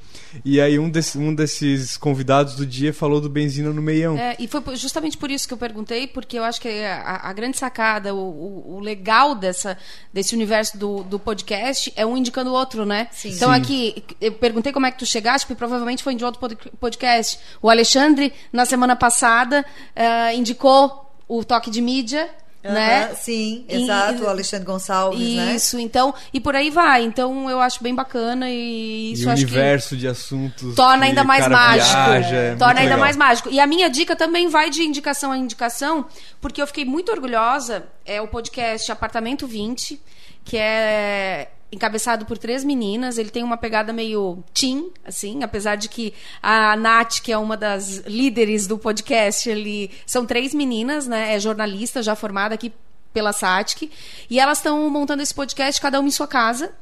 E 0.45 0.61
aí 0.61 0.77
um, 0.77 0.89
desse, 0.89 1.17
um 1.17 1.33
desses 1.33 1.97
convidados 1.97 2.55
do 2.55 2.65
dia 2.65 2.93
falou 2.93 3.19
do 3.19 3.29
benzina 3.29 3.71
no 3.71 3.81
meião. 3.81 4.17
É, 4.17 4.35
e 4.39 4.47
foi 4.47 4.61
justamente 4.75 5.17
por 5.17 5.31
isso 5.31 5.47
que 5.47 5.53
eu 5.53 5.57
perguntei, 5.57 6.07
porque 6.07 6.37
eu 6.37 6.43
acho 6.43 6.61
que 6.61 6.69
a, 6.83 7.29
a 7.29 7.33
grande 7.33 7.57
sacada, 7.57 8.13
o, 8.13 8.17
o, 8.17 8.75
o, 8.75 8.79
legal 8.79 9.35
dessa, 9.35 9.77
desse 10.11 10.35
universo 10.35 10.77
do, 10.77 11.03
do 11.03 11.17
podcast 11.17 11.91
é 11.95 12.05
um 12.05 12.17
indicando 12.17 12.51
o 12.51 12.53
outro, 12.53 12.85
né? 12.85 13.07
Sim. 13.11 13.29
Então 13.29 13.49
Sim. 13.49 13.59
aqui, 13.59 14.03
eu 14.21 14.31
perguntei 14.33 14.71
como 14.71 14.85
é 14.85 14.91
que 14.91 14.99
tu 14.99 15.05
chegaste, 15.05 15.47
porque 15.47 15.57
provavelmente 15.57 16.03
foi 16.03 16.15
de 16.15 16.23
outro 16.23 16.39
podcast. 16.79 17.39
O 17.61 17.69
Alexandre, 17.69 18.33
na 18.51 18.65
semana 18.65 18.95
passada, 18.95 19.65
uh, 19.95 20.37
indicou 20.37 21.11
o 21.27 21.43
toque 21.43 21.71
de 21.71 21.81
mídia 21.81 22.29
Uhum, 22.63 22.71
né? 22.71 23.13
Sim, 23.13 23.65
exato, 23.67 24.23
e, 24.23 24.25
o 24.25 24.29
Alexandre 24.29 24.65
Gonçalves, 24.65 25.19
isso, 25.19 25.35
né? 25.35 25.55
Isso, 25.55 25.79
então, 25.79 26.13
e 26.33 26.39
por 26.39 26.55
aí 26.55 26.69
vai. 26.69 27.03
Então 27.03 27.49
eu 27.49 27.59
acho 27.59 27.83
bem 27.83 27.93
bacana 27.93 28.49
e 28.49 29.11
isso 29.11 29.23
e 29.23 29.25
o 29.25 29.31
acho 29.31 29.41
universo 29.43 29.89
que 29.89 29.97
de 29.97 30.07
assuntos 30.07 30.73
torna 30.73 31.05
ainda 31.05 31.25
mais 31.25 31.45
mágico. 31.47 31.91
Viaja, 31.91 32.35
é 32.35 32.55
torna 32.55 32.79
ainda 32.79 32.95
legal. 32.95 32.99
mais 32.99 33.17
mágico. 33.17 33.49
E 33.51 33.59
a 33.59 33.67
minha 33.67 33.89
dica 33.89 34.15
também 34.15 34.47
vai 34.47 34.69
de 34.69 34.81
indicação 34.81 35.31
a 35.31 35.37
indicação, 35.37 36.05
porque 36.39 36.61
eu 36.61 36.67
fiquei 36.67 36.85
muito 36.85 37.11
orgulhosa, 37.11 37.85
é 38.05 38.21
o 38.21 38.27
podcast 38.29 38.89
Apartamento 38.91 39.45
20, 39.45 40.01
que 40.45 40.57
é 40.57 41.49
encabeçado 41.73 42.25
por 42.25 42.37
três 42.37 42.63
meninas. 42.63 43.17
Ele 43.17 43.29
tem 43.29 43.43
uma 43.43 43.57
pegada 43.57 43.91
meio 43.91 44.43
teen, 44.53 44.91
assim, 45.03 45.43
apesar 45.43 45.75
de 45.75 45.89
que 45.89 46.13
a 46.41 46.75
Nath, 46.75 47.19
que 47.21 47.31
é 47.31 47.37
uma 47.37 47.57
das 47.57 47.97
líderes 48.05 48.67
do 48.67 48.77
podcast, 48.77 49.49
ele 49.49 49.91
são 50.05 50.25
três 50.25 50.53
meninas, 50.53 51.07
né? 51.07 51.35
É 51.35 51.39
jornalista 51.39 52.01
já 52.01 52.15
formada 52.15 52.55
aqui 52.55 52.71
pela 53.13 53.31
SATIC, 53.31 53.91
e 54.29 54.39
elas 54.39 54.57
estão 54.57 54.89
montando 54.89 55.21
esse 55.21 55.33
podcast 55.33 55.79
cada 55.79 55.99
uma 55.99 56.09
em 56.09 56.11
sua 56.11 56.27
casa 56.27 56.73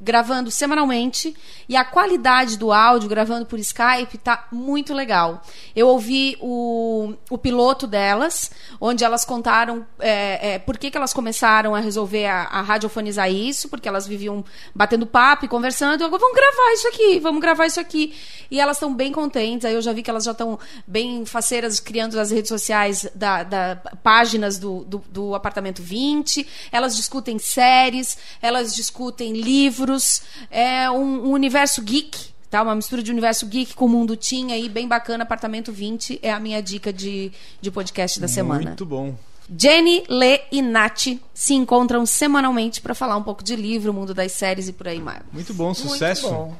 gravando 0.00 0.50
semanalmente 0.50 1.36
e 1.68 1.76
a 1.76 1.84
qualidade 1.84 2.56
do 2.56 2.72
áudio 2.72 3.08
gravando 3.08 3.44
por 3.44 3.58
Skype 3.58 4.16
tá 4.16 4.48
muito 4.50 4.94
legal. 4.94 5.42
Eu 5.76 5.88
ouvi 5.88 6.38
o, 6.40 7.12
o 7.28 7.36
piloto 7.36 7.86
delas, 7.86 8.50
onde 8.80 9.04
elas 9.04 9.24
contaram 9.24 9.86
é, 9.98 10.54
é, 10.54 10.58
por 10.58 10.78
que, 10.78 10.90
que 10.90 10.96
elas 10.96 11.12
começaram 11.12 11.74
a 11.74 11.80
resolver 11.80 12.26
a, 12.26 12.44
a, 12.44 12.62
radiofonizar 12.62 13.30
isso, 13.30 13.68
porque 13.68 13.88
elas 13.88 14.06
viviam 14.06 14.42
batendo 14.74 15.06
papo 15.06 15.44
e 15.44 15.48
conversando. 15.48 16.02
Agora 16.02 16.20
vamos 16.20 16.36
gravar 16.36 16.72
isso 16.72 16.88
aqui, 16.88 17.20
vamos 17.20 17.40
gravar 17.40 17.66
isso 17.66 17.80
aqui. 17.80 18.14
E 18.50 18.58
elas 18.58 18.76
estão 18.78 18.94
bem 18.94 19.12
contentes. 19.12 19.66
Aí 19.66 19.74
eu 19.74 19.82
já 19.82 19.92
vi 19.92 20.02
que 20.02 20.10
elas 20.10 20.24
já 20.24 20.32
estão 20.32 20.58
bem 20.86 21.26
faceiras 21.26 21.78
criando 21.78 22.18
as 22.18 22.30
redes 22.30 22.48
sociais 22.48 23.06
da, 23.14 23.42
da 23.42 23.76
páginas 24.02 24.58
do, 24.58 24.82
do, 24.84 25.02
do 25.10 25.34
apartamento 25.34 25.82
20. 25.82 26.46
Elas 26.72 26.96
discutem 26.96 27.38
séries, 27.38 28.16
elas 28.40 28.74
discutem 28.74 29.34
livros 29.34 29.89
livros, 29.90 30.22
é 30.50 30.90
um, 30.90 31.26
um 31.26 31.32
universo 31.32 31.82
geek, 31.82 32.30
tá? 32.48 32.62
Uma 32.62 32.74
mistura 32.74 33.02
de 33.02 33.10
universo 33.10 33.46
geek 33.46 33.74
com 33.74 33.86
o 33.86 33.88
mundo 33.88 34.16
tinha 34.16 34.54
aí, 34.54 34.68
bem 34.68 34.86
bacana. 34.86 35.24
Apartamento 35.24 35.72
20 35.72 36.20
é 36.22 36.32
a 36.32 36.38
minha 36.38 36.62
dica 36.62 36.92
de, 36.92 37.32
de 37.60 37.70
podcast 37.70 38.20
da 38.20 38.28
semana. 38.28 38.62
Muito 38.62 38.86
bom. 38.86 39.14
Jenny, 39.56 40.04
Lê 40.08 40.42
e 40.52 40.62
Nath 40.62 41.18
se 41.34 41.54
encontram 41.54 42.06
semanalmente 42.06 42.80
para 42.80 42.94
falar 42.94 43.16
um 43.16 43.22
pouco 43.22 43.42
de 43.42 43.56
livro, 43.56 43.92
mundo 43.92 44.14
das 44.14 44.30
séries 44.30 44.68
e 44.68 44.72
por 44.72 44.86
aí 44.86 45.00
mais. 45.00 45.22
Muito 45.32 45.52
bom, 45.52 45.74
sucesso. 45.74 46.28
Muito 46.28 46.38
bom. 46.38 46.56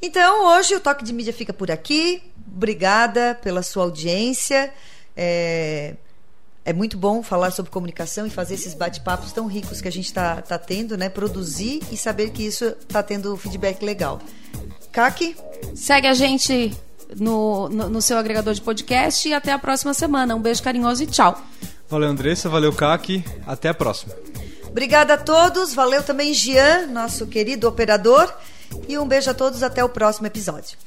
Então, 0.00 0.46
hoje 0.46 0.74
o 0.74 0.80
Toque 0.80 1.04
de 1.04 1.12
Mídia 1.12 1.34
fica 1.34 1.52
por 1.52 1.70
aqui. 1.70 2.22
Obrigada 2.50 3.38
pela 3.42 3.62
sua 3.62 3.84
audiência. 3.84 4.72
É... 5.14 5.94
é 6.64 6.72
muito 6.72 6.96
bom 6.96 7.22
falar 7.22 7.50
sobre 7.50 7.70
comunicação 7.70 8.26
e 8.26 8.30
fazer 8.30 8.54
esses 8.54 8.74
bate-papos 8.74 9.32
tão 9.32 9.46
ricos 9.46 9.80
que 9.80 9.88
a 9.88 9.92
gente 9.92 10.06
está 10.06 10.40
tá 10.40 10.58
tendo, 10.58 10.96
né? 10.96 11.08
Produzir 11.08 11.82
e 11.90 11.96
saber 11.96 12.30
que 12.30 12.44
isso 12.44 12.64
está 12.64 13.02
tendo 13.02 13.36
feedback 13.36 13.82
legal. 13.84 14.20
Kaki? 14.92 15.34
Segue 15.74 16.06
a 16.06 16.14
gente 16.14 16.72
no, 17.18 17.68
no, 17.68 17.88
no, 17.88 18.02
seu 18.02 18.16
agregador 18.16 18.54
de 18.54 18.60
podcast 18.60 19.28
e 19.28 19.34
até 19.34 19.52
a 19.52 19.58
próxima 19.58 19.92
semana. 19.92 20.36
Um 20.36 20.40
beijo 20.40 20.62
carinhoso 20.62 21.02
e 21.02 21.06
tchau. 21.06 21.40
Valeu, 21.88 22.08
Andressa. 22.08 22.48
Valeu, 22.48 22.72
Kaki. 22.72 23.24
Até 23.46 23.68
a 23.68 23.74
próxima. 23.74 24.14
Obrigada 24.68 25.14
a 25.14 25.18
todos. 25.18 25.74
Valeu 25.74 26.02
também, 26.02 26.32
Gian, 26.32 26.86
nosso 26.86 27.26
querido 27.26 27.68
operador. 27.68 28.32
E 28.88 28.96
um 28.98 29.06
beijo 29.06 29.30
a 29.30 29.34
todos. 29.34 29.62
Até 29.62 29.84
o 29.84 29.88
próximo 29.88 30.26
episódio. 30.26 30.78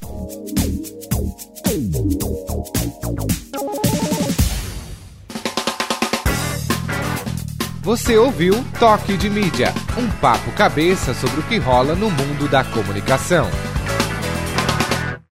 Você 7.86 8.18
ouviu 8.18 8.66
Toque 8.80 9.16
de 9.16 9.30
Mídia, 9.30 9.72
um 9.96 10.10
papo 10.20 10.52
cabeça 10.54 11.14
sobre 11.14 11.40
o 11.40 11.44
que 11.44 11.60
rola 11.60 11.94
no 11.94 12.10
mundo 12.10 12.50
da 12.50 12.64
comunicação. 12.64 13.48